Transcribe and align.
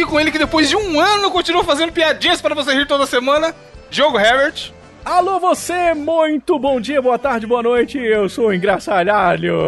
aqui 0.00 0.04
com 0.06 0.18
ele 0.18 0.30
que 0.30 0.38
depois 0.38 0.68
de 0.68 0.76
um 0.76 0.98
ano 0.98 1.30
continua 1.30 1.62
fazendo 1.62 1.92
piadinhas 1.92 2.40
para 2.40 2.54
você 2.54 2.72
rir 2.72 2.86
toda 2.86 3.04
semana, 3.04 3.54
Diogo 3.90 4.18
Herbert. 4.18 4.72
Alô 5.04 5.38
você, 5.38 5.92
muito 5.94 6.58
bom 6.58 6.80
dia, 6.80 7.02
boa 7.02 7.18
tarde, 7.18 7.46
boa 7.46 7.62
noite, 7.62 7.98
eu 7.98 8.28
sou 8.28 8.48
o 8.48 8.54
Engraçalhalho. 8.54 9.58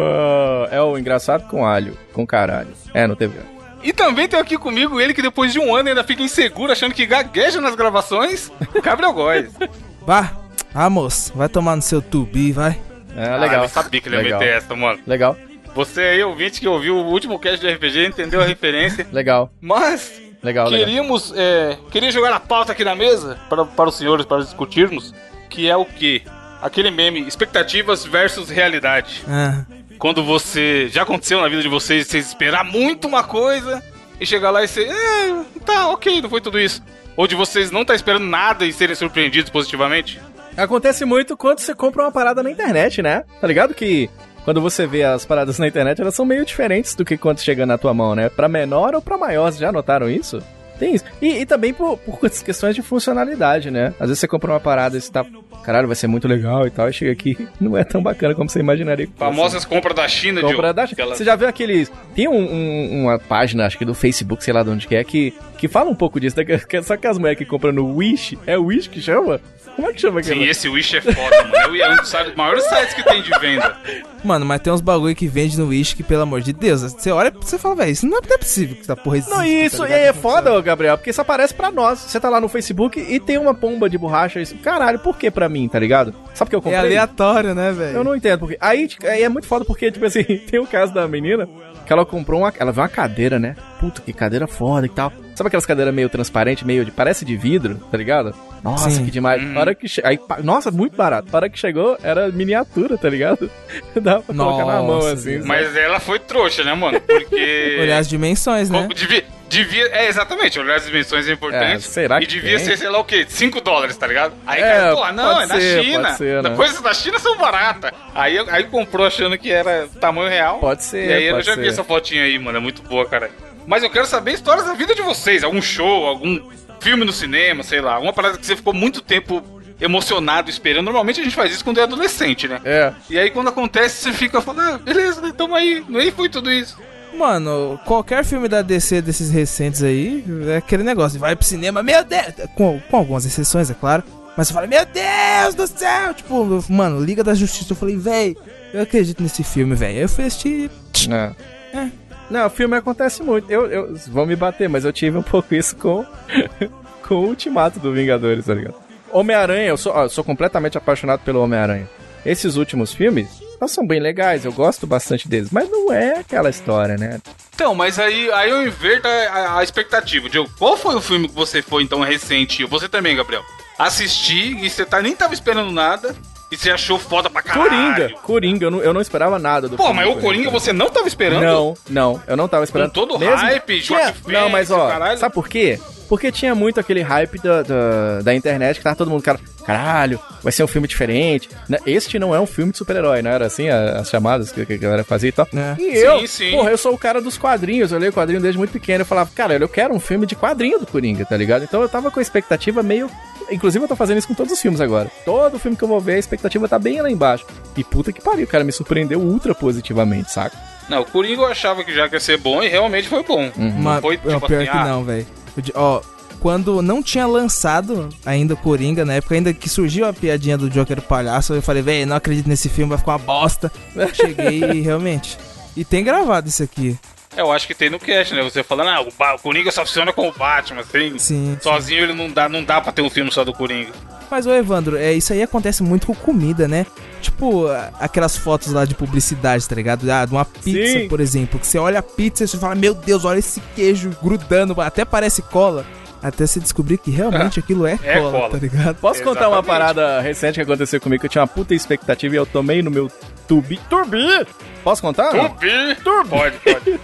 É 0.71 0.81
o 0.81 0.97
engraçado 0.97 1.47
com 1.47 1.65
alho, 1.65 1.97
com 2.13 2.25
caralho. 2.25 2.69
É, 2.93 3.05
não 3.05 3.15
teve... 3.15 3.37
E 3.83 3.91
também 3.93 4.27
tem 4.27 4.39
aqui 4.39 4.57
comigo 4.57 4.99
ele 4.99 5.13
que 5.13 5.21
depois 5.21 5.51
de 5.51 5.59
um 5.59 5.75
ano 5.75 5.89
ainda 5.89 6.03
fica 6.03 6.23
inseguro, 6.23 6.71
achando 6.71 6.95
que 6.95 7.05
gagueja 7.05 7.59
nas 7.61 7.75
gravações, 7.75 8.51
Gabriel 8.81 9.13
Góes. 9.13 9.51
Vá, 10.05 10.31
ah 10.73 10.89
moço, 10.89 11.31
vai 11.35 11.49
tomar 11.49 11.75
no 11.75 11.81
seu 11.81 12.01
tubi, 12.01 12.51
vai. 12.51 12.79
É, 13.15 13.37
legal. 13.37 13.61
Ah, 13.61 13.65
eu 13.65 13.69
sabia 13.69 14.01
que 14.01 14.07
ele 14.09 14.15
ia 14.15 14.23
Legal. 14.23 14.39
meter 14.39 14.57
essa, 14.57 14.75
mano. 14.75 14.99
Legal, 15.05 15.37
Você 15.75 16.01
aí, 16.01 16.23
ouvinte, 16.23 16.59
que 16.59 16.67
ouviu 16.67 16.95
o 16.95 17.05
último 17.05 17.37
cast 17.37 17.59
de 17.59 17.71
RPG, 17.71 18.07
entendeu 18.07 18.41
a 18.41 18.45
referência. 18.45 19.05
legal, 19.13 19.51
Mas 19.61 20.22
legal, 20.43 20.69
legal. 20.69 20.85
queríamos, 20.85 21.33
é, 21.35 21.77
queria 21.91 22.11
jogar 22.11 22.33
a 22.33 22.39
pauta 22.39 22.71
aqui 22.71 22.83
na 22.83 22.95
mesa 22.95 23.39
para, 23.49 23.65
para 23.65 23.89
os 23.89 23.95
senhores, 23.95 24.25
para 24.25 24.43
discutirmos, 24.43 25.13
que 25.49 25.69
é 25.69 25.75
o 25.75 25.85
quê? 25.85 26.21
Aquele 26.61 26.91
meme, 26.91 27.21
expectativas 27.27 28.05
versus 28.05 28.49
realidade. 28.49 29.23
Ah, 29.27 29.65
Quando 29.97 30.23
você, 30.23 30.87
já 30.89 31.03
aconteceu 31.03 31.41
na 31.41 31.47
vida 31.47 31.61
de 31.61 31.67
vocês, 31.67 32.07
vocês 32.07 32.27
esperar 32.27 32.63
muito 32.63 33.07
uma 33.07 33.23
coisa 33.23 33.83
e 34.19 34.25
chegar 34.25 34.49
lá 34.51 34.63
e 34.63 34.67
ser, 34.67 34.87
é, 34.89 35.43
tá, 35.65 35.89
ok, 35.89 36.21
não 36.21 36.29
foi 36.29 36.41
tudo 36.41 36.59
isso. 36.59 36.81
Ou 37.15 37.27
de 37.27 37.35
vocês 37.35 37.69
não 37.69 37.81
estar 37.81 37.95
esperando 37.95 38.25
nada 38.25 38.65
e 38.65 38.73
serem 38.73 38.95
surpreendidos 38.95 39.49
positivamente. 39.51 40.19
Acontece 40.55 41.03
muito 41.05 41.35
quando 41.35 41.59
você 41.59 41.73
compra 41.73 42.03
uma 42.03 42.11
parada 42.11 42.41
na 42.41 42.49
internet, 42.51 43.01
né? 43.01 43.23
Tá 43.41 43.47
ligado 43.47 43.73
que 43.73 44.09
quando 44.43 44.61
você 44.61 44.85
vê 44.87 45.03
as 45.03 45.25
paradas 45.25 45.57
na 45.59 45.67
internet, 45.67 46.01
elas 46.01 46.15
são 46.15 46.25
meio 46.25 46.45
diferentes 46.45 46.95
do 46.95 47.05
que 47.05 47.17
quando 47.17 47.39
chega 47.39 47.65
na 47.65 47.77
tua 47.77 47.93
mão, 47.93 48.13
né? 48.15 48.29
Pra 48.29 48.47
menor 48.47 48.93
ou 48.95 49.01
pra 49.01 49.17
maior, 49.17 49.45
vocês 49.51 49.59
já 49.59 49.71
notaram 49.71 50.09
isso? 50.09 50.41
Tem 50.79 50.95
isso. 50.95 51.05
E, 51.21 51.27
e 51.41 51.45
também 51.45 51.71
por, 51.73 51.97
por 51.99 52.19
questões 52.19 52.75
de 52.75 52.81
funcionalidade, 52.81 53.69
né? 53.69 53.93
Às 53.99 54.07
vezes 54.07 54.19
você 54.19 54.27
compra 54.27 54.51
uma 54.51 54.59
parada 54.59 54.97
e 54.97 55.01
você 55.01 55.11
tá. 55.11 55.23
Caralho, 55.63 55.87
vai 55.87 55.95
ser 55.95 56.07
muito 56.07 56.27
legal 56.27 56.65
e 56.67 56.71
tal. 56.71 56.89
E 56.89 56.93
chega 56.93 57.11
aqui 57.11 57.47
não 57.61 57.77
é 57.77 57.83
tão 57.83 58.01
bacana 58.01 58.33
como 58.33 58.49
você 58.49 58.59
imaginaria. 58.59 59.07
Famosas 59.15 59.63
compras 59.63 59.95
da 59.95 60.07
China, 60.07 60.41
Compra 60.41 60.55
Diogo. 60.57 60.73
da... 60.73 60.83
Aquelas- 60.83 61.17
Você 61.17 61.23
já 61.23 61.35
viu 61.35 61.47
aqueles. 61.47 61.91
Tem 62.15 62.27
um- 62.27 62.33
um- 62.33 63.03
uma 63.03 63.19
página, 63.19 63.65
acho 63.65 63.77
que 63.77 63.85
do 63.85 63.93
Facebook, 63.93 64.43
sei 64.43 64.53
lá 64.53 64.63
de 64.63 64.71
onde 64.71 64.87
que 64.87 64.95
é, 64.95 65.03
que, 65.03 65.31
que 65.57 65.67
fala 65.67 65.89
um 65.89 65.95
pouco 65.95 66.19
disso. 66.19 66.35
né? 66.37 66.43
Que- 66.67 66.81
Só 66.81 66.97
que 66.97 67.07
as 67.07 67.17
mulheres 67.19 67.37
que 67.37 67.45
compram 67.45 67.71
no 67.71 67.95
Wish. 67.95 68.37
É 68.47 68.57
o 68.57 68.65
Wish 68.65 68.89
que 68.89 68.99
chama? 68.99 69.39
Como 69.75 69.89
é 69.89 69.93
que 69.93 70.01
chama 70.01 70.19
aquele? 70.19 70.41
Sim, 70.43 70.49
esse 70.49 70.69
Wish 70.69 70.97
é 70.97 71.01
foda, 71.01 71.43
mano. 71.45 71.75
É 71.75 71.89
um 71.91 71.95
dos 71.95 72.35
maiores 72.35 72.63
sites 72.65 72.93
que 72.93 73.03
tem 73.03 73.21
de 73.21 73.31
venda. 73.39 73.75
mano, 74.23 74.45
mas 74.45 74.61
tem 74.61 74.71
uns 74.71 74.81
bagulho 74.81 75.15
que 75.15 75.27
vende 75.27 75.57
no 75.59 75.67
Wish 75.67 75.95
que, 75.95 76.03
pelo 76.03 76.21
amor 76.21 76.41
de 76.41 76.53
Deus, 76.53 76.81
você 76.81 77.11
olha 77.11 77.29
e 77.29 77.31
você 77.45 77.57
fala, 77.57 77.75
velho, 77.75 77.91
isso 77.91 78.05
não 78.05 78.17
é, 78.17 78.21
não 78.27 78.35
é 78.35 78.37
possível 78.37 78.75
que 78.75 78.81
essa 78.83 78.95
porra 78.95 79.17
existe. 79.17 79.31
Não, 79.31 79.39
tá 79.39 79.47
isso, 79.47 79.85
e 79.85 79.93
aí 79.93 80.03
é 80.03 80.13
foda, 80.13 80.53
ô, 80.53 80.61
Gabriel, 80.61 80.97
porque 80.97 81.09
isso 81.09 81.21
aparece 81.21 81.53
pra 81.53 81.71
nós. 81.71 81.99
Você 81.99 82.19
tá 82.19 82.29
lá 82.29 82.39
no 82.39 82.47
Facebook 82.47 82.99
e 82.99 83.19
tem 83.19 83.37
uma 83.37 83.53
pomba 83.53 83.89
de 83.89 83.97
borracha. 83.97 84.39
Isso, 84.39 84.55
caralho, 84.57 84.99
por 84.99 85.17
que 85.17 85.29
pra 85.31 85.49
mim, 85.49 85.67
tá 85.67 85.79
ligado? 85.79 86.13
Sabe 86.33 86.47
o 86.47 86.49
que 86.49 86.55
eu 86.55 86.59
É 86.59 86.61
comprei? 86.61 86.79
aleatório, 86.79 87.55
né, 87.55 87.71
velho? 87.71 87.97
Eu 87.97 88.03
não 88.03 88.15
entendo 88.15 88.39
porque. 88.39 88.57
Aí, 88.61 88.87
aí 89.03 89.23
é 89.23 89.29
muito 89.29 89.47
foda 89.47 89.65
porque, 89.65 89.91
tipo 89.91 90.05
assim, 90.05 90.23
tem 90.49 90.59
o 90.59 90.67
caso 90.67 90.93
da 90.93 91.07
menina 91.07 91.47
que 91.85 91.91
ela 91.91 92.05
comprou 92.05 92.41
uma. 92.41 92.53
Ela 92.57 92.71
viu 92.71 92.81
uma 92.83 92.89
cadeira, 92.89 93.39
né? 93.39 93.55
Puta, 93.79 94.01
que 94.01 94.13
cadeira 94.13 94.47
foda 94.47 94.85
e 94.85 94.89
tal. 94.89 95.11
Sabe 95.35 95.47
aquelas 95.47 95.65
cadeiras 95.65 95.93
meio 95.93 96.09
transparente, 96.09 96.65
meio 96.65 96.85
de. 96.85 96.91
Parece 96.91 97.25
de 97.25 97.35
vidro, 97.35 97.75
tá 97.91 97.97
ligado? 97.97 98.33
Nossa, 98.63 98.89
Sim. 98.89 99.03
que 99.05 99.11
demais. 99.11 99.43
Hum. 99.43 99.57
Hora 99.57 99.75
que 99.75 99.87
che... 99.89 100.01
aí, 100.05 100.17
pa- 100.17 100.39
Nossa, 100.41 100.71
muito 100.71 100.95
barato. 100.95 101.27
Na 101.31 101.37
hora 101.37 101.49
que 101.49 101.59
chegou, 101.59 101.97
era 102.01 102.29
miniatura, 102.29 102.97
tá 102.97 103.09
ligado? 103.09 103.51
Dava 103.99 104.21
pra 104.23 104.33
colocar 104.35 104.65
na 104.65 104.73
mão 104.81 104.87
Nossa, 104.95 105.13
assim. 105.13 105.33
Sabe? 105.35 105.45
Mas 105.47 105.75
ela 105.75 105.99
foi 105.99 106.17
trouxa, 106.19 106.63
né, 106.63 106.73
mano? 106.73 106.99
Porque. 107.01 107.77
Olhar 107.81 107.97
as 107.97 108.07
dimensões, 108.07 108.69
né? 108.69 108.87
Devia, 108.95 109.25
devia. 109.49 109.85
É, 109.91 110.07
exatamente, 110.07 110.57
olhar 110.59 110.75
as 110.77 110.85
dimensões 110.85 111.27
é 111.27 111.33
importante. 111.33 111.75
É, 111.75 111.79
será 111.79 112.17
E 112.21 112.25
que 112.25 112.33
devia 112.35 112.55
tem? 112.57 112.65
ser, 112.65 112.77
sei 112.77 112.89
lá 112.89 112.99
o 112.99 113.03
quê, 113.03 113.25
5 113.27 113.59
dólares, 113.61 113.97
tá 113.97 114.07
ligado? 114.07 114.33
Aí, 114.47 114.61
É, 114.61 114.63
cara, 114.63 114.95
pô, 114.95 115.11
não, 115.11 115.33
pode 115.33 115.43
é 115.43 115.47
da 115.47 115.59
ser, 115.59 115.83
China. 115.83 116.03
pode 116.03 116.17
ser, 116.17 116.43
né? 116.43 116.49
Coisas 116.55 116.81
da 116.81 116.93
China 116.93 117.19
são 117.19 117.37
baratas. 117.37 117.91
Aí, 118.15 118.37
aí 118.49 118.63
comprou 118.63 119.05
achando 119.05 119.37
que 119.37 119.51
era 119.51 119.87
tamanho 119.99 120.29
real. 120.29 120.59
Pode 120.59 120.83
ser, 120.85 121.09
E 121.09 121.13
aí 121.13 121.25
eu 121.25 121.41
já 121.41 121.55
vi 121.55 121.63
ser. 121.63 121.67
essa 121.67 121.83
fotinha 121.83 122.23
aí, 122.23 122.39
mano. 122.39 122.57
É 122.57 122.61
muito 122.61 122.81
boa, 122.83 123.05
cara. 123.05 123.29
Mas 123.67 123.81
eu 123.83 123.89
quero 123.89 124.05
saber 124.05 124.33
histórias 124.33 124.65
da 124.65 124.73
vida 124.73 124.93
de 124.95 125.01
vocês. 125.01 125.43
Algum 125.43 125.61
show, 125.61 126.05
algum 126.05 126.39
filme 126.83 127.05
no 127.05 127.13
cinema, 127.13 127.63
sei 127.63 127.81
lá. 127.81 127.95
Alguma 127.95 128.13
parada 128.13 128.37
que 128.37 128.45
você 128.45 128.55
ficou 128.55 128.73
muito 128.73 129.01
tempo 129.01 129.41
emocionado 129.79 130.49
esperando. 130.49 130.85
Normalmente 130.85 131.21
a 131.21 131.23
gente 131.23 131.35
faz 131.35 131.51
isso 131.51 131.63
quando 131.63 131.79
é 131.79 131.83
adolescente, 131.83 132.47
né? 132.47 132.59
É. 132.63 132.93
E 133.09 133.17
aí 133.17 133.31
quando 133.31 133.47
acontece, 133.47 134.03
você 134.03 134.13
fica 134.13 134.41
falando, 134.41 134.75
ah, 134.75 134.77
beleza, 134.77 135.21
né, 135.21 135.33
tamo 135.35 135.55
aí. 135.55 135.83
Nem 135.87 136.11
foi 136.11 136.29
tudo 136.29 136.51
isso. 136.51 136.77
Mano, 137.17 137.79
qualquer 137.85 138.25
filme 138.25 138.47
da 138.47 138.61
DC 138.61 139.01
desses 139.01 139.29
recentes 139.29 139.83
aí, 139.83 140.23
é 140.47 140.57
aquele 140.57 140.83
negócio, 140.83 141.19
vai 141.19 141.35
pro 141.35 141.45
cinema, 141.45 141.83
meu 141.83 142.03
Deus, 142.03 142.33
com, 142.55 142.79
com 142.89 142.97
algumas 142.97 143.23
exceções, 143.23 143.69
é 143.69 143.75
claro. 143.75 144.03
Mas 144.35 144.47
você 144.47 144.53
fala, 144.53 144.65
meu 144.65 144.83
Deus 144.83 145.53
do 145.53 145.67
céu! 145.67 146.11
Tipo, 146.15 146.65
mano, 146.67 146.99
Liga 146.99 147.23
da 147.23 147.35
Justiça, 147.35 147.73
eu 147.73 147.77
falei, 147.77 147.95
véi, 147.95 148.35
eu 148.73 148.81
acredito 148.81 149.21
nesse 149.21 149.43
filme, 149.43 149.75
velho. 149.75 149.95
Aí 149.95 150.01
eu 150.01 150.09
fui 150.09 150.25
assistir. 150.25 150.71
É. 151.07 151.77
É. 151.77 151.91
Não, 152.29 152.49
filme 152.49 152.75
acontece 152.77 153.21
muito. 153.21 153.49
Eu, 153.51 153.65
eu 153.69 153.95
vão 154.07 154.25
me 154.25 154.35
bater, 154.35 154.67
mas 154.69 154.85
eu 154.85 154.93
tive 154.93 155.17
um 155.17 155.23
pouco 155.23 155.53
isso 155.53 155.75
com, 155.75 156.05
com 157.07 157.15
o 157.15 157.27
Ultimato 157.27 157.79
do 157.79 157.91
Vingadores, 157.93 158.45
tá 158.45 158.53
ligado? 158.53 158.75
Homem-Aranha, 159.11 159.67
eu 159.67 159.77
sou, 159.77 159.93
ó, 159.93 160.07
sou 160.07 160.23
completamente 160.23 160.77
apaixonado 160.77 161.19
pelo 161.21 161.41
Homem-Aranha. 161.41 161.87
Esses 162.25 162.55
últimos 162.55 162.93
filmes, 162.93 163.27
eles 163.61 163.71
são 163.71 163.85
bem 163.85 163.99
legais, 163.99 164.45
eu 164.45 164.53
gosto 164.53 164.87
bastante 164.87 165.27
deles, 165.27 165.49
mas 165.51 165.69
não 165.69 165.91
é 165.91 166.19
aquela 166.19 166.49
história, 166.49 166.95
né? 166.97 167.19
Então, 167.53 167.75
mas 167.75 167.99
aí, 167.99 168.31
aí 168.31 168.49
eu 168.49 168.65
inverto 168.65 169.07
a, 169.07 169.11
a- 169.11 169.59
a 169.59 169.63
expectativa. 169.63 170.29
Diogo, 170.29 170.49
qual 170.57 170.75
foi 170.77 170.95
o 170.95 171.01
filme 171.01 171.27
que 171.27 171.35
você 171.35 171.61
foi, 171.61 171.83
então, 171.83 171.99
recente? 171.99 172.63
Você 172.65 172.87
também, 172.89 173.15
Gabriel. 173.15 173.43
Assisti 173.77 174.55
e 174.65 174.69
você 174.69 174.85
tá, 174.85 175.01
nem 175.01 175.15
tava 175.15 175.33
esperando 175.33 175.71
nada 175.71 176.15
e 176.53 176.57
você 176.57 176.71
achou 176.71 176.97
foda 176.99 177.29
pra 177.29 177.41
caralho. 177.41 177.69
Coringa, 177.69 178.09
Coringa, 178.21 178.65
eu 178.65 178.71
não, 178.71 178.79
eu 178.81 178.93
não 178.93 179.01
esperava 179.01 179.37
nada 179.39 179.67
do 179.67 179.75
Pô, 179.77 179.85
filme 179.85 179.99
mas 180.05 180.15
o 180.15 180.19
Coringa 180.19 180.49
você 180.49 180.71
não 180.73 180.89
tava 180.89 181.07
esperando? 181.07 181.41
Não, 181.43 181.73
não, 181.89 182.21
eu 182.27 182.37
não 182.37 182.47
tava 182.47 182.63
esperando. 182.63 182.89
Com 182.89 182.93
todo 182.93 183.15
o 183.15 183.19
Mesmo- 183.19 183.35
hype, 183.35 183.81
tinha, 183.81 183.99
Joaquin 184.05 184.31
Não, 184.31 184.49
mas 184.49 184.71
ó, 184.71 184.87
caralho. 184.89 185.17
sabe 185.19 185.33
por 185.33 185.47
quê? 185.47 185.79
Porque 186.09 186.31
tinha 186.31 186.53
muito 186.53 186.79
aquele 186.79 187.01
hype 187.01 187.39
da, 187.39 187.63
da, 187.63 188.21
da 188.23 188.35
internet 188.35 188.77
que 188.77 188.83
tava 188.83 188.95
todo 188.95 189.09
mundo, 189.09 189.23
cara, 189.23 189.39
caralho, 189.65 190.19
vai 190.43 190.51
ser 190.51 190.63
um 190.63 190.67
filme 190.67 190.87
diferente. 190.87 191.49
Né, 191.67 191.79
Este 191.87 192.19
não 192.19 192.35
é 192.35 192.39
um 192.39 192.45
filme 192.45 192.71
de 192.71 192.77
super-herói, 192.77 193.21
não 193.21 193.31
era 193.31 193.45
assim 193.47 193.69
a- 193.69 193.99
as 193.99 194.09
chamadas 194.09 194.51
que, 194.51 194.63
que 194.65 194.73
a 194.73 194.77
galera 194.77 195.03
fazia 195.03 195.29
e 195.29 195.31
tal. 195.31 195.47
É. 195.55 195.81
E 195.81 195.91
Sim, 195.95 195.97
eu, 195.97 196.27
sim. 196.27 196.51
porra, 196.51 196.69
eu 196.69 196.77
sou 196.77 196.93
o 196.93 196.97
cara 196.97 197.19
dos 197.21 197.37
quadrinhos, 197.37 197.91
eu 197.91 197.97
leio 197.97 198.13
quadrinho 198.13 198.41
desde 198.41 198.57
muito 198.59 198.71
pequeno. 198.71 199.01
Eu 199.01 199.05
falava, 199.05 199.31
cara, 199.33 199.55
eu 199.55 199.67
quero 199.69 199.93
um 199.93 199.99
filme 199.99 200.27
de 200.27 200.35
quadrinho 200.35 200.77
do 200.77 200.85
Coringa, 200.85 201.25
tá 201.25 201.35
ligado? 201.37 201.63
Então 201.63 201.81
eu 201.81 201.89
tava 201.89 202.11
com 202.11 202.19
a 202.19 202.21
expectativa 202.21 202.83
meio. 202.83 203.09
Inclusive 203.51 203.83
eu 203.83 203.87
tô 203.87 203.95
fazendo 203.95 204.17
isso 204.17 204.27
com 204.27 204.33
todos 204.33 204.53
os 204.53 204.61
filmes 204.61 204.81
agora. 204.81 205.11
Todo 205.25 205.59
filme 205.59 205.77
que 205.77 205.83
eu 205.83 205.87
vou 205.87 205.99
ver, 205.99 206.15
a 206.15 206.19
expectativa 206.19 206.67
tá 206.67 206.79
bem 206.79 207.01
lá 207.01 207.09
embaixo. 207.09 207.45
E 207.75 207.83
puta 207.83 208.11
que 208.11 208.21
pariu, 208.21 208.47
cara, 208.47 208.63
me 208.63 208.71
surpreendeu 208.71 209.19
ultra 209.19 209.53
positivamente, 209.53 210.31
saca? 210.31 210.57
Não, 210.89 211.01
o 211.01 211.05
Coringa 211.05 211.41
eu 211.41 211.45
achava 211.45 211.83
que 211.83 211.93
já 211.93 212.07
ia 212.07 212.19
ser 212.19 212.37
bom 212.37 212.61
e 212.61 212.67
realmente 212.67 213.07
foi 213.07 213.23
bom. 213.23 213.51
Uhum. 213.57 213.71
Mas, 213.79 214.01
foi, 214.01 214.19
não, 214.23 214.35
tipo 214.35 214.47
pior 214.47 214.61
assim, 214.61 214.71
que 214.71 214.77
ah, 214.77 214.85
não, 214.85 215.03
velho. 215.03 215.27
Ó, 215.75 216.01
quando 216.39 216.81
não 216.81 217.01
tinha 217.01 217.25
lançado 217.25 218.09
ainda 218.25 218.53
o 218.53 218.57
Coringa, 218.57 219.05
na 219.05 219.13
época 219.13 219.35
ainda 219.35 219.53
que 219.53 219.69
surgiu 219.69 220.05
a 220.05 220.13
piadinha 220.13 220.57
do 220.57 220.69
Joker 220.69 221.01
palhaço, 221.01 221.53
eu 221.53 221.61
falei, 221.61 221.81
velho, 221.81 222.05
não 222.05 222.17
acredito 222.17 222.49
nesse 222.49 222.67
filme, 222.67 222.89
vai 222.89 222.97
ficar 222.97 223.13
uma 223.13 223.19
bosta. 223.19 223.71
Cheguei 224.13 224.61
e 224.61 224.81
realmente. 224.81 225.37
E 225.75 225.85
tem 225.85 226.03
gravado 226.03 226.49
isso 226.49 226.61
aqui. 226.61 226.97
É, 227.35 227.41
eu 227.41 227.51
acho 227.51 227.65
que 227.67 227.73
tem 227.73 227.89
no 227.89 227.99
cast, 227.99 228.33
né? 228.35 228.43
Você 228.43 228.63
falando, 228.63 228.89
ah, 228.89 229.01
o, 229.01 229.09
Ba- 229.17 229.35
o 229.35 229.39
Coringa 229.39 229.71
só 229.71 229.85
funciona 229.85 230.13
com 230.13 230.27
o 230.27 230.31
Batman, 230.31 230.81
assim. 230.81 231.17
Sim. 231.17 231.57
Sozinho 231.61 232.03
ele 232.03 232.13
não 232.13 232.29
dá, 232.29 232.47
não 232.47 232.63
dá 232.63 232.79
pra 232.79 232.91
ter 232.91 233.01
um 233.01 233.09
filme 233.09 233.31
só 233.31 233.43
do 233.43 233.53
Coringa. 233.53 233.91
Mas, 234.29 234.47
ô 234.47 234.51
Evandro, 234.53 234.97
é, 234.97 235.13
isso 235.13 235.31
aí 235.33 235.43
acontece 235.43 235.83
muito 235.83 236.07
com 236.07 236.15
comida, 236.15 236.67
né? 236.67 236.85
Tipo, 237.21 237.65
aquelas 237.99 238.35
fotos 238.35 238.71
lá 238.71 238.83
de 238.83 238.95
publicidade, 238.95 239.67
tá 239.67 239.75
ligado? 239.75 240.09
Ah, 240.11 240.25
de 240.25 240.31
uma 240.31 240.43
pizza, 240.45 240.99
Sim. 240.99 241.07
por 241.07 241.19
exemplo. 241.19 241.59
Que 241.59 241.67
você 241.67 241.77
olha 241.77 241.99
a 241.99 242.03
pizza 242.03 242.43
e 242.43 242.47
você 242.47 242.57
fala, 242.57 242.73
meu 242.75 242.93
Deus, 242.95 243.25
olha 243.25 243.39
esse 243.39 243.61
queijo 243.75 244.11
grudando, 244.23 244.79
até 244.81 245.05
parece 245.05 245.41
cola. 245.43 245.85
Até 246.21 246.47
você 246.47 246.59
descobrir 246.59 246.97
que 246.99 247.11
realmente 247.11 247.59
aquilo 247.59 247.85
é, 247.85 247.99
É 248.01 248.17
cola, 248.17 248.31
cola. 248.31 248.49
tá 248.51 248.57
ligado? 248.57 248.95
Posso 248.95 249.21
contar 249.21 249.49
uma 249.49 249.57
Exatamente. 249.59 249.65
parada 249.67 250.21
recente 250.21 250.55
que 250.55 250.61
aconteceu 250.61 250.99
comigo 251.01 251.19
que 251.19 251.25
eu 251.25 251.29
tinha 251.29 251.41
uma 251.41 251.47
puta 251.47 251.75
expectativa 251.75 252.33
e 252.33 252.37
eu 252.37 252.45
tomei 252.45 252.81
no 252.81 252.89
meu 252.89 253.11
tubi. 253.47 253.77
Turbi! 253.89 254.47
Posso 254.83 255.01
contar? 255.01 255.29
Tubi! 255.31 255.95
Pode, 256.29 256.57
pode. 256.59 256.99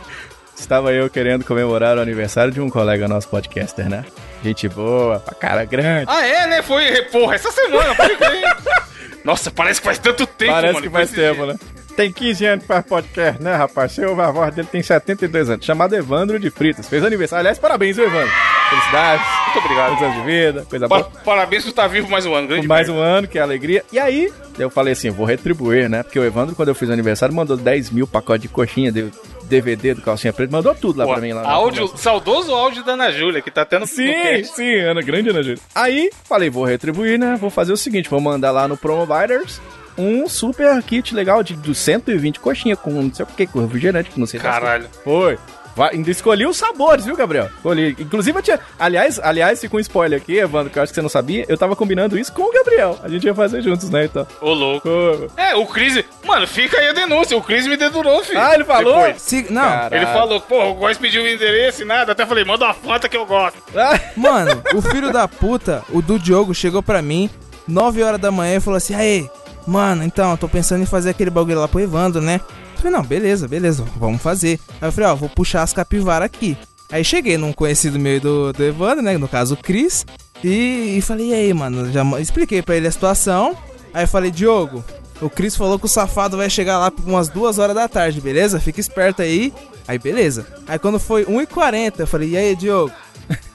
Estava 0.58 0.92
eu 0.92 1.10
querendo 1.10 1.46
comemorar 1.46 1.98
o 1.98 2.02
aniversário 2.02 2.52
de 2.52 2.60
um 2.60 2.70
colega 2.70 3.08
nosso 3.08 3.30
podcaster, 3.30 3.88
né? 3.90 4.04
Gente 4.44 4.68
boa, 4.68 5.20
pra 5.20 5.34
cara 5.34 5.66
grande. 5.66 6.06
ah, 6.10 6.26
é, 6.26 6.48
né? 6.48 6.62
Foi, 6.62 7.02
porra, 7.04 7.36
essa 7.36 7.52
semana, 7.52 7.96
pode 7.96 8.16
crer. 8.18 8.44
Nossa, 9.24 9.52
parece 9.52 9.80
que 9.82 9.86
faz 9.86 9.98
tanto 10.00 10.26
tempo, 10.28 10.52
Parece 10.52 10.74
mano. 10.74 10.86
que 10.86 10.92
faz 10.92 11.10
foi 11.10 11.24
tempo, 11.24 11.44
dia. 11.46 11.54
né? 11.54 11.60
Tem 11.96 12.12
15 12.12 12.46
anos 12.46 12.62
que 12.64 12.68
faz 12.68 12.86
podcast, 12.86 13.42
né, 13.42 13.54
rapaz? 13.56 13.92
Seu, 13.92 14.20
a 14.22 14.32
voz 14.32 14.54
dele 14.56 14.68
tem 14.72 14.82
72 14.82 15.50
anos. 15.50 15.66
Chamado 15.66 15.94
Evandro 15.96 16.40
de 16.40 16.50
Fritas. 16.50 16.88
Fez 16.88 17.04
aniversário. 17.04 17.42
Aliás, 17.42 17.60
parabéns, 17.60 17.98
Evandro. 17.98 18.32
Felicidades, 18.70 19.26
Muito 19.46 19.60
obrigado. 19.66 19.88
muitos 19.90 20.06
anos 20.06 20.16
de 20.18 20.22
vida, 20.24 20.66
coisa 20.70 20.88
boa. 20.88 21.04
Pa- 21.04 21.20
Parabéns 21.26 21.64
por 21.64 21.70
estar 21.70 21.88
vivo 21.88 22.08
mais 22.10 22.26
um 22.26 22.34
ano. 22.36 22.48
Grande 22.48 22.68
mais 22.68 22.88
merda. 22.88 23.02
um 23.02 23.04
ano, 23.04 23.28
que 23.28 23.38
é 23.40 23.42
alegria. 23.42 23.84
E 23.92 23.98
aí, 24.00 24.32
eu 24.60 24.70
falei 24.70 24.94
assim, 24.94 25.10
vou 25.10 25.26
retribuir, 25.26 25.90
né? 25.90 26.04
Porque 26.04 26.20
o 26.20 26.24
Evandro, 26.24 26.56
quando 26.56 26.70
eu 26.70 26.76
fiz 26.76 26.90
aniversário, 26.90 27.34
mandou 27.36 27.58
10 27.58 27.90
mil 27.90 28.06
pacotes 28.08 28.44
de 28.44 28.48
coxinha, 28.48 28.92
de 28.92 29.12
DVD 29.46 29.96
do 29.96 30.02
Calcinha 30.04 30.32
Preta, 30.32 30.52
mandou 30.56 30.76
tudo 30.76 31.00
lá 31.00 31.06
Pô, 31.06 31.14
pra 31.14 31.22
mim. 31.22 31.34
Lá 31.34 31.42
áudio, 31.50 31.82
conversa. 31.88 32.04
saudoso 32.04 32.54
áudio 32.54 32.84
da 32.86 32.92
Ana 32.94 33.12
Júlia, 33.12 33.42
que 33.42 33.50
tá 33.50 33.66
tendo 33.66 33.88
Sim, 33.88 34.14
sim, 34.56 34.76
Ana 34.82 35.02
Grande, 35.02 35.32
Ana 35.32 35.42
Júlia. 35.42 35.60
Aí, 35.74 36.12
falei, 36.26 36.52
vou 36.52 36.64
retribuir, 36.64 37.18
né? 37.18 37.36
Vou 37.42 37.50
fazer 37.50 37.74
o 37.74 37.78
seguinte, 37.78 38.08
vou 38.10 38.22
mandar 38.22 38.52
lá 38.52 38.68
no 38.68 38.78
Promoviders 38.78 39.60
um 40.00 40.28
super 40.28 40.82
kit 40.84 41.14
legal 41.14 41.44
de, 41.44 41.56
de 41.56 41.76
120 41.76 42.40
coxinha 42.40 42.76
com 42.76 42.90
não 42.92 43.14
sei 43.14 43.24
o 43.24 43.28
que, 43.28 43.46
com 43.48 43.62
refrigerante, 43.62 44.10
com 44.12 44.20
não 44.20 44.28
sei 44.28 44.40
o 44.40 44.44
que. 44.44 44.48
Caralho. 44.50 44.88
Foi. 45.04 45.38
Vai, 45.76 45.94
ainda 45.94 46.12
escolhi 46.12 46.46
os 46.46 46.58
sabores, 46.58 47.06
viu, 47.06 47.16
Gabriel? 47.16 47.46
Escolhi. 47.56 47.96
Inclusive, 47.98 48.38
eu 48.38 48.42
tinha. 48.42 48.60
Aliás, 48.78 49.18
aliás, 49.20 49.62
fica 49.62 49.78
um 49.78 49.80
spoiler 49.80 50.20
aqui, 50.20 50.38
Evandro, 50.38 50.70
que 50.70 50.78
eu 50.78 50.84
acho 50.84 50.92
que 50.92 50.96
você 50.96 51.02
não 51.02 51.08
sabia. 51.08 51.46
Eu 51.48 51.58
tava 51.58 51.74
combinando 51.74 52.18
isso 52.20 52.34
com 52.34 52.42
o 52.42 52.52
Gabriel. 52.52 53.00
A 53.02 53.08
gente 53.08 53.26
ia 53.26 53.34
fazer 53.34 53.62
juntos, 53.62 53.90
né? 53.90 54.04
Então. 54.06 54.28
Ô, 54.42 54.52
louco. 54.52 54.90
Ô. 54.90 55.28
É, 55.38 55.56
o 55.56 55.66
Cris. 55.66 56.04
Mano, 56.26 56.46
fica 56.48 56.78
aí 56.78 56.90
a 56.90 56.94
denúncia. 56.94 57.38
O 57.38 57.42
Cris 57.42 57.66
me 57.66 57.78
dedurou, 57.78 58.22
filho. 58.26 58.42
Ah, 58.42 58.54
ele 58.56 58.66
falou? 58.66 59.06
Se- 59.18 59.46
não, 59.50 59.62
Caralho. 59.62 59.96
Ele 59.96 60.06
falou, 60.08 60.42
pô, 60.42 60.66
o 60.66 60.74
Góis 60.74 60.98
pediu 60.98 61.24
o 61.24 61.28
endereço 61.28 61.84
e 61.84 61.86
nada. 61.86 62.12
Até 62.12 62.26
falei, 62.26 62.44
manda 62.44 62.66
uma 62.66 62.74
foto 62.74 63.08
que 63.08 63.16
eu 63.16 63.26
gosto. 63.26 63.58
Ah, 63.74 63.98
Mano, 64.18 64.62
o 64.76 64.82
filho 64.82 65.14
da 65.14 65.30
puta, 65.30 65.84
o 65.92 66.02
do 66.02 66.20
Diogo, 66.20 66.54
chegou 66.54 66.84
pra 66.84 67.02
mim, 67.02 67.30
9 67.66 68.04
horas 68.04 68.20
da 68.20 68.32
manhã, 68.32 68.58
e 68.58 68.60
falou 68.60 68.76
assim: 68.78 68.96
Aê, 68.96 69.30
mano, 69.70 70.04
então, 70.04 70.32
eu 70.32 70.38
tô 70.38 70.50
pensando 70.50 70.82
em 70.82 70.86
fazer 70.86 71.12
aquele 71.12 71.30
bagulho 71.30 71.60
lá 71.60 71.68
pro 71.68 71.80
Evandro, 71.80 72.22
né? 72.22 72.42
Eu 72.76 72.82
falei: 72.82 72.92
Não, 72.92 73.04
beleza, 73.04 73.48
beleza, 73.48 73.86
vamos 73.96 74.22
fazer. 74.22 74.60
Aí 74.82 74.88
eu 74.88 74.92
falei: 74.92 75.10
Ó, 75.10 75.16
vou 75.16 75.30
puxar 75.30 75.64
as 75.64 75.74
capivaras 75.74 76.26
aqui. 76.26 76.58
Aí 76.92 77.04
cheguei 77.04 77.38
num 77.38 77.54
conhecido 77.54 78.00
meu 78.00 78.20
do, 78.20 78.52
do 78.52 78.64
Evandro, 78.64 79.04
né? 79.04 79.18
No 79.18 79.28
caso, 79.28 79.54
o 79.54 79.58
Cris. 79.58 80.06
E, 80.44 80.98
e 80.98 81.02
falei: 81.02 81.30
E 81.30 81.34
aí, 81.34 81.54
mano? 81.54 81.92
Já 81.92 82.04
expliquei 82.20 82.62
pra 82.62 82.76
ele 82.76 82.88
a 82.88 82.92
situação. 82.92 83.56
Aí 83.94 84.08
falei: 84.08 84.32
Diogo, 84.32 84.84
o 85.22 85.30
Cris 85.30 85.56
falou 85.56 85.78
que 85.78 85.86
o 85.86 85.90
safado 85.90 86.38
vai 86.38 86.50
chegar 86.50 86.78
lá 86.80 86.90
por 86.90 87.06
umas 87.06 87.30
duas 87.30 87.58
horas 87.58 87.76
da 87.76 87.88
tarde, 87.88 88.22
beleza? 88.22 88.60
Fica 88.60 88.80
esperto 88.80 89.22
aí. 89.22 89.54
Aí 89.88 89.98
beleza. 90.00 90.46
Aí 90.68 90.80
quando 90.80 91.00
foi 91.00 91.26
1h40, 91.26 92.00
eu 92.00 92.08
falei: 92.08 92.30
E 92.30 92.38
aí, 92.38 92.56
Diogo? 92.56 92.92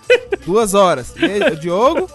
Duas 0.46 0.74
horas. 0.74 1.12
E 1.16 1.24
aí, 1.24 1.40
o 1.52 1.56
Diogo. 1.56 2.10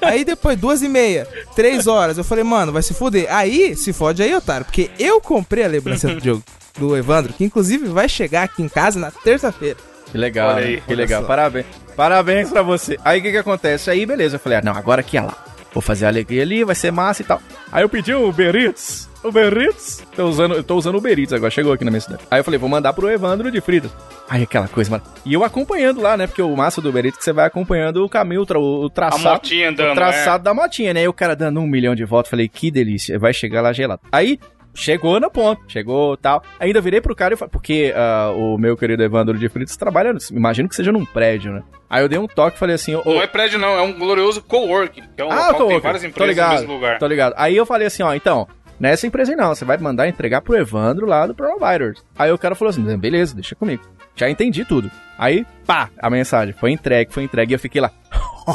Aí 0.00 0.24
depois, 0.24 0.58
duas 0.58 0.82
e 0.82 0.88
meia. 0.88 1.26
Três 1.54 1.86
horas. 1.86 2.16
Eu 2.16 2.24
falei, 2.24 2.42
mano, 2.44 2.72
vai 2.72 2.82
se 2.82 2.94
fuder. 2.94 3.26
Aí, 3.30 3.76
se 3.76 3.92
fode 3.92 4.22
aí, 4.22 4.34
otário. 4.34 4.64
Porque 4.64 4.90
eu 4.98 5.20
comprei 5.20 5.64
a 5.64 5.68
lembrança 5.68 6.08
do 6.08 6.20
Diogo, 6.20 6.42
do 6.78 6.96
Evandro, 6.96 7.32
que 7.32 7.44
inclusive 7.44 7.86
vai 7.88 8.08
chegar 8.08 8.44
aqui 8.44 8.62
em 8.62 8.68
casa 8.68 8.98
na 8.98 9.10
terça-feira. 9.10 9.76
que 10.10 10.16
legal, 10.16 10.50
Olha 10.54 10.60
né? 10.60 10.66
aí, 10.66 10.80
que 10.80 10.94
legal. 10.94 11.20
só. 11.22 11.26
Parabéns. 11.26 11.66
Parabéns 11.94 12.48
pra 12.50 12.62
você. 12.62 12.96
Aí 13.04 13.18
o 13.18 13.22
que 13.22 13.30
que 13.32 13.36
acontece? 13.38 13.90
Aí, 13.90 14.06
beleza. 14.06 14.36
Eu 14.36 14.40
falei, 14.40 14.58
ah, 14.58 14.62
não, 14.62 14.72
agora 14.72 15.00
aqui 15.00 15.18
é 15.18 15.20
lá. 15.20 15.36
Vou 15.74 15.82
fazer 15.82 16.06
a 16.06 16.08
alegria 16.08 16.42
ali, 16.42 16.64
vai 16.64 16.74
ser 16.74 16.90
massa 16.90 17.22
e 17.22 17.24
tal. 17.24 17.42
Aí 17.70 17.82
eu 17.82 17.88
pedi 17.88 18.14
o 18.14 18.28
Uber 18.28 18.54
Eats. 18.56 19.07
Uber 19.24 19.52
Eats. 19.58 20.06
Tô 20.14 20.26
usando, 20.26 20.54
eu 20.54 20.62
tô 20.62 20.76
usando 20.76 20.94
o 20.94 20.98
Uber 20.98 21.18
Eats 21.18 21.32
agora, 21.32 21.50
chegou 21.50 21.72
aqui 21.72 21.84
na 21.84 21.90
minha 21.90 22.00
cidade. 22.00 22.22
Aí 22.30 22.40
eu 22.40 22.44
falei, 22.44 22.58
vou 22.58 22.68
mandar 22.68 22.92
pro 22.92 23.10
Evandro 23.10 23.50
de 23.50 23.60
Fritas. 23.60 23.90
Aí 24.28 24.42
aquela 24.42 24.68
coisa, 24.68 24.90
mano. 24.90 25.02
E 25.24 25.34
eu 25.34 25.44
acompanhando 25.44 26.00
lá, 26.00 26.16
né? 26.16 26.26
Porque 26.26 26.42
o 26.42 26.54
massa 26.54 26.80
do 26.80 26.88
Uber 26.88 27.04
Eats 27.04 27.16
é 27.16 27.18
que 27.18 27.24
você 27.24 27.32
vai 27.32 27.46
acompanhando 27.46 28.04
o 28.04 28.08
caminho, 28.08 28.42
o, 28.42 28.46
tra 28.46 28.58
o 28.58 28.86
A 28.86 28.90
traçado. 28.90 29.24
motinha 29.24 29.70
andando, 29.70 29.92
o 29.92 29.94
traçado 29.94 30.44
da 30.44 30.54
motinha, 30.54 30.94
né? 30.94 31.02
E 31.02 31.08
o 31.08 31.12
cara 31.12 31.34
dando 31.34 31.60
um 31.60 31.66
milhão 31.66 31.94
de 31.94 32.04
voltas. 32.04 32.30
Falei, 32.30 32.48
que 32.48 32.70
delícia. 32.70 33.18
Vai 33.18 33.32
chegar 33.32 33.60
lá 33.60 33.72
gelado. 33.72 34.00
Aí, 34.12 34.38
chegou 34.74 35.18
no 35.18 35.30
ponto. 35.30 35.60
Chegou 35.68 36.16
tal. 36.16 36.42
Ainda 36.60 36.80
virei 36.80 37.00
pro 37.00 37.14
cara 37.14 37.34
e 37.34 37.36
falei, 37.36 37.50
porque 37.50 37.92
ah, 37.96 38.32
o 38.34 38.56
meu 38.56 38.76
querido 38.76 39.02
Evandro 39.02 39.36
de 39.36 39.48
Fritas 39.48 39.76
trabalha, 39.76 40.14
imagino 40.30 40.68
que 40.68 40.76
seja 40.76 40.92
num 40.92 41.04
prédio, 41.04 41.52
né? 41.52 41.62
Aí 41.90 42.02
eu 42.02 42.08
dei 42.08 42.18
um 42.18 42.26
toque 42.26 42.56
e 42.56 42.58
falei 42.58 42.74
assim, 42.74 42.94
ô, 42.94 43.02
Não 43.04 43.22
é 43.22 43.26
prédio, 43.26 43.58
não. 43.58 43.70
É 43.70 43.82
um 43.82 43.92
glorioso 43.92 44.42
coworking. 44.42 45.02
Que 45.16 45.22
é 45.22 45.24
um 45.24 45.32
ah, 45.32 45.48
local 45.48 45.66
que 45.66 45.72
tem 45.72 45.80
várias 45.80 46.04
empresas 46.04 46.28
ligado, 46.28 46.52
no 46.52 46.58
mesmo 46.60 46.74
lugar. 46.74 46.98
Tô 46.98 47.06
ligado. 47.06 47.34
Aí 47.36 47.56
eu 47.56 47.64
falei 47.64 47.86
assim, 47.86 48.02
ó, 48.02 48.14
então, 48.14 48.46
nessa 48.78 49.06
empresa 49.06 49.32
aí 49.32 49.36
não, 49.36 49.54
você 49.54 49.64
vai 49.64 49.76
mandar 49.78 50.08
entregar 50.08 50.40
pro 50.40 50.56
Evandro 50.56 51.06
lá 51.06 51.26
do 51.26 51.34
Providers. 51.34 52.04
Aí 52.18 52.30
o 52.32 52.38
cara 52.38 52.54
falou 52.54 52.70
assim, 52.70 52.96
beleza, 52.96 53.34
deixa 53.34 53.54
comigo. 53.54 53.82
Já 54.14 54.28
entendi 54.28 54.64
tudo. 54.64 54.90
Aí, 55.16 55.46
pá, 55.66 55.90
a 55.98 56.10
mensagem, 56.10 56.52
foi 56.54 56.72
entregue, 56.72 57.12
foi 57.12 57.22
entregue, 57.22 57.52
e 57.52 57.54
eu 57.54 57.58
fiquei 57.58 57.80
lá. 57.80 57.90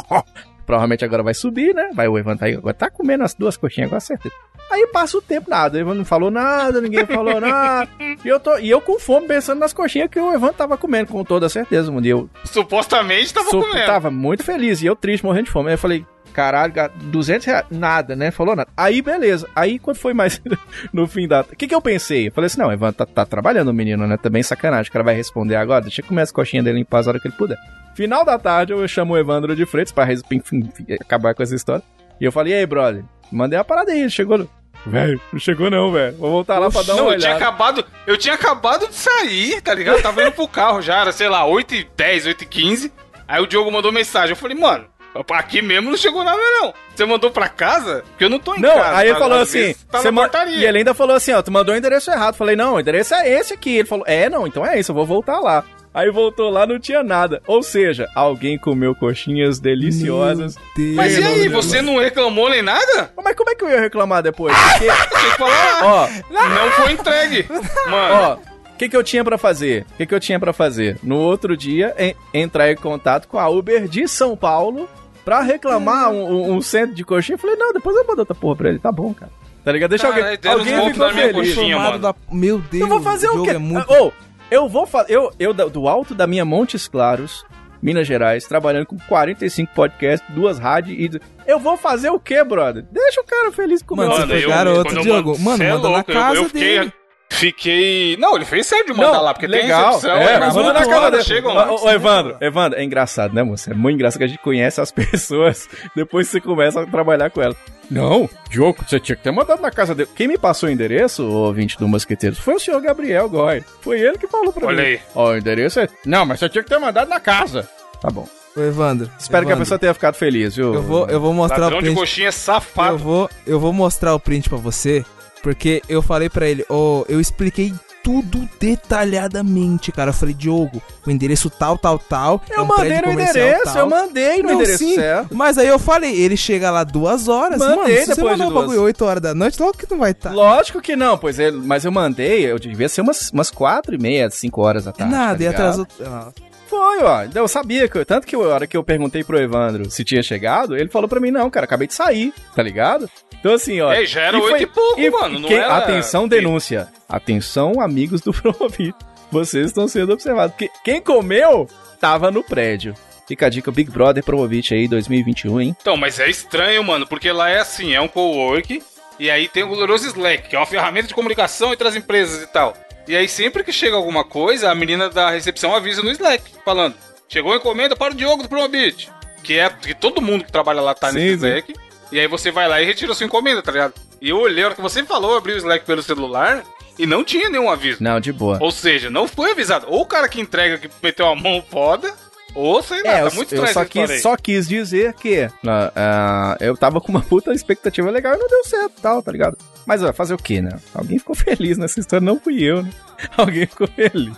Provavelmente 0.66 1.04
agora 1.04 1.22
vai 1.22 1.34
subir, 1.34 1.74
né? 1.74 1.90
Vai 1.92 2.08
o 2.08 2.18
Evandro 2.18 2.38
tá 2.40 2.46
aí, 2.46 2.54
agora 2.54 2.72
tá 2.72 2.88
comendo 2.90 3.22
as 3.22 3.34
duas 3.34 3.54
coxinhas, 3.54 3.90
com 3.90 4.00
certeza. 4.00 4.34
Aí 4.70 4.86
passa 4.86 5.18
o 5.18 5.20
tempo, 5.22 5.50
nada. 5.50 5.76
O 5.76 5.80
Evandro 5.80 5.98
não 5.98 6.04
falou 6.06 6.30
nada, 6.30 6.80
ninguém 6.80 7.04
falou 7.04 7.38
nada. 7.40 7.86
E 8.24 8.26
eu, 8.26 8.40
tô, 8.40 8.56
e 8.56 8.70
eu 8.70 8.80
com 8.80 8.98
fome 8.98 9.26
pensando 9.26 9.58
nas 9.58 9.74
coxinhas 9.74 10.08
que 10.08 10.18
o 10.18 10.32
Evandro 10.32 10.54
tava 10.56 10.78
comendo, 10.78 11.12
com 11.12 11.22
toda 11.22 11.50
certeza. 11.50 11.90
Um 11.92 12.00
dia 12.00 12.12
eu 12.12 12.30
Supostamente 12.44 13.34
tava 13.34 13.50
Sou- 13.50 13.60
comendo. 13.62 13.84
Tava 13.86 14.10
muito 14.10 14.42
feliz 14.42 14.80
e 14.82 14.86
eu 14.86 14.96
triste, 14.96 15.22
morrendo 15.22 15.44
de 15.44 15.50
fome. 15.50 15.68
Aí 15.68 15.74
eu 15.74 15.78
falei, 15.78 16.06
caralho, 16.34 16.72
gato, 16.72 16.92
200 16.98 17.46
reais, 17.46 17.64
nada, 17.70 18.16
né? 18.16 18.30
Falou 18.30 18.56
nada. 18.56 18.68
Aí, 18.76 19.00
beleza. 19.00 19.48
Aí, 19.54 19.78
quando 19.78 19.96
foi 19.96 20.12
mais 20.12 20.42
no 20.92 21.06
fim 21.06 21.26
da... 21.28 21.40
O 21.42 21.56
que 21.56 21.68
que 21.68 21.74
eu 21.74 21.80
pensei? 21.80 22.28
Eu 22.28 22.32
falei 22.32 22.46
assim, 22.46 22.58
não, 22.60 22.72
Evan 22.72 22.92
tá, 22.92 23.06
tá 23.06 23.24
trabalhando 23.24 23.68
o 23.68 23.74
menino, 23.74 24.06
né? 24.06 24.16
Também 24.16 24.42
sacanagem. 24.42 24.90
O 24.90 24.92
cara 24.92 25.04
vai 25.04 25.14
responder 25.14 25.56
agora, 25.56 25.82
deixa 25.82 26.02
eu 26.02 26.06
comer 26.06 26.22
as 26.22 26.32
coxinhas 26.32 26.64
dele 26.64 26.80
em 26.80 26.84
paz 26.84 27.06
a 27.06 27.10
hora 27.10 27.20
que 27.20 27.28
ele 27.28 27.36
puder. 27.36 27.56
Final 27.94 28.24
da 28.24 28.38
tarde, 28.38 28.72
eu 28.72 28.88
chamo 28.88 29.14
o 29.14 29.18
Evandro 29.18 29.54
de 29.54 29.64
Freitas 29.64 29.92
pra 29.92 30.06
enfim, 30.12 30.68
acabar 31.00 31.34
com 31.34 31.42
essa 31.42 31.54
história. 31.54 31.82
E 32.20 32.24
eu 32.24 32.32
falei, 32.32 32.52
e 32.52 32.56
aí, 32.56 32.66
brother? 32.66 33.04
Mandei 33.30 33.58
a 33.58 33.64
parada 33.64 33.92
aí, 33.92 34.00
ele 34.00 34.10
chegou... 34.10 34.48
Velho, 34.86 35.18
não 35.32 35.40
chegou 35.40 35.70
não, 35.70 35.90
velho. 35.90 36.14
Vou 36.18 36.30
voltar 36.30 36.58
lá 36.58 36.70
pra 36.70 36.82
dar 36.82 36.94
uma 36.94 37.02
Não, 37.04 37.12
eu 37.12 37.18
tinha, 37.18 37.30
olhada. 37.30 37.44
acabado, 37.44 37.84
eu 38.06 38.18
tinha 38.18 38.34
acabado 38.34 38.86
de 38.88 38.94
sair, 38.94 39.62
tá 39.62 39.72
ligado? 39.72 39.96
Eu 39.96 40.02
tava 40.02 40.22
indo 40.22 40.32
pro 40.32 40.46
carro 40.46 40.82
já, 40.82 41.00
era, 41.00 41.10
sei 41.12 41.28
lá, 41.28 41.46
8 41.46 41.74
e 41.74 41.88
10, 41.96 42.26
8 42.26 42.42
e 42.42 42.46
15. 42.46 42.92
Aí 43.26 43.42
o 43.42 43.46
Diogo 43.46 43.72
mandou 43.72 43.90
mensagem. 43.90 44.30
Eu 44.30 44.36
falei, 44.36 44.56
mano, 44.56 44.84
aqui 45.32 45.62
mesmo 45.62 45.90
não 45.90 45.96
chegou 45.96 46.24
nada, 46.24 46.38
não. 46.60 46.74
Você 46.94 47.04
mandou 47.04 47.30
pra 47.30 47.48
casa? 47.48 48.02
Porque 48.10 48.24
eu 48.24 48.30
não 48.30 48.38
tô 48.38 48.54
em 48.54 48.60
Não, 48.60 48.74
casa. 48.74 48.96
aí 48.96 49.06
ele 49.06 49.14
tá? 49.14 49.20
falou 49.20 49.38
assim, 49.40 49.74
Tá 49.90 49.98
você 49.98 50.10
na 50.10 50.12
ma- 50.12 50.30
e 50.48 50.64
ele 50.64 50.78
ainda 50.78 50.94
falou 50.94 51.14
assim, 51.16 51.32
ó, 51.32 51.42
tu 51.42 51.50
mandou 51.52 51.74
o 51.74 51.78
endereço 51.78 52.10
errado. 52.10 52.36
Falei, 52.36 52.56
não, 52.56 52.74
o 52.74 52.80
endereço 52.80 53.14
é 53.14 53.28
esse 53.28 53.52
aqui. 53.54 53.76
Ele 53.76 53.88
falou, 53.88 54.04
é, 54.08 54.28
não, 54.28 54.46
então 54.46 54.64
é 54.64 54.78
isso, 54.78 54.90
eu 54.92 54.96
vou 54.96 55.06
voltar 55.06 55.38
lá. 55.40 55.64
Aí 55.92 56.10
voltou 56.10 56.50
lá, 56.50 56.66
não 56.66 56.80
tinha 56.80 57.04
nada. 57.04 57.40
Ou 57.46 57.62
seja, 57.62 58.08
alguém 58.16 58.58
comeu 58.58 58.96
coxinhas 58.96 59.60
deliciosas. 59.60 60.56
Mas 60.96 61.16
e 61.16 61.22
aí, 61.22 61.48
você 61.48 61.80
não 61.80 61.98
reclamou 61.98 62.50
nem 62.50 62.62
nada? 62.62 63.12
Mas 63.22 63.36
como 63.36 63.50
é 63.50 63.54
que 63.54 63.62
eu 63.64 63.70
ia 63.70 63.80
reclamar 63.80 64.20
depois? 64.22 64.52
Porque, 64.58 64.86
Tinha 64.86 65.30
que 65.30 65.38
falar, 65.38 65.80
ó, 65.84 66.08
não 66.30 66.70
foi 66.72 66.92
entregue. 66.92 67.46
Mano, 67.88 68.14
ó, 68.14 68.34
o 68.72 68.76
que, 68.76 68.88
que 68.88 68.96
eu 68.96 69.04
tinha 69.04 69.22
pra 69.22 69.38
fazer? 69.38 69.86
O 69.94 69.96
que, 69.98 70.06
que 70.06 70.14
eu 70.14 70.18
tinha 70.18 70.40
pra 70.40 70.52
fazer? 70.52 70.98
No 71.00 71.16
outro 71.16 71.56
dia, 71.56 71.94
en- 71.96 72.16
entrar 72.34 72.72
em 72.72 72.76
contato 72.76 73.28
com 73.28 73.38
a 73.38 73.48
Uber 73.48 73.86
de 73.86 74.08
São 74.08 74.36
Paulo 74.36 74.88
pra 75.24 75.40
reclamar 75.40 76.10
um, 76.10 76.22
um- 76.24 76.52
um 76.54 76.60
centro 76.62 76.94
de 76.94 77.04
coxinha. 77.04 77.34
Eu 77.34 77.38
falei, 77.40 77.56
não, 77.56 77.72
depois 77.72 77.96
eu 77.96 78.04
mando 78.06 78.20
outra 78.20 78.34
porra 78.34 78.56
pra 78.56 78.68
ele. 78.68 78.78
Tá 78.78 78.92
bom, 78.92 79.12
cara. 79.14 79.32
Tá 79.64 79.72
ligado? 79.72 79.90
Deixa 79.90 80.06
Caralho, 80.08 80.24
alguém. 80.24 80.38
deram 80.40 80.58
Alguém 80.58 80.72
desconto 80.74 80.92
ficou 80.92 81.06
na 81.08 81.12
minha 81.14 81.26
feliz. 81.34 81.54
coxinha. 81.54 81.78
Mano. 81.78 81.98
da- 81.98 82.14
Meu 82.30 82.58
Deus. 82.58 82.82
Eu 82.82 82.88
vou 82.88 83.00
fazer 83.00 83.28
o 83.28 83.32
Diogo 83.32 83.44
quê? 83.46 83.50
É 83.54 83.58
muito... 83.58 83.92
Ou, 83.92 84.12
eu 84.50 84.68
vou 84.68 84.86
fazer. 84.86 85.12
Eu, 85.14 85.32
eu 85.38 85.54
da- 85.54 85.64
do 85.66 85.88
alto 85.88 86.14
da 86.14 86.26
minha 86.26 86.44
Montes 86.44 86.86
Claros, 86.86 87.44
Minas 87.82 88.06
Gerais, 88.06 88.44
trabalhando 88.46 88.86
com 88.86 88.96
45 89.08 89.72
podcasts, 89.74 90.28
duas 90.34 90.58
rádios 90.58 90.98
e. 91.16 91.20
Eu 91.46 91.58
vou 91.58 91.76
fazer 91.78 92.10
o 92.10 92.20
quê, 92.20 92.42
brother? 92.44 92.84
Deixa 92.90 93.20
o 93.20 93.24
cara 93.24 93.50
feliz 93.52 93.82
com 93.82 93.94
o 93.94 93.96
Mano, 93.96 94.10
meu. 94.10 94.26
você 94.26 94.40
foi 94.42 94.48
garoto, 94.50 94.82
quando 94.84 94.96
eu 94.98 95.02
Diogo. 95.02 95.30
mando- 95.30 95.42
Mano, 95.42 95.56
cê 95.58 95.64
é 95.64 95.70
manda 95.72 95.82
na 95.88 95.94
louco, 95.96 96.10
eu- 96.10 96.14
casa 96.14 96.36
eu 96.36 96.44
fiquei, 96.44 96.78
dele. 96.80 96.92
Fiquei. 97.34 98.16
Não, 98.16 98.36
ele 98.36 98.44
fez 98.44 98.66
certo 98.66 98.86
de 98.86 98.94
mandar 98.94 99.20
lá, 99.20 99.32
porque 99.34 99.46
legal. 99.46 100.00
tem 100.00 100.10
recepção. 100.10 100.16
é, 100.16 100.38
mas 100.38 100.54
manda 100.54 100.72
na 100.72 100.86
casa 100.86 101.10
dele. 101.10 101.24
chegam 101.24 101.52
lá. 101.54 101.72
Ô, 101.72 101.90
Evandro, 101.90 102.36
Evandro, 102.40 102.78
é 102.78 102.84
engraçado, 102.84 103.34
né, 103.34 103.42
moça? 103.42 103.70
É 103.70 103.74
muito 103.74 103.94
engraçado 103.96 104.18
que 104.18 104.24
a 104.24 104.28
gente 104.28 104.38
conhece 104.40 104.80
as 104.80 104.90
pessoas 104.92 105.68
depois 105.94 106.28
você 106.28 106.40
começa 106.40 106.80
a 106.80 106.86
trabalhar 106.86 107.30
com 107.30 107.40
elas. 107.42 107.56
Não, 107.90 108.28
Diogo, 108.48 108.78
você 108.86 108.98
tinha 108.98 109.14
que 109.14 109.22
ter 109.22 109.30
mandado 109.30 109.60
na 109.60 109.70
casa 109.70 109.94
dele. 109.94 110.08
Quem 110.16 110.26
me 110.26 110.38
passou 110.38 110.68
o 110.68 110.72
endereço, 110.72 111.22
o 111.22 111.32
ouvinte 111.32 111.78
do 111.78 111.86
Mosqueteiros, 111.86 112.38
foi 112.38 112.54
o 112.54 112.58
senhor 112.58 112.80
Gabriel 112.80 113.28
Goy. 113.28 113.62
Foi 113.82 114.00
ele 114.00 114.16
que 114.16 114.26
falou 114.26 114.52
pra 114.52 114.68
Olha 114.68 114.82
mim. 114.82 114.88
aí. 114.88 115.00
Ó, 115.14 115.30
o 115.32 115.36
endereço 115.36 115.80
é. 115.80 115.88
Não, 116.06 116.24
mas 116.24 116.38
você 116.40 116.48
tinha 116.48 116.62
que 116.64 116.70
ter 116.70 116.78
mandado 116.78 117.08
na 117.08 117.20
casa. 117.20 117.68
Tá 118.00 118.10
bom. 118.10 118.26
Ô, 118.56 118.60
Evandro. 118.62 119.10
Espero 119.18 119.44
que 119.44 119.50
a 119.50 119.54
Evandro, 119.54 119.58
pessoa 119.66 119.78
tenha 119.78 119.92
ficado 119.92 120.14
feliz, 120.14 120.56
viu? 120.56 120.72
Eu 120.72 120.82
vou, 120.82 121.06
eu 121.08 121.20
vou 121.20 121.34
mostrar 121.34 121.58
Ladrão 121.58 121.78
o 121.78 121.82
de 121.82 121.88
print. 121.88 121.98
coxinha 121.98 122.28
Eu 122.28 122.32
safado. 122.32 122.96
vou, 122.98 123.28
eu 123.46 123.60
vou 123.60 123.72
mostrar 123.72 124.14
o 124.14 124.20
print 124.20 124.48
pra 124.48 124.56
você, 124.56 125.04
porque 125.44 125.80
eu 125.88 126.00
falei 126.02 126.28
pra 126.30 126.48
ele, 126.48 126.64
ô, 126.70 127.04
eu 127.08 127.20
expliquei 127.20 127.70
tudo 128.02 128.48
detalhadamente, 128.58 129.92
cara. 129.92 130.10
Eu 130.10 130.14
falei, 130.14 130.34
Diogo, 130.34 130.82
o 131.06 131.10
endereço 131.10 131.48
tal, 131.50 131.76
tal, 131.78 131.98
tal. 131.98 132.42
é 132.50 132.58
Eu 132.58 132.62
um 132.62 132.66
mandei 132.66 133.00
no 133.00 133.12
endereço, 133.12 133.64
tal. 133.64 133.76
eu 133.76 133.86
mandei 133.88 134.42
no 134.42 134.48
Não, 134.48 134.54
endereço 134.54 134.78
sim, 134.78 134.94
certo. 134.94 135.34
Mas 135.34 135.56
aí 135.58 135.68
eu 135.68 135.78
falei, 135.78 136.14
ele 136.18 136.36
chega 136.36 136.70
lá 136.70 136.82
duas 136.84 137.28
horas. 137.28 137.58
Mandei 137.58 137.76
Mano, 137.76 137.88
se 137.88 138.06
você 138.06 138.14
depois 138.14 138.32
mandar 138.32 138.44
de 138.44 138.50
o 138.50 138.52
duas. 138.54 138.64
bagulho 138.66 138.82
8 138.82 139.04
horas 139.04 139.22
da 139.22 139.34
noite, 139.34 139.60
logo 139.60 139.76
que 139.76 139.86
não 139.90 139.98
vai 139.98 140.10
estar. 140.12 140.32
Lógico 140.32 140.80
que 140.80 140.96
não, 140.96 141.16
pois 141.18 141.38
é, 141.38 141.50
mas 141.50 141.84
eu 141.84 141.92
mandei, 141.92 142.44
eu 142.50 142.58
devia 142.58 142.88
ser 142.88 143.00
umas, 143.02 143.30
umas 143.30 143.50
quatro 143.50 143.94
e 143.94 143.98
meia, 143.98 144.30
cinco 144.30 144.62
horas 144.62 144.84
da 144.84 144.90
É 144.90 144.94
tarde. 144.94 145.12
nada, 145.12 145.38
tá 145.38 145.44
e 145.44 145.46
atrasou. 145.46 145.86
Ah, 146.04 146.28
Foi, 146.66 147.02
ó. 147.02 147.24
Eu 147.34 147.46
sabia 147.46 147.86
que. 147.88 148.04
Tanto 148.04 148.26
que 148.26 148.34
a 148.34 148.38
hora 148.38 148.66
que 148.66 148.76
eu 148.76 148.82
perguntei 148.82 149.22
pro 149.22 149.38
Evandro 149.38 149.88
se 149.90 150.02
tinha 150.02 150.22
chegado, 150.22 150.76
ele 150.76 150.88
falou 150.88 151.08
pra 151.08 151.20
mim, 151.20 151.30
não, 151.30 151.48
cara, 151.50 151.64
acabei 151.64 151.86
de 151.86 151.94
sair, 151.94 152.32
tá 152.56 152.62
ligado? 152.62 153.08
Então, 153.44 153.52
assim, 153.52 153.78
ó. 153.82 153.92
É, 153.92 154.06
já 154.06 154.22
era 154.22 154.38
e 154.38 154.40
oito 154.40 154.50
foi- 154.52 154.62
e 154.62 154.66
pouco, 154.66 155.00
e- 155.02 155.10
mano. 155.10 155.38
Não 155.38 155.48
quem- 155.50 155.58
era... 155.58 155.76
Atenção, 155.76 156.26
denúncia. 156.26 156.88
Atenção, 157.06 157.78
amigos 157.78 158.22
do 158.22 158.32
Provi. 158.32 158.94
Vocês 159.30 159.66
estão 159.66 159.86
sendo 159.86 160.14
observados. 160.14 160.56
Porque 160.56 160.70
quem 160.82 160.98
comeu 160.98 161.68
tava 162.00 162.30
no 162.30 162.42
prédio. 162.42 162.94
Fica 163.28 163.44
a 163.44 163.48
dica 163.50 163.70
Big 163.70 163.90
Brother 163.90 164.24
Promovit 164.24 164.72
aí 164.72 164.88
2021, 164.88 165.60
hein? 165.60 165.76
Então, 165.78 165.94
mas 165.94 166.18
é 166.18 166.28
estranho, 166.30 166.82
mano, 166.82 167.06
porque 167.06 167.30
lá 167.30 167.50
é 167.50 167.58
assim, 167.60 167.92
é 167.94 168.00
um 168.00 168.08
co-work, 168.08 168.82
e 169.18 169.30
aí 169.30 169.46
tem 169.46 169.62
o 169.62 169.68
glorioso 169.68 170.06
Slack, 170.06 170.48
que 170.48 170.56
é 170.56 170.58
uma 170.58 170.64
ferramenta 170.66 171.08
de 171.08 171.14
comunicação 171.14 171.70
entre 171.72 171.86
as 171.86 171.96
empresas 171.96 172.42
e 172.42 172.46
tal. 172.46 172.74
E 173.06 173.14
aí 173.14 173.28
sempre 173.28 173.62
que 173.62 173.72
chega 173.72 173.94
alguma 173.96 174.24
coisa, 174.24 174.70
a 174.70 174.74
menina 174.74 175.10
da 175.10 175.28
recepção 175.30 175.74
avisa 175.74 176.02
no 176.02 176.10
Slack, 176.10 176.44
falando: 176.64 176.94
"Chegou 177.28 177.52
a 177.52 177.56
encomenda 177.56 177.94
para 177.94 178.12
o 178.12 178.16
Diogo 178.16 178.42
do 178.42 178.48
Promobit", 178.48 179.10
que 179.42 179.58
é 179.58 179.68
que 179.68 179.94
todo 179.94 180.22
mundo 180.22 180.44
que 180.44 180.52
trabalha 180.52 180.80
lá 180.80 180.94
tá 180.94 181.08
Sim, 181.10 181.16
nesse. 181.18 181.34
Slack. 181.46 181.74
E 182.12 182.20
aí 182.20 182.28
você 182.28 182.50
vai 182.50 182.68
lá 182.68 182.80
e 182.80 182.84
retira 182.84 183.14
sua 183.14 183.26
encomenda, 183.26 183.62
tá 183.62 183.72
ligado? 183.72 183.94
E 184.20 184.30
eu 184.30 184.38
olhei, 184.38 184.62
a 184.62 184.66
hora 184.66 184.74
que 184.74 184.80
você 184.80 185.02
falou, 185.04 185.32
eu 185.32 185.38
abri 185.38 185.52
o 185.52 185.56
Slack 185.56 185.84
pelo 185.84 186.02
celular 186.02 186.64
e 186.98 187.06
não 187.06 187.24
tinha 187.24 187.50
nenhum 187.50 187.70
aviso. 187.70 188.02
Não, 188.02 188.20
de 188.20 188.32
boa. 188.32 188.58
Ou 188.60 188.70
seja, 188.70 189.10
não 189.10 189.26
foi 189.26 189.50
avisado. 189.50 189.86
Ou 189.88 190.02
o 190.02 190.06
cara 190.06 190.28
que 190.28 190.40
entrega 190.40 190.78
que 190.78 190.88
meteu 191.02 191.26
a 191.26 191.34
mão 191.34 191.62
foda, 191.68 192.12
ou 192.54 192.82
sei 192.82 193.02
lá, 193.02 193.10
É, 193.10 193.20
tá 193.22 193.28
eu, 193.28 193.34
muito 193.34 193.54
eu 193.54 193.64
estranho 193.64 193.74
só, 193.74 193.80
essa 193.80 193.88
história 193.88 194.08
quis, 194.14 194.22
só 194.22 194.36
quis 194.36 194.68
dizer 194.68 195.12
que 195.14 195.48
ah, 195.66 196.56
eu 196.60 196.76
tava 196.76 197.00
com 197.00 197.08
uma 197.08 197.20
puta 197.20 197.52
expectativa 197.52 198.10
legal 198.10 198.34
e 198.34 198.38
não 198.38 198.48
deu 198.48 198.64
certo 198.64 199.00
tal, 199.02 199.22
tá 199.22 199.32
ligado? 199.32 199.58
Mas 199.84 200.02
ó, 200.02 200.12
fazer 200.12 200.34
o 200.34 200.38
quê, 200.38 200.62
né? 200.62 200.78
Alguém 200.94 201.18
ficou 201.18 201.34
feliz 201.34 201.76
nessa 201.76 201.98
história, 201.98 202.24
não 202.24 202.38
fui 202.38 202.62
eu, 202.62 202.82
né? 202.82 202.90
Alguém 203.36 203.66
ficou 203.66 203.88
feliz. 203.88 204.32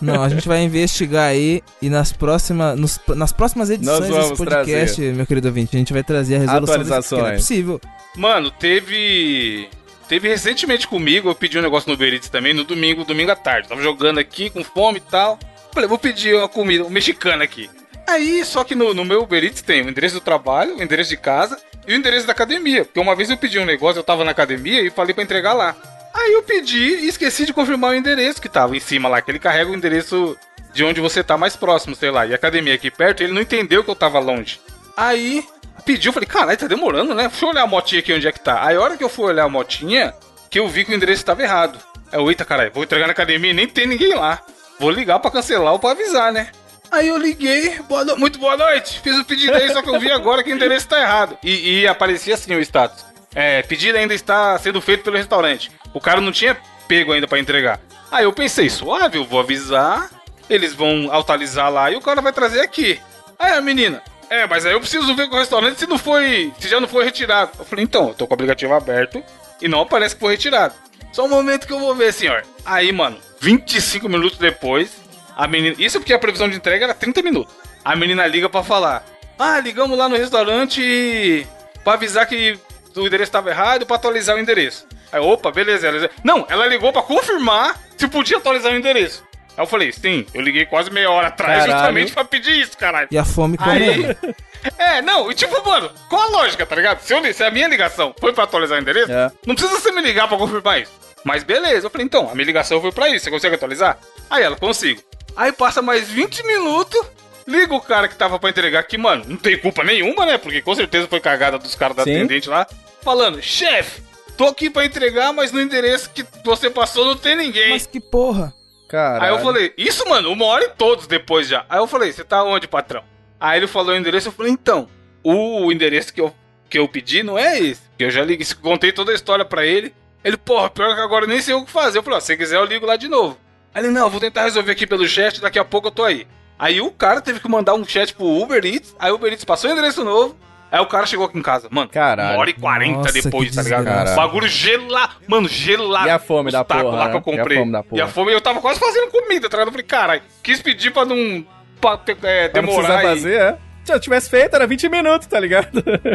Não, 0.00 0.22
a 0.22 0.28
gente 0.28 0.46
vai 0.48 0.62
investigar 0.62 1.24
aí 1.28 1.62
e 1.82 1.88
nas 1.88 2.12
próximas, 2.12 2.78
nos- 2.78 3.00
nas 3.14 3.32
próximas 3.32 3.70
edições 3.70 4.08
desse 4.08 4.36
podcast, 4.36 5.00
meu 5.00 5.26
querido 5.26 5.48
ouvinte, 5.48 5.74
a 5.76 5.78
gente 5.78 5.92
vai 5.92 6.02
trazer 6.02 6.36
a 6.36 6.38
resolução 6.40 6.78
desse, 6.78 6.88
porque 6.88 6.90
não 6.90 6.96
é 6.96 6.98
Atualizações. 7.30 7.40
possível. 7.40 7.80
Mano, 8.16 8.50
teve. 8.50 9.68
Teve 10.08 10.28
recentemente 10.28 10.86
comigo, 10.86 11.28
eu 11.28 11.34
pedi 11.34 11.58
um 11.58 11.62
negócio 11.62 11.88
no 11.88 11.94
Uber 11.94 12.14
Eats 12.14 12.28
também, 12.28 12.54
no 12.54 12.62
domingo, 12.62 13.04
domingo 13.04 13.32
à 13.32 13.36
tarde. 13.36 13.68
Tava 13.68 13.82
jogando 13.82 14.18
aqui 14.18 14.48
com 14.50 14.62
fome 14.62 14.98
e 14.98 15.00
tal. 15.00 15.36
Falei, 15.72 15.88
vou 15.88 15.98
pedir 15.98 16.36
uma 16.36 16.48
comida, 16.48 16.84
um 16.84 16.88
mexicana 16.90 17.42
aqui. 17.42 17.68
Aí, 18.08 18.44
só 18.44 18.62
que 18.62 18.76
no, 18.76 18.94
no 18.94 19.04
meu 19.04 19.22
Uber 19.22 19.42
Eats 19.42 19.62
tem 19.62 19.82
o 19.82 19.88
endereço 19.90 20.14
do 20.14 20.20
trabalho, 20.20 20.76
o 20.76 20.82
endereço 20.82 21.10
de 21.10 21.16
casa 21.16 21.58
e 21.88 21.92
o 21.92 21.96
endereço 21.96 22.24
da 22.24 22.32
academia. 22.32 22.84
Porque 22.84 23.00
uma 23.00 23.16
vez 23.16 23.30
eu 23.30 23.36
pedi 23.36 23.58
um 23.58 23.64
negócio, 23.64 23.98
eu 23.98 24.04
tava 24.04 24.22
na 24.24 24.30
academia 24.30 24.80
e 24.80 24.90
falei 24.90 25.12
pra 25.12 25.24
entregar 25.24 25.52
lá. 25.54 25.74
Aí 26.18 26.32
eu 26.32 26.42
pedi 26.42 26.78
e 27.04 27.08
esqueci 27.08 27.44
de 27.44 27.52
confirmar 27.52 27.90
o 27.90 27.94
endereço 27.94 28.40
que 28.40 28.48
tava 28.48 28.74
em 28.76 28.80
cima 28.80 29.08
lá, 29.08 29.20
que 29.20 29.30
ele 29.30 29.38
carrega 29.38 29.70
o 29.70 29.74
endereço 29.74 30.36
de 30.72 30.82
onde 30.82 31.00
você 31.00 31.22
tá 31.22 31.36
mais 31.36 31.54
próximo, 31.56 31.94
sei 31.94 32.10
lá. 32.10 32.26
E 32.26 32.32
a 32.32 32.36
academia 32.36 32.74
aqui 32.74 32.90
perto, 32.90 33.22
ele 33.22 33.32
não 33.32 33.40
entendeu 33.42 33.84
que 33.84 33.90
eu 33.90 33.94
tava 33.94 34.18
longe. 34.18 34.60
Aí 34.96 35.44
pediu, 35.84 36.12
falei, 36.12 36.26
caralho, 36.26 36.56
tá 36.58 36.66
demorando, 36.66 37.14
né? 37.14 37.28
Deixa 37.28 37.44
eu 37.44 37.50
olhar 37.50 37.62
a 37.62 37.66
motinha 37.66 38.00
aqui 38.00 38.12
onde 38.12 38.26
é 38.26 38.32
que 38.32 38.40
tá. 38.40 38.64
Aí 38.64 38.76
a 38.76 38.80
hora 38.80 38.96
que 38.96 39.04
eu 39.04 39.08
fui 39.08 39.26
olhar 39.26 39.44
a 39.44 39.48
motinha, 39.48 40.14
que 40.50 40.58
eu 40.58 40.66
vi 40.68 40.84
que 40.84 40.92
o 40.92 40.94
endereço 40.94 41.20
estava 41.22 41.42
errado. 41.42 41.78
Aí 42.10 42.18
eu, 42.18 42.28
eita 42.30 42.44
caralho, 42.44 42.72
vou 42.72 42.82
entregar 42.84 43.06
na 43.06 43.12
academia 43.12 43.50
e 43.50 43.54
nem 43.54 43.68
tem 43.68 43.86
ninguém 43.86 44.14
lá. 44.14 44.40
Vou 44.80 44.90
ligar 44.90 45.18
pra 45.18 45.30
cancelar 45.30 45.72
ou 45.72 45.78
pra 45.78 45.90
avisar, 45.90 46.32
né? 46.32 46.48
Aí 46.90 47.08
eu 47.08 47.16
liguei, 47.18 47.78
boa 47.88 48.04
no- 48.04 48.16
muito 48.16 48.38
boa 48.38 48.56
noite, 48.56 49.00
fiz 49.00 49.16
o 49.18 49.24
pedido 49.24 49.54
aí, 49.54 49.70
só 49.72 49.82
que 49.82 49.88
eu 49.90 49.98
vi 49.98 50.10
agora 50.10 50.42
que 50.44 50.50
o 50.52 50.54
endereço 50.54 50.86
tá 50.88 51.00
errado. 51.00 51.36
E, 51.42 51.80
e 51.80 51.86
aparecia 51.88 52.34
assim 52.34 52.54
o 52.54 52.60
status. 52.60 53.04
É, 53.36 53.62
pedido 53.62 53.98
ainda 53.98 54.14
está 54.14 54.58
sendo 54.58 54.80
feito 54.80 55.04
pelo 55.04 55.18
restaurante. 55.18 55.70
O 55.92 56.00
cara 56.00 56.22
não 56.22 56.32
tinha 56.32 56.56
pego 56.88 57.12
ainda 57.12 57.28
pra 57.28 57.38
entregar. 57.38 57.78
Aí 58.10 58.24
eu 58.24 58.32
pensei, 58.32 58.70
suave, 58.70 59.18
eu 59.18 59.24
vou 59.24 59.40
avisar, 59.40 60.10
eles 60.48 60.72
vão 60.72 61.12
atualizar 61.12 61.70
lá 61.70 61.90
e 61.90 61.96
o 61.96 62.00
cara 62.00 62.22
vai 62.22 62.32
trazer 62.32 62.60
aqui. 62.60 62.98
Aí 63.38 63.52
a 63.52 63.60
menina, 63.60 64.02
é, 64.30 64.46
mas 64.46 64.64
aí 64.64 64.72
eu 64.72 64.80
preciso 64.80 65.14
ver 65.14 65.28
com 65.28 65.36
o 65.36 65.38
restaurante 65.38 65.78
se 65.78 65.86
não 65.86 65.98
foi, 65.98 66.50
se 66.58 66.66
já 66.66 66.80
não 66.80 66.88
foi 66.88 67.04
retirado. 67.04 67.50
Eu 67.58 67.64
falei, 67.66 67.84
então, 67.84 68.08
eu 68.08 68.14
tô 68.14 68.26
com 68.26 68.32
o 68.32 68.36
aplicativo 68.36 68.72
aberto 68.72 69.22
e 69.60 69.68
não 69.68 69.82
aparece 69.82 70.14
que 70.14 70.20
foi 70.20 70.32
retirado. 70.32 70.74
Só 71.12 71.26
um 71.26 71.28
momento 71.28 71.66
que 71.66 71.72
eu 71.74 71.78
vou 71.78 71.94
ver, 71.94 72.14
senhor. 72.14 72.42
Aí, 72.64 72.90
mano, 72.90 73.18
25 73.40 74.08
minutos 74.08 74.38
depois, 74.38 74.96
a 75.36 75.46
menina. 75.46 75.76
Isso 75.78 75.98
porque 75.98 76.14
a 76.14 76.18
previsão 76.18 76.48
de 76.48 76.56
entrega 76.56 76.86
era 76.86 76.94
30 76.94 77.22
minutos. 77.22 77.54
A 77.84 77.94
menina 77.94 78.26
liga 78.26 78.48
pra 78.48 78.62
falar: 78.62 79.04
Ah, 79.38 79.60
ligamos 79.60 79.96
lá 79.96 80.08
no 80.08 80.16
restaurante 80.16 80.80
e. 80.82 81.46
pra 81.84 81.94
avisar 81.94 82.26
que 82.26 82.58
o 82.96 83.06
endereço 83.06 83.32
tava 83.32 83.50
errado 83.50 83.86
pra 83.86 83.96
atualizar 83.96 84.36
o 84.36 84.38
endereço. 84.38 84.86
Aí, 85.12 85.20
opa, 85.20 85.50
beleza. 85.50 85.86
Ela... 85.88 86.10
Não, 86.24 86.46
ela 86.48 86.66
ligou 86.66 86.92
pra 86.92 87.02
confirmar 87.02 87.78
se 87.96 88.06
podia 88.08 88.36
atualizar 88.38 88.72
o 88.72 88.76
endereço. 88.76 89.24
Aí 89.56 89.62
eu 89.62 89.66
falei, 89.66 89.90
sim, 89.92 90.26
eu 90.34 90.42
liguei 90.42 90.66
quase 90.66 90.90
meia 90.90 91.10
hora 91.10 91.28
atrás 91.28 91.60
Caralho. 91.60 91.72
justamente 91.72 92.12
pra 92.12 92.24
pedir 92.24 92.60
isso, 92.60 92.76
caralho. 92.76 93.08
E 93.10 93.16
a 93.16 93.24
fome 93.24 93.56
comendo. 93.56 94.16
Aí. 94.22 94.34
É, 94.78 95.00
não, 95.00 95.30
e 95.30 95.34
tipo, 95.34 95.64
mano, 95.64 95.88
qual 96.08 96.22
a 96.22 96.26
lógica, 96.26 96.66
tá 96.66 96.74
ligado? 96.74 96.98
Se, 97.00 97.14
eu, 97.14 97.20
li- 97.20 97.32
se 97.32 97.44
a 97.44 97.50
minha 97.52 97.68
ligação 97.68 98.12
foi 98.18 98.32
pra 98.32 98.42
atualizar 98.44 98.76
o 98.76 98.82
endereço, 98.82 99.12
É. 99.12 99.30
não 99.46 99.54
precisa 99.54 99.78
você 99.78 99.92
me 99.92 100.00
ligar 100.02 100.26
pra 100.26 100.36
confirmar 100.36 100.80
isso. 100.80 100.90
Mas 101.22 101.44
beleza, 101.44 101.86
eu 101.86 101.90
falei, 101.90 102.04
então, 102.04 102.28
a 102.28 102.34
minha 102.34 102.46
ligação 102.46 102.80
foi 102.80 102.90
pra 102.90 103.08
isso, 103.08 103.24
você 103.26 103.30
consegue 103.30 103.54
atualizar? 103.54 103.96
Aí 104.28 104.42
ela, 104.42 104.56
consigo. 104.56 105.00
Aí 105.36 105.52
passa 105.52 105.80
mais 105.80 106.08
20 106.08 106.44
minutos, 106.44 107.00
liga 107.46 107.72
o 107.74 107.80
cara 107.80 108.08
que 108.08 108.16
tava 108.16 108.40
pra 108.40 108.50
entregar 108.50 108.80
aqui, 108.80 108.98
mano, 108.98 109.24
não 109.28 109.36
tem 109.36 109.56
culpa 109.56 109.84
nenhuma, 109.84 110.26
né? 110.26 110.36
Porque 110.36 110.60
com 110.60 110.74
certeza 110.74 111.06
foi 111.06 111.20
cagada 111.20 111.58
dos 111.58 111.76
caras 111.76 111.96
da 111.96 112.02
Sim. 112.02 112.16
atendente 112.16 112.48
lá, 112.48 112.66
falando, 113.06 113.40
chefe, 113.40 114.02
tô 114.36 114.46
aqui 114.46 114.68
pra 114.68 114.84
entregar, 114.84 115.32
mas 115.32 115.52
no 115.52 115.60
endereço 115.60 116.10
que 116.10 116.26
você 116.42 116.68
passou 116.68 117.04
não 117.04 117.16
tem 117.16 117.36
ninguém. 117.36 117.70
Mas 117.70 117.86
que 117.86 118.00
porra. 118.00 118.52
Caralho. 118.88 119.22
Aí 119.22 119.30
eu 119.30 119.38
falei, 119.38 119.72
isso, 119.78 120.08
mano, 120.08 120.32
uma 120.32 120.44
hora 120.46 120.64
e 120.64 120.70
todos 120.70 121.06
depois 121.06 121.46
já. 121.46 121.64
Aí 121.68 121.78
eu 121.78 121.86
falei, 121.86 122.12
você 122.12 122.24
tá 122.24 122.42
onde, 122.42 122.66
patrão? 122.66 123.04
Aí 123.38 123.60
ele 123.60 123.68
falou 123.68 123.94
o 123.94 123.96
endereço, 123.96 124.26
eu 124.26 124.32
falei, 124.32 124.50
então, 124.50 124.88
o 125.22 125.70
endereço 125.70 126.12
que 126.12 126.20
eu, 126.20 126.34
que 126.68 126.80
eu 126.80 126.88
pedi 126.88 127.22
não 127.22 127.38
é 127.38 127.60
esse. 127.60 127.82
Que 127.96 128.02
eu 128.02 128.10
já 128.10 128.24
liguei, 128.24 128.44
contei 128.60 128.90
toda 128.90 129.12
a 129.12 129.14
história 129.14 129.44
pra 129.44 129.64
ele. 129.64 129.94
Ele, 130.24 130.36
porra, 130.36 130.68
pior 130.68 130.92
que 130.96 131.00
agora 131.00 131.26
eu 131.26 131.28
nem 131.28 131.40
sei 131.40 131.54
o 131.54 131.64
que 131.64 131.70
fazer. 131.70 131.98
Eu 131.98 132.02
falei, 132.02 132.16
ó, 132.16 132.20
se 132.20 132.26
você 132.26 132.36
quiser 132.36 132.56
eu 132.56 132.64
ligo 132.64 132.86
lá 132.86 132.96
de 132.96 133.06
novo. 133.06 133.38
Aí 133.72 133.84
ele, 133.84 133.92
não, 133.92 134.10
vou 134.10 134.18
tentar 134.18 134.42
resolver 134.42 134.72
aqui 134.72 134.84
pelo 134.84 135.06
chat, 135.06 135.40
daqui 135.40 135.60
a 135.60 135.64
pouco 135.64 135.86
eu 135.86 135.92
tô 135.92 136.02
aí. 136.02 136.26
Aí 136.58 136.80
o 136.80 136.90
cara 136.90 137.20
teve 137.20 137.38
que 137.38 137.48
mandar 137.48 137.74
um 137.74 137.84
chat 137.84 138.12
pro 138.14 138.26
Uber 138.26 138.64
Eats, 138.64 138.96
aí 138.98 139.12
o 139.12 139.14
Uber 139.14 139.30
Eats 139.30 139.44
passou 139.44 139.70
o 139.70 139.72
endereço 139.72 140.02
novo, 140.02 140.36
aí 140.76 140.82
o 140.82 140.86
cara 140.86 141.06
chegou 141.06 141.26
aqui 141.26 141.38
em 141.38 141.42
casa. 141.42 141.68
Mano, 141.70 141.88
Caralho. 141.88 142.30
uma 142.30 142.38
hora 142.40 142.50
e 142.50 142.54
quarenta 142.54 143.12
depois, 143.12 143.54
tá 143.54 143.62
ligado? 143.62 143.84
desgraça. 143.84 144.14
Bagulho 144.14 144.48
gelado. 144.48 145.14
Mano, 145.26 145.48
gelado. 145.48 146.06
E 146.06 146.10
a 146.10 146.18
fome 146.18 146.50
da 146.50 146.64
porra, 146.64 146.82
lá 146.82 147.04
né? 147.06 147.10
que 147.10 147.16
eu 147.16 147.22
comprei. 147.22 147.56
E 147.56 147.60
a 147.60 147.60
fome 147.60 147.72
da 147.72 147.82
porra. 147.82 147.98
E 147.98 148.02
a 148.02 148.08
fome, 148.08 148.32
eu 148.32 148.40
tava 148.40 148.60
quase 148.60 148.78
fazendo 148.78 149.10
comida, 149.10 149.48
tá 149.48 149.56
ligado? 149.56 149.68
Eu 149.68 149.72
falei, 149.72 149.86
caralho, 149.86 150.22
quis 150.42 150.60
pedir 150.60 150.90
pra 150.92 151.04
não 151.04 151.44
pra, 151.80 151.98
é, 152.22 152.48
Pra 152.48 152.62
não 152.62 152.68
demorar 152.68 152.86
precisar 152.86 153.00
e 153.00 153.02
fazer, 153.02 153.40
é. 153.40 153.58
Se 153.86 153.92
eu 153.92 154.00
tivesse 154.00 154.28
feito, 154.28 154.52
era 154.56 154.66
20 154.66 154.88
minutos, 154.88 155.28
tá 155.28 155.38
ligado? 155.38 155.68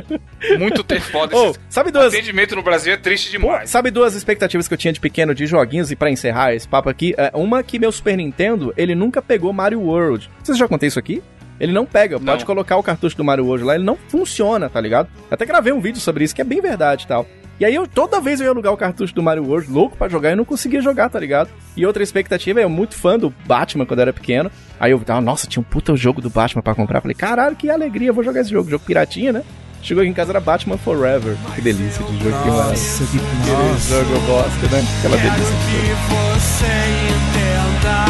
muito 0.59 0.83
ter 0.83 0.99
foda. 0.99 1.33
Esse 1.47 1.59
sabe 1.69 1.89
duas, 1.89 2.13
atendimento 2.13 2.53
no 2.53 2.61
Brasil 2.61 2.91
é 2.91 2.97
triste 2.97 3.31
Pô, 3.31 3.47
demais. 3.47 3.69
sabe 3.69 3.89
duas 3.89 4.13
expectativas 4.13 4.67
que 4.67 4.73
eu 4.73 4.77
tinha 4.77 4.91
de 4.91 4.99
pequeno 4.99 5.33
de 5.33 5.45
joguinhos 5.45 5.89
e 5.89 5.95
pra 5.95 6.09
encerrar 6.11 6.53
esse 6.53 6.67
papo 6.67 6.89
aqui? 6.89 7.15
É, 7.17 7.31
uma 7.33 7.63
que 7.63 7.79
meu 7.79 7.89
Super 7.89 8.17
Nintendo, 8.17 8.73
ele 8.75 8.93
nunca 8.93 9.21
pegou 9.21 9.53
Mario 9.53 9.79
World. 9.79 10.29
Vocês 10.43 10.57
já 10.57 10.67
contei 10.67 10.87
isso 10.87 10.99
aqui? 10.99 11.23
Ele 11.61 11.71
não 11.71 11.85
pega, 11.85 12.17
Não. 12.17 12.25
pode 12.25 12.43
colocar 12.43 12.75
o 12.77 12.81
cartucho 12.83 13.15
do 13.15 13.23
Mario 13.23 13.45
World 13.45 13.63
lá, 13.63 13.75
ele 13.75 13.83
não 13.83 13.95
funciona, 14.07 14.67
tá 14.67 14.81
ligado? 14.81 15.07
Eu 15.29 15.35
até 15.35 15.45
gravei 15.45 15.71
um 15.71 15.79
vídeo 15.79 16.01
sobre 16.01 16.23
isso, 16.23 16.33
que 16.33 16.41
é 16.41 16.43
bem 16.43 16.59
verdade 16.59 17.03
e 17.03 17.07
tal. 17.07 17.25
E 17.59 17.63
aí 17.65 17.75
eu 17.75 17.85
toda 17.85 18.19
vez 18.19 18.39
eu 18.39 18.45
ia 18.45 18.49
alugar 18.51 18.73
o 18.73 18.77
cartucho 18.77 19.13
do 19.13 19.21
Mario 19.21 19.45
World, 19.45 19.71
louco 19.71 19.95
pra 19.95 20.09
jogar, 20.09 20.31
e 20.31 20.35
não 20.35 20.43
conseguia 20.43 20.81
jogar, 20.81 21.09
tá 21.09 21.19
ligado? 21.19 21.51
E 21.77 21.85
outra 21.85 22.01
expectativa, 22.01 22.59
eu 22.59 22.67
muito 22.67 22.95
fã 22.95 23.19
do 23.19 23.31
Batman 23.45 23.85
quando 23.85 23.99
eu 23.99 24.03
era 24.03 24.11
pequeno. 24.13 24.49
Aí 24.79 24.89
eu 24.91 24.99
tava, 25.01 25.21
nossa, 25.21 25.45
tinha 25.45 25.61
um 25.61 25.63
puta 25.63 25.95
jogo 25.95 26.19
do 26.19 26.31
Batman 26.31 26.63
pra 26.63 26.73
comprar. 26.73 26.99
Falei, 27.01 27.13
caralho, 27.13 27.55
que 27.55 27.69
alegria, 27.69 28.11
vou 28.11 28.23
jogar 28.23 28.41
esse 28.41 28.49
jogo. 28.49 28.67
Jogo 28.67 28.83
piratinha, 28.83 29.31
né? 29.31 29.43
Chegou 29.83 30.01
aqui 30.01 30.09
em 30.09 30.13
casa, 30.13 30.31
era 30.31 30.39
Batman 30.39 30.77
Forever. 30.79 31.35
Que 31.53 31.61
delícia 31.61 32.03
de 32.03 32.17
jogo, 32.23 32.41
que 32.41 32.49
maravilha. 32.49 32.71
Nossa, 32.71 33.03
que 33.05 33.17
nossa. 33.51 33.89
jogo 33.89 34.11
eu 34.15 34.21
gosto, 34.21 34.71
né? 34.71 34.83
Aquela 34.99 35.17
delícia 35.17 35.55
de 35.55 35.71
jogo. 35.71 35.85
que 35.85 36.39
você 36.39 36.65
entenda. 37.11 38.05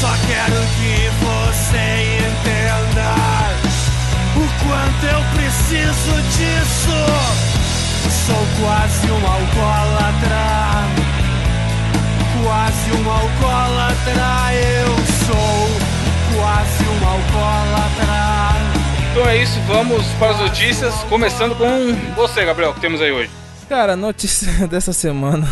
Só 0.00 0.08
quero 0.26 0.56
que 0.78 1.09
preciso 5.70 6.22
disso. 6.22 6.90
Sou 8.26 8.44
quase 8.60 9.06
um 9.10 9.26
alcoólatra. 9.26 10.42
Quase 12.42 12.90
um 12.92 13.10
alcoólatra. 13.10 14.54
Eu 14.54 14.96
sou 15.26 16.36
quase 16.36 16.84
um 16.84 17.08
alcoólatra. 17.08 18.10
Então 19.12 19.28
é 19.28 19.42
isso, 19.42 19.60
vamos 19.68 20.04
para 20.18 20.30
as 20.32 20.40
notícias, 20.40 20.94
começando 21.08 21.56
com 21.56 21.94
você, 22.14 22.44
Gabriel, 22.44 22.74
que 22.74 22.80
temos 22.80 23.00
aí 23.00 23.12
hoje. 23.12 23.30
Cara, 23.68 23.92
a 23.92 23.96
notícia 23.96 24.50
dessa 24.66 24.92
semana. 24.92 25.48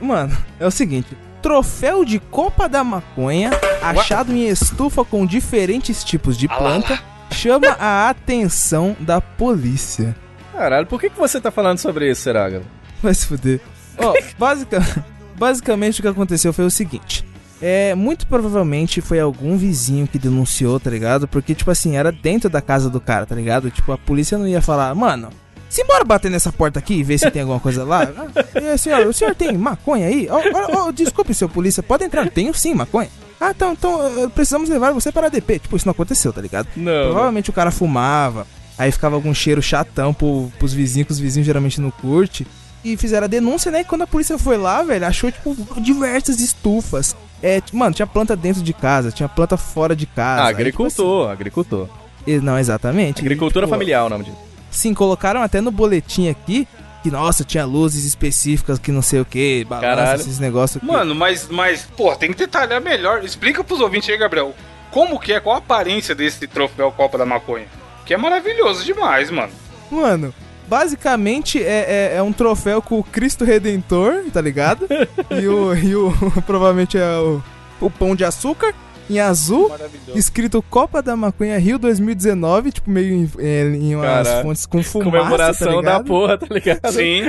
Mano, 0.00 0.36
é 0.60 0.66
o 0.66 0.70
seguinte: 0.70 1.08
troféu 1.42 2.04
de 2.04 2.20
Copa 2.20 2.68
da 2.68 2.84
Maconha 2.84 3.50
achado 3.82 4.32
em 4.32 4.46
estufa 4.46 5.04
com 5.04 5.26
diferentes 5.26 6.04
tipos 6.04 6.36
de 6.38 6.46
Ah 6.48 6.52
lá, 6.52 6.58
planta 6.58 7.17
chama 7.30 7.68
a 7.78 8.08
atenção 8.08 8.96
da 9.00 9.20
polícia. 9.20 10.14
Caralho, 10.52 10.86
por 10.86 11.00
que, 11.00 11.10
que 11.10 11.18
você 11.18 11.40
tá 11.40 11.50
falando 11.50 11.78
sobre 11.78 12.10
isso, 12.10 12.22
Seraga? 12.22 12.62
Vai 13.02 13.14
se 13.14 13.26
fuder. 13.26 13.60
Ó, 13.96 14.12
basica- 14.38 15.04
basicamente 15.36 16.00
o 16.00 16.02
que 16.02 16.08
aconteceu 16.08 16.52
foi 16.52 16.64
o 16.64 16.70
seguinte. 16.70 17.24
É, 17.60 17.94
muito 17.94 18.26
provavelmente 18.26 19.00
foi 19.00 19.18
algum 19.18 19.56
vizinho 19.56 20.06
que 20.06 20.18
denunciou, 20.18 20.78
tá 20.78 20.90
ligado? 20.90 21.26
Porque, 21.26 21.54
tipo 21.54 21.70
assim, 21.70 21.96
era 21.96 22.12
dentro 22.12 22.48
da 22.48 22.60
casa 22.60 22.88
do 22.88 23.00
cara, 23.00 23.26
tá 23.26 23.34
ligado? 23.34 23.70
Tipo, 23.70 23.92
a 23.92 23.98
polícia 23.98 24.38
não 24.38 24.46
ia 24.46 24.62
falar, 24.62 24.94
mano, 24.94 25.30
simbora 25.68 26.04
bater 26.04 26.30
nessa 26.30 26.52
porta 26.52 26.78
aqui 26.78 26.94
e 26.94 27.02
ver 27.02 27.18
se 27.18 27.30
tem 27.30 27.42
alguma 27.42 27.58
coisa 27.60 27.84
lá. 27.84 28.08
E 28.54 29.04
o 29.06 29.12
senhor 29.12 29.34
tem 29.34 29.56
maconha 29.58 30.06
aí? 30.06 30.28
Ó, 30.30 30.36
ó, 30.38 30.86
ó, 30.88 30.92
desculpe, 30.92 31.34
seu 31.34 31.48
polícia, 31.48 31.82
pode 31.82 32.04
entrar. 32.04 32.28
Tenho 32.30 32.54
sim, 32.54 32.74
maconha. 32.74 33.08
Ah, 33.40 33.50
então, 33.50 33.72
então 33.72 34.24
eh, 34.24 34.28
precisamos 34.28 34.68
levar 34.68 34.92
você 34.92 35.12
para 35.12 35.26
a 35.26 35.30
DP. 35.30 35.60
Tipo, 35.60 35.76
isso 35.76 35.86
não 35.86 35.92
aconteceu, 35.92 36.32
tá 36.32 36.40
ligado? 36.40 36.68
Não. 36.76 37.04
Provavelmente 37.10 37.50
o 37.50 37.52
cara 37.52 37.70
fumava, 37.70 38.46
aí 38.76 38.90
ficava 38.90 39.14
algum 39.14 39.32
cheiro 39.32 39.62
chatão 39.62 40.12
pro, 40.12 40.50
pros 40.58 40.72
vizinhos, 40.72 41.06
que 41.06 41.12
os 41.12 41.18
vizinhos 41.20 41.46
geralmente 41.46 41.80
não 41.80 41.90
curte. 41.90 42.46
E 42.84 42.96
fizeram 42.96 43.24
a 43.24 43.28
denúncia, 43.28 43.70
né? 43.70 43.80
E 43.80 43.84
quando 43.84 44.02
a 44.02 44.06
polícia 44.06 44.38
foi 44.38 44.56
lá, 44.56 44.82
velho, 44.82 45.06
achou, 45.06 45.30
tipo, 45.30 45.56
diversas 45.80 46.40
estufas. 46.40 47.14
É, 47.42 47.62
mano, 47.72 47.94
tinha 47.94 48.06
planta 48.06 48.34
dentro 48.34 48.62
de 48.62 48.72
casa, 48.72 49.12
tinha 49.12 49.28
planta 49.28 49.56
fora 49.56 49.94
de 49.94 50.06
casa. 50.06 50.42
Ah, 50.42 50.46
Aí, 50.46 50.50
tipo 50.50 50.60
agricultor, 50.60 51.30
agricultor. 51.30 51.82
assim, 51.84 52.32
e- 52.36 52.40
não, 52.40 52.58
exatamente. 52.58 53.20
Agricultura 53.20 53.64
E, 53.64 53.66
tipo, 53.66 53.74
familiar 53.76 54.04
o 54.04 54.08
nome 54.08 54.24
disso. 54.24 54.36
Sim, 54.70 54.92
colocaram 54.94 55.40
até 55.42 55.60
no 55.60 55.70
boletim 55.70 56.28
aqui 56.28 56.66
que, 57.02 57.10
nossa, 57.10 57.44
tinha 57.44 57.64
luzes 57.64 58.04
específicas 58.04 58.78
que 58.78 58.90
não 58.90 59.02
sei 59.02 59.20
o 59.20 59.24
que, 59.24 59.64
balança, 59.64 59.96
Caralho. 59.96 60.20
esses 60.20 60.38
negócios. 60.38 60.76
aqui. 60.78 60.86
Mano, 60.86 61.14
mas, 61.14 61.48
mas, 61.48 61.86
pô, 61.96 62.14
tem 62.16 62.32
que 62.32 62.38
detalhar 62.38 62.80
melhor. 62.80 63.24
Explica 63.24 63.62
pros 63.62 63.80
ouvintes 63.80 64.08
aí, 64.08 64.16
Gabriel. 64.16 64.54
Como 64.90 65.18
que 65.20 65.32
é, 65.32 65.40
qual 65.40 65.56
a 65.56 65.58
aparência 65.58 66.14
desse 66.14 66.46
troféu 66.46 66.90
Copa 66.90 67.18
da 67.18 67.26
Maconha? 67.26 67.66
Que 68.04 68.14
é 68.14 68.16
maravilhoso 68.16 68.84
demais, 68.84 69.30
mano. 69.30 69.52
Mano, 69.90 70.34
basicamente 70.66 71.62
é, 71.62 72.12
é, 72.12 72.16
é 72.16 72.22
um 72.22 72.32
troféu 72.32 72.80
com 72.82 72.98
o 72.98 73.04
Cristo 73.04 73.44
Redentor, 73.44 74.24
tá 74.32 74.40
ligado? 74.40 74.86
e 75.30 75.46
o, 75.46 75.74
e 75.74 75.94
o 75.94 76.12
provavelmente 76.46 76.98
é 76.98 77.18
o, 77.18 77.42
o 77.80 77.90
pão 77.90 78.16
de 78.16 78.24
açúcar 78.24 78.74
em 79.10 79.18
azul, 79.18 79.70
escrito 80.14 80.62
Copa 80.62 81.02
da 81.02 81.16
Maconha 81.16 81.58
Rio 81.58 81.78
2019, 81.78 82.72
tipo 82.72 82.90
meio 82.90 83.14
em, 83.14 83.30
é, 83.38 83.62
em 83.62 83.94
umas 83.94 84.28
Caralho. 84.28 84.42
fontes 84.42 84.66
com 84.66 84.82
fumaça, 84.82 85.10
Comemoração 85.10 85.82
tá 85.82 85.98
da 85.98 86.04
porra, 86.04 86.38
tá 86.38 86.46
ligado? 86.50 86.92
Sim. 86.92 87.22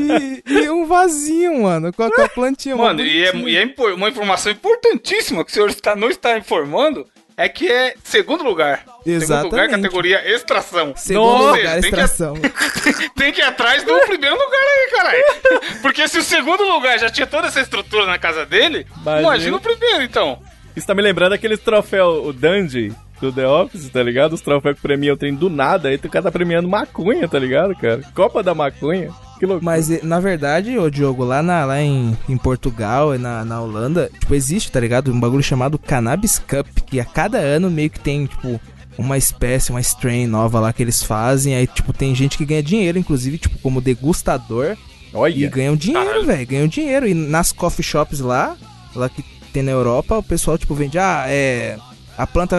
E, 0.00 0.42
e 0.46 0.70
um 0.70 0.86
vasinho, 0.86 1.62
mano, 1.62 1.92
com 1.92 2.02
a, 2.02 2.14
com 2.14 2.22
a 2.22 2.28
plantinha. 2.28 2.76
Mano, 2.76 3.00
e 3.00 3.24
é, 3.24 3.34
e 3.34 3.56
é 3.56 3.74
uma 3.94 4.08
informação 4.08 4.52
importantíssima 4.52 5.44
que 5.44 5.50
o 5.50 5.54
senhor 5.54 5.70
está, 5.70 5.96
não 5.96 6.08
está 6.08 6.36
informando 6.36 7.06
é 7.36 7.48
que 7.48 7.70
é 7.70 7.94
segundo 8.04 8.44
lugar. 8.44 8.84
Segundo 9.02 9.22
Exatamente. 9.22 9.50
lugar, 9.52 9.68
categoria 9.68 10.34
extração. 10.34 10.92
Segundo 10.96 11.24
Ou 11.24 11.38
lugar, 11.38 11.56
seja, 11.56 11.72
tem 11.72 11.80
que, 11.80 11.86
extração. 11.88 12.34
tem 13.16 13.32
que 13.32 13.40
ir 13.40 13.44
atrás 13.44 13.82
do 13.82 13.98
primeiro 14.00 14.36
lugar 14.36 14.60
aí, 14.60 14.90
caralho. 14.90 15.22
Porque 15.80 16.06
se 16.08 16.18
o 16.18 16.22
segundo 16.22 16.62
lugar 16.64 16.98
já 16.98 17.10
tinha 17.10 17.26
toda 17.26 17.48
essa 17.48 17.60
estrutura 17.60 18.06
na 18.06 18.18
casa 18.18 18.44
dele, 18.44 18.86
Imagina. 19.00 19.20
imagina 19.20 19.56
o 19.56 19.60
primeiro, 19.60 20.02
então. 20.02 20.40
Isso 20.76 20.86
tá 20.86 20.94
me 20.94 21.02
lembrando 21.02 21.34
aqueles 21.34 21.60
troféu, 21.60 22.24
o 22.26 22.32
Dandy 22.32 22.92
do 23.20 23.32
The 23.32 23.46
Office, 23.46 23.88
tá 23.88 24.02
ligado? 24.02 24.32
Os 24.32 24.40
troféus 24.40 24.76
que 24.76 24.82
premiam 24.82 25.14
o 25.14 25.16
trem 25.16 25.34
do 25.34 25.48
nada, 25.48 25.88
aí 25.88 25.96
o 25.96 26.10
cara 26.10 26.24
tá 26.24 26.32
premiando 26.32 26.68
maconha, 26.68 27.28
tá 27.28 27.38
ligado, 27.38 27.74
cara? 27.76 28.02
Copa 28.14 28.42
da 28.42 28.54
maconha. 28.54 29.10
Mas, 29.60 30.02
na 30.02 30.20
verdade, 30.20 30.78
ô 30.78 30.88
Diogo, 30.88 31.24
lá, 31.24 31.42
na, 31.42 31.64
lá 31.64 31.80
em, 31.80 32.16
em 32.28 32.36
Portugal 32.36 33.14
e 33.14 33.18
na, 33.18 33.44
na 33.44 33.60
Holanda, 33.60 34.10
tipo, 34.20 34.34
existe, 34.34 34.70
tá 34.70 34.78
ligado? 34.78 35.12
Um 35.12 35.18
bagulho 35.18 35.42
chamado 35.42 35.78
Cannabis 35.78 36.38
Cup, 36.38 36.66
que 36.86 37.00
a 37.00 37.04
cada 37.04 37.38
ano 37.38 37.70
meio 37.70 37.90
que 37.90 37.98
tem, 37.98 38.26
tipo, 38.26 38.60
uma 38.96 39.18
espécie, 39.18 39.70
uma 39.70 39.80
strain 39.80 40.26
nova 40.26 40.60
lá 40.60 40.72
que 40.72 40.82
eles 40.82 41.02
fazem. 41.02 41.56
Aí, 41.56 41.66
tipo, 41.66 41.92
tem 41.92 42.14
gente 42.14 42.38
que 42.38 42.44
ganha 42.44 42.62
dinheiro, 42.62 42.98
inclusive, 42.98 43.38
tipo, 43.38 43.58
como 43.58 43.80
degustador. 43.80 44.76
E 45.12 45.16
Olha. 45.16 45.50
ganham 45.50 45.76
dinheiro, 45.76 46.24
velho. 46.24 46.46
Ganham 46.46 46.66
dinheiro. 46.68 47.06
E 47.06 47.14
nas 47.14 47.52
coffee 47.52 47.84
shops 47.84 48.20
lá, 48.20 48.56
lá 48.94 49.08
que 49.08 49.24
tem 49.52 49.62
na 49.62 49.70
Europa, 49.72 50.18
o 50.18 50.22
pessoal, 50.22 50.56
tipo, 50.58 50.74
vende, 50.74 50.98
ah, 50.98 51.24
é. 51.28 51.76
A 52.16 52.26
planta 52.26 52.56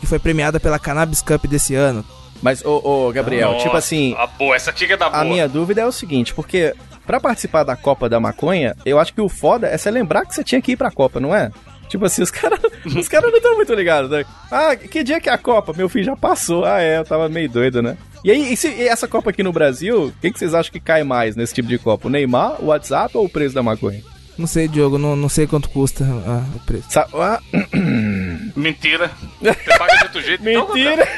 que 0.00 0.06
foi 0.06 0.18
premiada 0.18 0.58
pela 0.58 0.78
Cannabis 0.78 1.20
Cup 1.22 1.44
desse 1.46 1.74
ano. 1.74 2.04
Mas, 2.40 2.64
ô, 2.64 2.80
ô 3.08 3.12
Gabriel, 3.12 3.50
tipo 3.58 3.66
Nossa, 3.66 3.78
assim, 3.78 4.14
A 4.18 4.26
boa, 4.26 4.56
essa 4.56 4.72
tica 4.72 4.94
é 4.94 4.96
da 4.96 5.08
boa. 5.08 5.22
a 5.22 5.24
minha 5.24 5.48
dúvida 5.48 5.82
é 5.82 5.86
o 5.86 5.92
seguinte, 5.92 6.34
porque 6.34 6.74
pra 7.06 7.20
participar 7.20 7.62
da 7.62 7.76
Copa 7.76 8.08
da 8.08 8.18
Maconha, 8.18 8.74
eu 8.84 8.98
acho 8.98 9.12
que 9.14 9.20
o 9.20 9.28
foda 9.28 9.68
é 9.68 9.76
você 9.78 9.90
lembrar 9.90 10.24
que 10.26 10.34
você 10.34 10.42
tinha 10.42 10.60
que 10.60 10.72
ir 10.72 10.76
pra 10.76 10.90
Copa, 10.90 11.20
não 11.20 11.34
é? 11.34 11.50
Tipo 11.88 12.06
assim, 12.06 12.22
os 12.22 12.30
caras 12.30 12.58
os 12.96 13.06
cara 13.06 13.28
não 13.30 13.36
estão 13.36 13.54
muito 13.54 13.72
ligados, 13.74 14.10
né? 14.10 14.24
Ah, 14.50 14.74
que 14.74 15.04
dia 15.04 15.20
que 15.20 15.28
é 15.28 15.32
a 15.32 15.38
Copa? 15.38 15.72
Meu 15.76 15.88
filho 15.88 16.06
já 16.06 16.16
passou. 16.16 16.64
Ah, 16.64 16.80
é, 16.82 16.96
eu 16.98 17.04
tava 17.04 17.28
meio 17.28 17.48
doido, 17.50 17.80
né? 17.82 17.96
E 18.24 18.30
aí, 18.30 18.52
e 18.52 18.56
se- 18.56 18.68
e 18.74 18.88
essa 18.88 19.06
Copa 19.06 19.30
aqui 19.30 19.42
no 19.42 19.52
Brasil, 19.52 20.06
o 20.06 20.12
que, 20.20 20.32
que 20.32 20.38
vocês 20.38 20.54
acham 20.54 20.72
que 20.72 20.80
cai 20.80 21.04
mais 21.04 21.36
nesse 21.36 21.52
tipo 21.54 21.68
de 21.68 21.78
Copa? 21.78 22.08
O 22.08 22.10
Neymar, 22.10 22.56
o 22.60 22.66
WhatsApp 22.66 23.16
ou 23.16 23.26
o 23.26 23.28
preço 23.28 23.54
da 23.54 23.62
maconha? 23.62 24.00
Não 24.38 24.46
sei, 24.46 24.66
Diogo, 24.66 24.98
não, 24.98 25.14
não 25.14 25.28
sei 25.28 25.46
quanto 25.46 25.68
custa 25.68 26.04
ah, 26.04 26.44
o 26.56 26.60
preço. 26.60 26.86
Sa- 26.90 27.06
ah, 27.14 27.40
Mentira. 28.56 29.10
Você 29.40 29.78
paga 29.78 29.96
de 29.98 30.04
outro 30.04 30.22
jeito. 30.22 30.48
então, 30.48 30.74
mentira! 30.74 31.06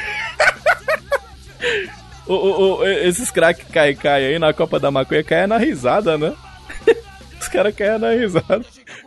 o, 2.27 2.35
o- 2.35 2.79
o- 2.81 2.87
esses 2.87 3.31
craques 3.31 3.65
que 3.65 3.73
caem 3.73 3.95
cai 3.97 4.27
aí 4.27 4.39
na 4.39 4.53
Copa 4.53 4.81
da 4.81 4.91
Maconha 4.91 5.23
caem 5.23 5.47
na 5.47 5.59
risada, 5.59 6.19
né? 6.19 6.33
Os 7.41 7.49
caras 7.49 7.75
caem 7.75 7.99
na 7.99 8.11
risada. 8.11 8.65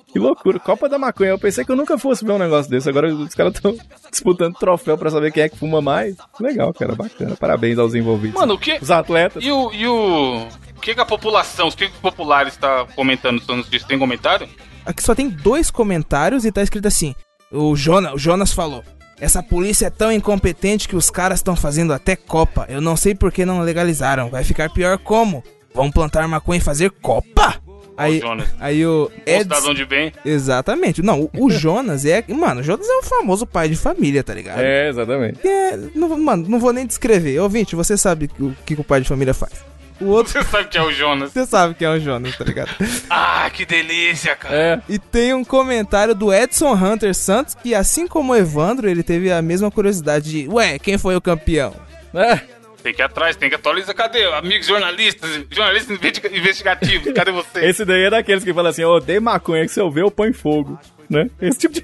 Que 0.07 0.19
loucura. 0.19 0.59
Copa 0.59 0.87
da 0.87 0.97
Maconha. 0.97 1.31
Eu 1.31 1.39
pensei 1.39 1.65
que 1.65 1.71
eu 1.71 1.75
nunca 1.75 1.97
fosse 1.97 2.25
ver 2.25 2.31
um 2.31 2.37
negócio 2.37 2.71
desse. 2.71 2.89
Agora 2.89 3.13
os 3.13 3.35
caras 3.35 3.53
estão 3.53 3.75
disputando 4.09 4.55
troféu 4.55 4.97
pra 4.97 5.09
saber 5.09 5.31
quem 5.31 5.43
é 5.43 5.49
que 5.49 5.57
fuma 5.57 5.81
mais. 5.81 6.15
Legal, 6.39 6.73
cara. 6.73 6.95
Bacana. 6.95 7.35
Parabéns 7.35 7.77
aos 7.77 7.93
envolvidos. 7.93 8.39
Mano, 8.39 8.53
o 8.53 8.57
que... 8.57 8.77
Os 8.81 8.89
atletas. 8.89 9.43
E 9.43 9.51
o... 9.51 9.71
E 9.73 9.85
o... 9.87 10.47
O 10.75 10.79
que, 10.79 10.93
que 10.93 11.01
a 11.01 11.05
população, 11.05 11.67
os 11.67 11.75
que, 11.75 11.87
que 11.87 11.95
os 11.95 11.99
populares 11.99 12.53
está 12.53 12.85
comentando 12.95 13.41
sobre 13.41 13.65
isso? 13.75 13.87
Tem 13.87 13.97
comentário? 13.97 14.47
Aqui 14.85 15.01
só 15.01 15.15
tem 15.15 15.27
dois 15.27 15.71
comentários 15.71 16.45
e 16.45 16.51
tá 16.51 16.61
escrito 16.61 16.87
assim: 16.87 17.15
o 17.51 17.75
Jonas, 17.75 18.13
o 18.13 18.17
Jonas 18.17 18.53
falou. 18.53 18.83
Essa 19.19 19.41
polícia 19.41 19.87
é 19.87 19.89
tão 19.89 20.11
incompetente 20.11 20.87
que 20.87 20.95
os 20.95 21.09
caras 21.09 21.39
estão 21.39 21.55
fazendo 21.55 21.91
até 21.91 22.15
Copa. 22.15 22.67
Eu 22.69 22.79
não 22.79 22.95
sei 22.95 23.15
por 23.15 23.31
que 23.31 23.43
não 23.43 23.61
legalizaram. 23.61 24.29
Vai 24.29 24.43
ficar 24.43 24.69
pior 24.69 24.99
como? 24.99 25.43
Vão 25.73 25.91
plantar 25.91 26.27
maconha 26.27 26.59
e 26.59 26.63
fazer 26.63 26.91
Copa? 26.91 27.55
Aí, 27.97 28.19
Jonas. 28.19 28.47
aí 28.59 28.85
o 28.85 29.11
Eds... 29.25 29.41
cidadão 29.43 29.73
de 29.73 29.85
bem. 29.85 30.13
Exatamente. 30.23 31.01
Não, 31.01 31.21
o, 31.21 31.29
o 31.45 31.49
Jonas 31.51 32.05
é. 32.05 32.23
Mano, 32.27 32.61
o 32.61 32.63
Jonas 32.63 32.87
é 32.87 32.93
o 32.97 33.03
famoso 33.03 33.45
pai 33.45 33.67
de 33.69 33.75
família, 33.75 34.23
tá 34.23 34.33
ligado? 34.33 34.59
É, 34.61 34.89
exatamente. 34.89 35.39
É, 35.47 35.77
não, 35.95 36.17
mano, 36.17 36.45
não 36.47 36.59
vou 36.59 36.71
nem 36.71 36.85
descrever. 36.85 37.39
Ouvinte, 37.39 37.75
você 37.75 37.97
sabe 37.97 38.29
o 38.39 38.53
que, 38.65 38.75
que 38.75 38.81
o 38.81 38.83
pai 38.83 39.01
de 39.01 39.07
família 39.09 39.33
faz. 39.33 39.53
O 39.99 40.05
outro, 40.13 40.31
Você 40.33 40.43
sabe 40.43 40.67
que 40.67 40.77
é 40.77 40.81
o 40.83 40.91
Jonas. 40.91 41.31
você 41.31 41.45
sabe 41.47 41.73
que 41.73 41.83
é 41.83 41.89
o 41.89 41.99
Jonas, 41.99 42.37
tá 42.37 42.43
ligado? 42.43 42.69
Ah, 43.09 43.49
que 43.51 43.65
delícia, 43.65 44.35
cara. 44.35 44.55
É. 44.55 44.81
E 44.87 44.99
tem 44.99 45.33
um 45.33 45.43
comentário 45.43 46.13
do 46.13 46.31
Edson 46.31 46.73
Hunter 46.73 47.15
Santos 47.15 47.55
que, 47.55 47.73
assim 47.73 48.05
como 48.07 48.33
o 48.33 48.35
Evandro, 48.35 48.87
ele 48.89 49.01
teve 49.01 49.31
a 49.31 49.41
mesma 49.41 49.71
curiosidade 49.71 50.29
de: 50.29 50.47
Ué, 50.49 50.77
quem 50.77 50.97
foi 50.99 51.15
o 51.15 51.21
campeão? 51.21 51.73
É. 52.13 52.39
Tem 52.83 52.93
que 52.93 53.01
ir 53.01 53.05
atrás, 53.05 53.35
tem 53.35 53.49
que 53.49 53.55
atualizar. 53.55 53.93
Cadê? 53.95 54.23
Amigos 54.33 54.67
jornalistas, 54.67 55.29
jornalistas 55.49 55.97
investi- 55.97 56.27
investigativos, 56.37 57.11
cadê 57.13 57.31
vocês? 57.31 57.65
Esse 57.65 57.83
daí 57.85 58.03
é 58.03 58.09
daqueles 58.09 58.43
que 58.43 58.53
falam 58.53 58.69
assim: 58.69 58.83
Ô, 58.83 58.99
dei 58.99 59.19
maconha 59.19 59.65
que 59.65 59.71
se 59.71 59.79
eu 59.79 59.89
ver, 59.91 60.03
eu 60.03 60.11
ponho 60.11 60.33
fogo. 60.33 60.79
Né? 61.09 61.29
Esse 61.41 61.59
tipo 61.59 61.73
de. 61.73 61.81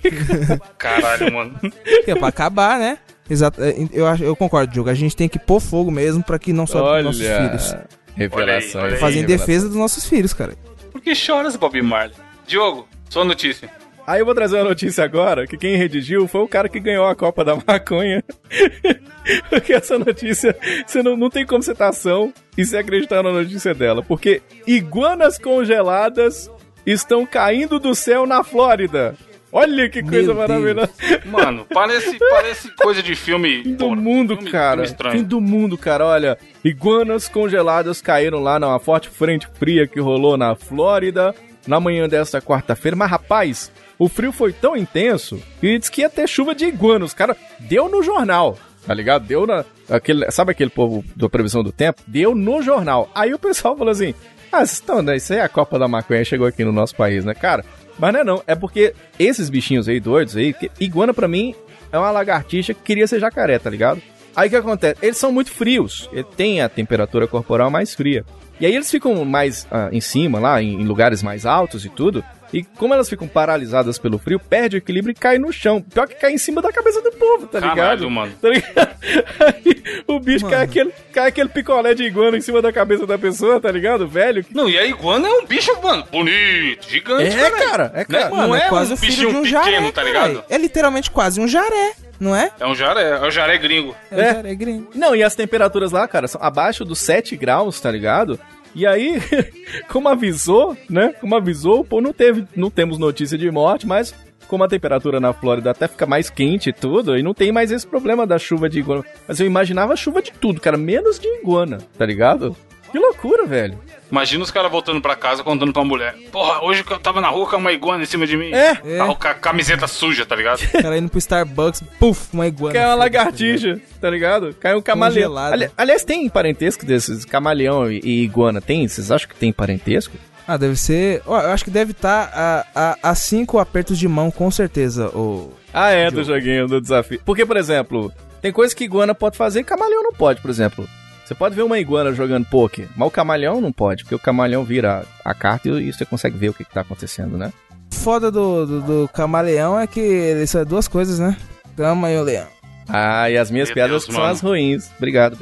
Caralho, 0.78 1.32
mano. 1.34 1.60
É 2.06 2.14
pra 2.16 2.28
acabar, 2.28 2.78
né? 2.80 2.98
Exato. 3.30 3.62
é, 3.64 3.74
Eu, 3.92 4.06
acho- 4.06 4.24
eu 4.24 4.36
concordo, 4.36 4.72
Diogo. 4.72 4.90
A 4.90 4.94
gente 4.94 5.16
tem 5.16 5.30
que 5.30 5.40
pôr 5.40 5.60
fogo 5.60 5.90
mesmo 5.90 6.22
pra 6.24 6.38
que 6.38 6.52
não 6.54 6.68
sobe 6.68 7.00
os 7.00 7.06
nossos 7.06 7.22
filhos. 7.22 7.76
Revelações. 8.16 8.76
Olha 8.76 8.84
aí, 8.84 8.86
olha 8.88 8.94
aí. 8.96 9.00
Fazer 9.00 9.20
em 9.20 9.26
defesa 9.26 9.68
dos 9.68 9.78
nossos 9.78 10.08
filhos, 10.08 10.34
cara. 10.34 10.54
Por 10.92 11.02
que 11.02 11.16
choras, 11.16 11.56
Bob 11.56 11.82
Marley? 11.82 12.14
Diogo, 12.46 12.88
sua 13.10 13.24
notícia. 13.26 13.70
Aí 14.06 14.20
eu 14.20 14.26
vou 14.26 14.36
trazer 14.36 14.58
uma 14.58 14.66
notícia 14.66 15.04
agora, 15.04 15.48
que 15.48 15.56
quem 15.58 15.78
redigiu 15.78 16.28
foi 16.28 16.42
o 16.42 16.48
cara 16.48 16.68
que 16.68 16.80
ganhou 16.80 17.08
a 17.08 17.16
Copa 17.16 17.44
da 17.46 17.56
Maconha. 17.56 18.22
porque 19.50 19.74
essa 19.74 19.98
notícia, 19.98 20.56
você 20.86 21.02
não, 21.02 21.16
não 21.16 21.30
tem 21.30 21.46
como 21.46 21.64
citação 21.64 22.34
e 22.58 22.66
se 22.66 22.76
acreditar 22.78 23.24
na 23.24 23.32
notícia 23.32 23.74
dela. 23.74 24.04
Porque 24.04 24.42
iguanas 24.68 25.38
congeladas 25.38 26.52
estão 26.86 27.26
caindo 27.26 27.80
do 27.80 27.96
céu 27.96 28.26
na 28.26 28.44
Flórida. 28.44 29.16
Olha 29.56 29.88
que 29.88 30.02
coisa 30.02 30.34
Meu 30.34 30.36
maravilhosa. 30.36 30.90
Mano, 31.26 31.66
parece, 31.72 32.18
parece 32.18 32.76
coisa 32.76 33.04
de 33.04 33.16
filme. 33.16 33.62
Fim 33.64 33.72
do 33.76 33.86
porra, 33.86 33.96
mundo, 33.96 34.36
filme- 34.36 34.52
cara. 34.52 34.72
filme 34.78 34.88
estranho. 34.88 35.18
Fim 35.20 35.24
do 35.24 35.40
mundo, 35.40 35.78
cara. 35.78 36.06
Olha, 36.08 36.38
iguanas 36.64 37.28
congeladas 37.30 38.02
caíram 38.02 38.40
lá 38.40 38.60
numa 38.60 38.80
forte 38.80 39.10
frente 39.10 39.48
fria 39.54 39.88
que 39.88 40.00
rolou 40.00 40.36
na 40.38 40.56
Flórida 40.56 41.36
na 41.68 41.80
manhã 41.80 42.08
desta 42.08 42.42
quarta-feira. 42.42 42.96
Mas, 42.96 43.10
rapaz, 43.10 43.72
o 43.98 44.10
frio 44.10 44.32
foi 44.32 44.54
tão 44.54 44.76
intenso 44.76 45.42
que 45.60 45.78
disse 45.78 45.92
que 45.92 46.02
ia 46.02 46.10
ter 46.10 46.28
chuva 46.28 46.54
de 46.54 46.66
iguanas. 46.66 47.14
Cara, 47.14 47.36
deu 47.60 47.90
no 47.90 48.04
jornal. 48.04 48.58
Tá 48.86 48.94
ligado? 48.94 49.26
Deu 49.26 49.48
na. 49.48 49.64
Aquele, 49.90 50.30
sabe 50.32 50.52
aquele 50.52 50.70
povo 50.70 51.04
da 51.16 51.30
previsão 51.30 51.64
do 51.64 51.72
tempo? 51.72 52.02
Deu 52.06 52.36
no 52.36 52.62
jornal. 52.62 53.10
Aí 53.16 53.34
o 53.34 53.40
pessoal 53.40 53.78
falou 53.78 53.92
assim: 53.92 54.14
Ah, 54.52 54.58
vocês 54.58 54.74
estão, 54.74 55.02
né? 55.02 55.16
Isso 55.16 55.32
aí 55.32 55.40
é 55.40 55.44
a 55.44 55.50
Copa 55.50 55.80
da 55.80 55.88
Maconha 55.88 56.26
chegou 56.26 56.46
aqui 56.46 56.66
no 56.66 56.72
nosso 56.72 56.96
país, 56.96 57.24
né? 57.24 57.34
Cara, 57.34 57.64
mas 57.98 58.14
não 58.14 58.20
é 58.20 58.24
não. 58.24 58.44
É 58.46 58.56
porque 58.56 58.94
esses 59.18 59.50
bichinhos 59.50 59.88
aí 59.88 60.00
doidos 60.00 60.36
aí, 60.36 60.54
iguana 60.80 61.14
pra 61.14 61.28
mim 61.28 61.56
é 61.92 61.98
uma 61.98 62.12
lagartixa 62.12 62.74
que 62.74 62.82
queria 62.82 63.08
ser 63.08 63.20
jacaré, 63.20 63.58
tá 63.58 63.70
ligado? 63.70 64.02
Aí 64.36 64.48
o 64.48 64.50
que 64.50 64.56
acontece? 64.56 64.98
Eles 65.02 65.18
são 65.18 65.32
muito 65.32 65.52
frios. 65.52 66.10
Ele 66.12 66.26
tem 66.36 66.62
a 66.62 66.68
temperatura 66.68 67.28
corporal 67.28 67.70
mais 67.70 67.94
fria. 67.94 68.26
E 68.64 68.66
aí 68.66 68.74
eles 68.74 68.90
ficam 68.90 69.26
mais 69.26 69.68
ah, 69.70 69.90
em 69.92 70.00
cima, 70.00 70.40
lá, 70.40 70.64
em, 70.64 70.76
em 70.82 70.86
lugares 70.86 71.22
mais 71.22 71.46
altos 71.46 71.84
e 71.84 71.90
tudo. 71.90 72.24
E 72.54 72.64
como 72.64 72.94
elas 72.94 73.10
ficam 73.10 73.28
paralisadas 73.28 73.98
pelo 73.98 74.20
frio, 74.20 74.40
perde 74.40 74.76
o 74.76 74.78
equilíbrio 74.78 75.12
e 75.12 75.16
cai 75.16 75.40
no 75.40 75.52
chão. 75.52 75.82
Pior 75.82 76.08
que 76.08 76.14
cai 76.16 76.32
em 76.32 76.38
cima 76.38 76.62
da 76.62 76.72
cabeça 76.72 77.02
do 77.02 77.12
povo, 77.12 77.48
tá 77.48 77.60
ligado? 77.60 77.76
Caralho, 77.76 78.12
mano. 78.12 78.32
Tá 78.40 78.48
ligado? 78.50 78.96
Aí 79.40 79.84
o 80.08 80.20
bicho 80.20 80.46
cai 80.46 80.52
Mano. 80.60 80.64
aquele, 80.64 80.94
cai 81.12 81.28
aquele 81.30 81.50
picolé 81.50 81.94
de 81.94 82.04
iguana 82.04 82.38
em 82.38 82.42
cima 82.42 82.62
da 82.62 82.72
cabeça 82.72 83.08
da 83.08 83.18
pessoa, 83.18 83.60
tá 83.60 83.72
ligado? 83.72 84.08
Velho. 84.08 84.46
Não, 84.52 84.70
e 84.70 84.78
a 84.78 84.86
iguana 84.86 85.28
é 85.28 85.32
um 85.32 85.46
bicho, 85.46 85.72
mano, 85.82 86.06
bonito, 86.12 86.88
gigante, 86.90 87.36
É, 87.36 87.50
caralho. 87.50 87.70
cara, 87.70 87.92
é, 87.94 87.98
Né? 88.00 88.06
cara. 88.06 88.30
Não 88.30 88.56
é 88.56 88.62
quase 88.70 88.92
um 88.92 88.94
o 88.94 88.98
filho 88.98 89.12
bichinho 89.12 89.30
de 89.32 89.36
um 89.38 89.42
pequeno, 89.44 89.64
jaré, 89.66 89.92
tá 89.92 90.04
ligado? 90.04 90.44
É 90.50 90.58
literalmente 90.58 91.10
quase 91.10 91.42
um 91.42 91.48
jaré, 91.48 91.94
não 92.20 92.36
é? 92.36 92.52
É 92.60 92.68
um 92.68 92.76
jaré, 92.76 93.10
é 93.18 93.26
o 93.28 93.32
jaré 93.32 93.58
gringo. 93.58 93.96
É, 94.12 94.16
um 94.16 94.20
É. 94.22 94.34
jaré 94.36 94.56
gringo. 94.56 94.90
Não, 94.94 95.16
e 95.16 95.24
as 95.24 95.36
temperaturas 95.36 95.92
lá, 95.92 96.08
cara, 96.08 96.28
são 96.28 96.42
abaixo 96.44 96.86
dos 96.86 97.00
7 97.00 97.36
graus, 97.36 97.80
tá 97.82 97.90
ligado? 97.90 98.40
E 98.76 98.86
aí, 98.86 99.20
como 99.88 100.10
avisou, 100.10 100.76
né? 100.90 101.14
Como 101.20 101.36
avisou, 101.36 101.84
pô, 101.84 102.02
não 102.02 102.14
teve, 102.14 102.46
não 102.56 102.70
temos 102.70 102.98
notícia 102.98 103.38
de 103.38 103.50
morte, 103.52 103.86
mas 103.86 104.14
como 104.48 104.64
a 104.64 104.68
temperatura 104.68 105.20
na 105.20 105.34
Flórida 105.34 105.72
até 105.72 105.88
fica 105.88 106.06
mais 106.06 106.30
quente 106.30 106.70
e 106.70 106.74
tudo, 106.74 107.18
e 107.18 107.24
não 107.24 107.34
tem 107.34 107.52
mais 107.52 107.72
esse 107.72 107.88
problema 107.88 108.28
da 108.28 108.38
chuva 108.38 108.70
de 108.70 108.80
iguana. 108.80 109.04
Mas 109.28 109.40
eu 109.40 109.48
imaginava 109.48 109.96
chuva 109.96 110.22
de 110.22 110.32
tudo, 110.32 110.62
cara, 110.62 110.78
menos 110.78 111.20
de 111.20 111.28
iguana, 111.28 111.80
tá 111.98 112.06
ligado? 112.06 112.56
Que 112.94 113.00
loucura, 113.00 113.48
velho. 113.48 113.78
Imagina 114.12 114.44
os 114.44 114.52
caras 114.52 114.72
voltando 114.72 115.02
pra 115.02 115.16
casa 115.16 115.44
contando 115.44 115.74
pra 115.74 115.84
mulher. 115.84 116.16
Porra, 116.32 116.64
hoje 116.64 116.84
que 116.84 116.94
eu 116.94 117.00
tava 117.00 117.20
na 117.20 117.28
rua 117.30 117.50
com 117.50 117.58
uma 117.58 117.72
iguana 117.72 118.04
em 118.04 118.06
cima 118.06 118.28
de 118.28 118.38
mim. 118.38 118.52
É. 118.54 118.78
É. 118.86 118.98
Com 119.00 119.28
a 119.28 119.34
camiseta 119.34 119.88
suja, 119.88 120.24
tá 120.28 120.36
ligado? 120.36 120.62
O 120.78 120.82
cara 120.84 120.96
indo 121.00 121.10
pro 121.10 121.18
Starbucks, 121.18 121.84
puf, 122.00 122.28
uma 122.32 122.46
iguana. 122.46 122.76
Cai 122.78 122.86
uma 122.86 122.94
lagartixa, 122.94 123.82
tá 124.00 124.08
ligado? 124.12 124.54
Cai 124.60 124.76
um 124.76 124.82
camaleão. 124.82 125.36
Ali- 125.36 125.72
aliás, 125.76 126.04
tem 126.04 126.30
parentesco 126.30 126.86
desses, 126.86 127.26
camaleão 127.26 127.92
e, 127.92 128.00
e 128.04 128.24
iguana, 128.24 128.62
tem? 128.62 128.88
Vocês 128.88 129.10
acham 129.12 129.28
que 129.28 129.36
tem 129.36 129.52
parentesco? 129.52 130.16
Ah, 130.48 130.56
deve 130.58 130.76
ser. 130.76 131.24
Ó, 131.26 131.40
eu 131.42 131.50
acho 131.50 131.64
que 131.64 131.72
deve 131.72 131.94
estar 131.94 132.30
a, 132.32 132.66
a, 132.76 133.10
a 133.12 133.16
cinco 133.16 133.58
apertos 133.58 133.98
de 133.98 134.08
mão, 134.08 134.30
com 134.30 134.52
certeza. 134.52 135.08
O... 135.18 135.52
Ah, 135.74 135.90
é, 135.90 136.12
do 136.12 136.24
joguinho, 136.24 136.68
do 136.68 136.80
desafio. 136.80 137.20
Porque, 137.26 137.44
por 137.44 137.58
exemplo, 137.58 138.12
tem 138.42 138.52
coisa 138.52 138.76
que 138.76 138.84
iguana 138.84 139.16
pode 139.16 139.36
fazer 139.38 139.62
e 139.62 139.64
camaleão 139.64 140.04
não 140.04 140.12
pode, 140.14 140.42
por 140.42 140.52
exemplo. 140.52 140.88
Você 141.34 141.38
pode 141.40 141.56
ver 141.56 141.64
uma 141.64 141.80
iguana 141.80 142.14
jogando 142.14 142.46
poker, 142.46 142.88
mas 142.96 143.08
o 143.08 143.12
camaleão 143.12 143.60
não 143.60 143.72
pode, 143.72 144.04
porque 144.04 144.14
o 144.14 144.20
camaleão 144.20 144.64
vira 144.64 145.04
a 145.26 145.34
carta 145.34 145.68
e, 145.68 145.90
e 145.90 145.92
você 145.92 146.06
consegue 146.06 146.38
ver 146.38 146.50
o 146.50 146.54
que, 146.54 146.64
que 146.64 146.72
tá 146.72 146.82
acontecendo, 146.82 147.40
né? 147.40 147.52
Foda 147.92 148.30
do, 148.30 148.68
do, 148.68 148.82
do 148.82 149.10
camaleão 149.12 149.80
é 149.80 149.88
que 149.88 150.00
ele 150.00 150.46
são 150.46 150.64
duas 150.64 150.88
coisas, 150.88 151.18
né? 151.18 151.36
Cama 151.76 152.12
e 152.12 152.18
o 152.20 152.22
leão. 152.22 152.46
Ah, 152.88 153.32
e 153.32 153.38
as 153.38 153.50
minhas 153.50 153.70
Meu 153.70 153.74
piadas 153.74 153.92
Deus, 153.92 154.06
são 154.06 154.14
mano. 154.14 154.28
as 154.32 154.42
ruins. 154.42 154.92
Obrigado. 154.96 155.40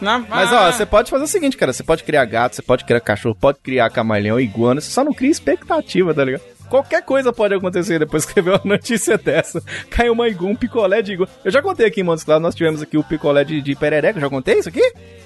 Mas 0.00 0.28
Mas 0.28 0.52
ó, 0.52 0.70
você 0.70 0.86
pode 0.86 1.10
fazer 1.10 1.24
o 1.24 1.28
seguinte, 1.28 1.56
cara. 1.56 1.72
Você 1.72 1.82
pode 1.82 2.04
criar 2.04 2.24
gato, 2.24 2.54
você 2.54 2.62
pode 2.62 2.84
criar 2.84 3.00
cachorro, 3.00 3.34
pode 3.34 3.58
criar 3.58 3.90
camaleão, 3.90 4.38
iguana. 4.38 4.80
Você 4.80 4.92
só 4.92 5.02
não 5.02 5.12
cria 5.12 5.30
expectativa, 5.30 6.14
tá 6.14 6.24
ligado? 6.24 6.42
Qualquer 6.72 7.02
coisa 7.02 7.30
pode 7.34 7.52
acontecer 7.52 7.98
depois 7.98 8.24
que 8.24 8.32
você 8.32 8.40
vê 8.40 8.48
uma 8.48 8.62
notícia 8.64 9.18
dessa. 9.18 9.62
Caiu 9.90 10.14
uma 10.14 10.26
iguana, 10.26 10.54
um 10.54 10.56
picolé 10.56 11.02
de 11.02 11.12
iguana. 11.12 11.30
Eu 11.44 11.50
já 11.50 11.60
contei 11.60 11.84
aqui 11.84 12.00
em 12.00 12.02
Montes 12.02 12.24
Claros, 12.24 12.42
nós 12.42 12.54
tivemos 12.54 12.80
aqui 12.80 12.96
o 12.96 13.04
picolé 13.04 13.44
de, 13.44 13.60
de 13.60 13.74
perereca. 13.76 14.18
Já 14.18 14.30
contei 14.30 14.58
isso 14.58 14.70
aqui? 14.70 14.80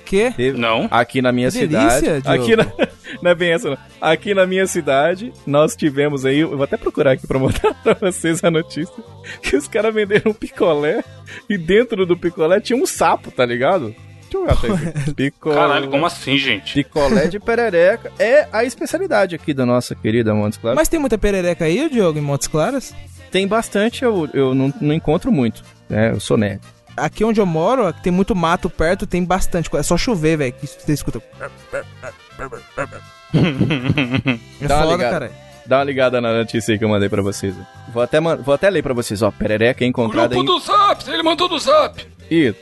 Que? 0.05 0.33
Teve. 0.33 0.59
Não. 0.59 0.89
Aqui 0.91 1.23
na 1.23 1.31
minha 1.31 1.47
Que 1.47 1.59
cidade. 1.59 2.01
delícia, 2.05 2.21
Diogo. 2.21 2.43
aqui 2.43 2.57
na, 2.57 2.67
não 3.23 3.31
é 3.31 3.35
bem 3.37 3.53
essa, 3.53 3.71
não. 3.71 3.79
Aqui 4.01 4.35
na 4.35 4.45
minha 4.45 4.67
cidade, 4.67 5.33
nós 5.47 5.77
tivemos 5.77 6.27
aí. 6.27 6.41
Eu 6.41 6.51
vou 6.51 6.65
até 6.65 6.77
procurar 6.77 7.13
aqui 7.13 7.29
pra 7.29 7.39
mostrar 7.39 7.75
pra 7.81 7.95
vocês 7.95 8.43
a 8.43 8.51
notícia. 8.51 8.93
Que 9.41 9.55
os 9.57 9.69
caras 9.69 9.95
venderam 9.95 10.33
um 10.33 10.35
picolé 10.35 11.05
e 11.49 11.57
dentro 11.57 12.05
do 12.05 12.17
picolé 12.17 12.61
tinha 12.61 12.77
um 12.77 12.87
sapo, 12.87 13.31
tá 13.31 13.47
ligado? 13.47 13.95
Deixa 14.31 14.67
eu 14.67 14.77
ver 14.77 14.89
até 14.89 14.99
aqui. 15.01 15.15
Picolé. 15.15 15.55
Caralho, 15.57 15.89
como 15.91 16.07
assim, 16.07 16.37
gente? 16.37 16.75
Picolé 16.75 17.27
de 17.29 17.39
perereca 17.41 18.13
é 18.19 18.47
a 18.53 18.65
especialidade 18.65 19.35
aqui 19.35 19.53
da 19.55 19.65
nossa 19.67 19.95
querida 19.95 20.35
Montes 20.35 20.59
Claros. 20.59 20.77
Mas 20.77 20.89
tem 20.89 20.99
muita 21.01 21.17
perereca 21.19 21.65
aí, 21.65 21.89
Diogo, 21.89 22.19
em 22.19 22.23
Montes 22.23 22.49
Claros? 22.49 22.93
Tem 23.31 23.47
bastante, 23.47 24.05
eu, 24.05 24.29
eu 24.33 24.55
não, 24.55 24.73
não 24.81 24.95
encontro 24.95 25.31
muito. 25.33 25.63
né? 25.89 26.11
eu 26.13 26.21
sou 26.21 26.37
nerd. 26.37 26.61
Aqui 26.97 27.25
onde 27.25 27.39
eu 27.41 27.45
moro, 27.47 27.93
que 27.93 28.03
tem 28.03 28.13
muito 28.13 28.35
mato 28.35 28.71
perto, 28.71 29.07
tem 29.07 29.23
bastante. 29.23 29.69
coisa. 29.69 29.83
É 29.83 29.87
só 29.87 29.99
chover, 29.99 30.39
velho, 30.39 30.53
que 30.53 30.67
você 30.67 30.93
escuta. 30.93 31.21
É 34.63 34.67
Dá 34.67 34.77
uma 34.77 34.83
foda, 34.85 34.97
ligada. 34.97 35.11
cara. 35.11 35.33
Dá 35.67 35.79
uma 35.79 35.85
ligada 35.85 36.21
na 36.21 36.33
notícia 36.33 36.73
aí 36.73 36.79
que 36.79 36.85
eu 36.85 36.89
mandei 36.89 37.09
pra 37.09 37.23
vocês. 37.23 37.55
Vou 37.93 38.03
até, 38.03 38.21
vou 38.21 38.55
até 38.55 38.71
ler 38.71 38.83
pra 38.83 38.95
vocês, 38.95 39.21
ó. 39.21 39.31
Perereca 39.33 39.85
encontrada 39.85 40.29
Grupo 40.35 40.43
em... 40.43 40.47
do 40.47 40.61
Zap, 40.61 41.11
ele 41.11 41.23
mandou 41.23 41.49
do 41.49 41.59
Zap. 41.59 42.07
Isso. 42.31 42.57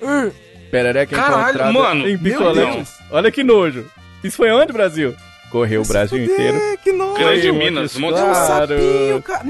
Perereca 0.74 1.14
é 1.14 1.18
Caralho, 1.18 1.42
encontrada 1.50 1.72
mano, 1.72 2.08
em 2.08 2.16
meu 2.16 2.32
picolé. 2.32 2.72
Deus. 2.74 2.88
Olha 3.08 3.30
que 3.30 3.44
nojo. 3.44 3.87
Isso 4.24 4.37
foi 4.37 4.50
onde, 4.50 4.72
Brasil? 4.72 5.14
Correu 5.48 5.82
o 5.82 5.87
Brasil 5.87 6.24
inteiro. 6.24 6.56
É, 6.56 6.76
que 6.76 6.90
nojo. 6.90 7.14
Grande 7.16 7.52
Minas, 7.52 7.96
Montes 7.96 8.20
Montes 8.20 8.20
É 8.20 8.24
um 8.24 8.32
Claros. 8.32 8.68
sapinho, 8.70 9.22
cara. 9.22 9.44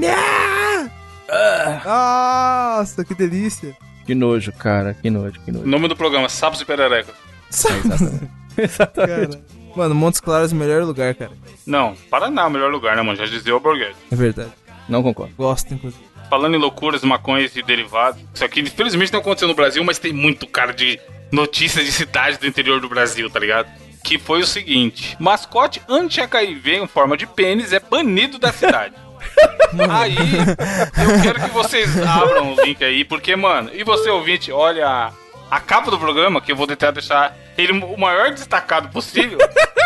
Nossa, 1.83 3.03
que 3.03 3.15
delícia. 3.15 3.75
Que 4.05 4.13
nojo, 4.13 4.51
cara. 4.51 4.93
Que 4.93 5.09
nojo, 5.09 5.39
que 5.43 5.51
nojo. 5.51 5.65
Nome 5.65 5.87
do 5.87 5.95
programa, 5.95 6.29
Sapos 6.29 6.61
e 6.61 6.65
Perereca. 6.65 7.11
Exatamente. 7.49 8.29
Exatamente. 8.55 9.37
Cara. 9.37 9.45
Mano, 9.75 9.95
Montes 9.95 10.19
Claros 10.21 10.51
é 10.51 10.55
o 10.55 10.57
melhor 10.59 10.83
lugar, 10.83 11.15
cara. 11.15 11.31
Não, 11.65 11.95
Paraná 12.11 12.43
é 12.43 12.45
o 12.45 12.51
melhor 12.51 12.71
lugar, 12.71 12.95
né, 12.95 13.01
mano? 13.01 13.17
Já 13.17 13.25
dizia 13.25 13.55
o 13.55 13.59
Borghetti. 13.59 13.95
É 14.11 14.15
verdade. 14.15 14.51
Não 14.87 15.01
concordo. 15.03 15.33
Gosto, 15.37 15.73
inclusive. 15.73 16.03
Falando 16.29 16.55
em 16.55 16.59
loucuras, 16.59 17.03
maconhas 17.03 17.55
e 17.55 17.61
derivados. 17.61 18.21
Isso 18.33 18.43
aqui, 18.43 18.59
infelizmente, 18.61 19.13
não 19.13 19.19
aconteceu 19.19 19.47
no 19.47 19.53
Brasil, 19.53 19.83
mas 19.83 19.99
tem 19.99 20.11
muito 20.13 20.47
cara 20.47 20.73
de 20.73 20.99
notícias 21.31 21.85
de 21.85 21.91
cidades 21.91 22.37
do 22.37 22.47
interior 22.47 22.79
do 22.81 22.89
Brasil, 22.89 23.29
tá 23.29 23.39
ligado? 23.39 23.67
Que 24.03 24.17
foi 24.17 24.41
o 24.41 24.45
seguinte: 24.47 25.15
mascote 25.19 25.81
anti-HIV 25.87 26.77
em 26.77 26.87
forma 26.87 27.15
de 27.17 27.25
pênis 27.27 27.73
é 27.73 27.79
banido 27.79 28.37
da 28.39 28.51
cidade. 28.51 28.93
aí, 29.89 30.15
eu 30.15 31.21
quero 31.23 31.41
que 31.41 31.49
vocês 31.49 31.97
abram 32.05 32.53
o 32.53 32.61
link 32.63 32.83
aí, 32.83 33.03
porque, 33.03 33.35
mano, 33.35 33.71
e 33.73 33.83
você 33.83 34.09
ouvinte, 34.09 34.51
olha 34.51 34.87
a, 34.87 35.11
a 35.49 35.59
capa 35.59 35.89
do 35.89 35.97
programa, 35.97 36.41
que 36.41 36.51
eu 36.51 36.55
vou 36.55 36.67
tentar 36.67 36.91
deixar 36.91 37.35
ele 37.57 37.71
o 37.71 37.97
maior 37.97 38.31
destacado 38.31 38.89
possível. 38.89 39.37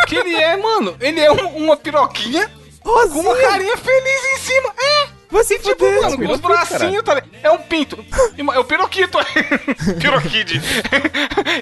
que 0.07 0.15
ele 0.15 0.35
é, 0.35 0.57
mano, 0.57 0.95
ele 0.99 1.19
é 1.21 1.31
um- 1.31 1.55
uma 1.65 1.77
piroquinha 1.77 2.49
com 3.10 3.19
uma 3.19 3.36
carinha 3.38 3.78
feliz 3.78 4.25
em 4.34 4.38
cima. 4.39 4.73
É! 4.80 5.19
Você 5.32 5.60
Tipo, 5.60 5.86
fudeu. 5.86 6.02
mano, 6.02 6.17
com 6.28 6.34
os 6.34 6.39
bracinhos, 6.39 7.04
tá 7.04 7.13
ligado? 7.13 7.30
É 7.43 7.52
um 7.52 7.60
pinto. 7.60 8.04
É 8.56 8.60
o 8.60 8.63
piroquito. 8.63 9.19
Piroquide. 10.02 10.60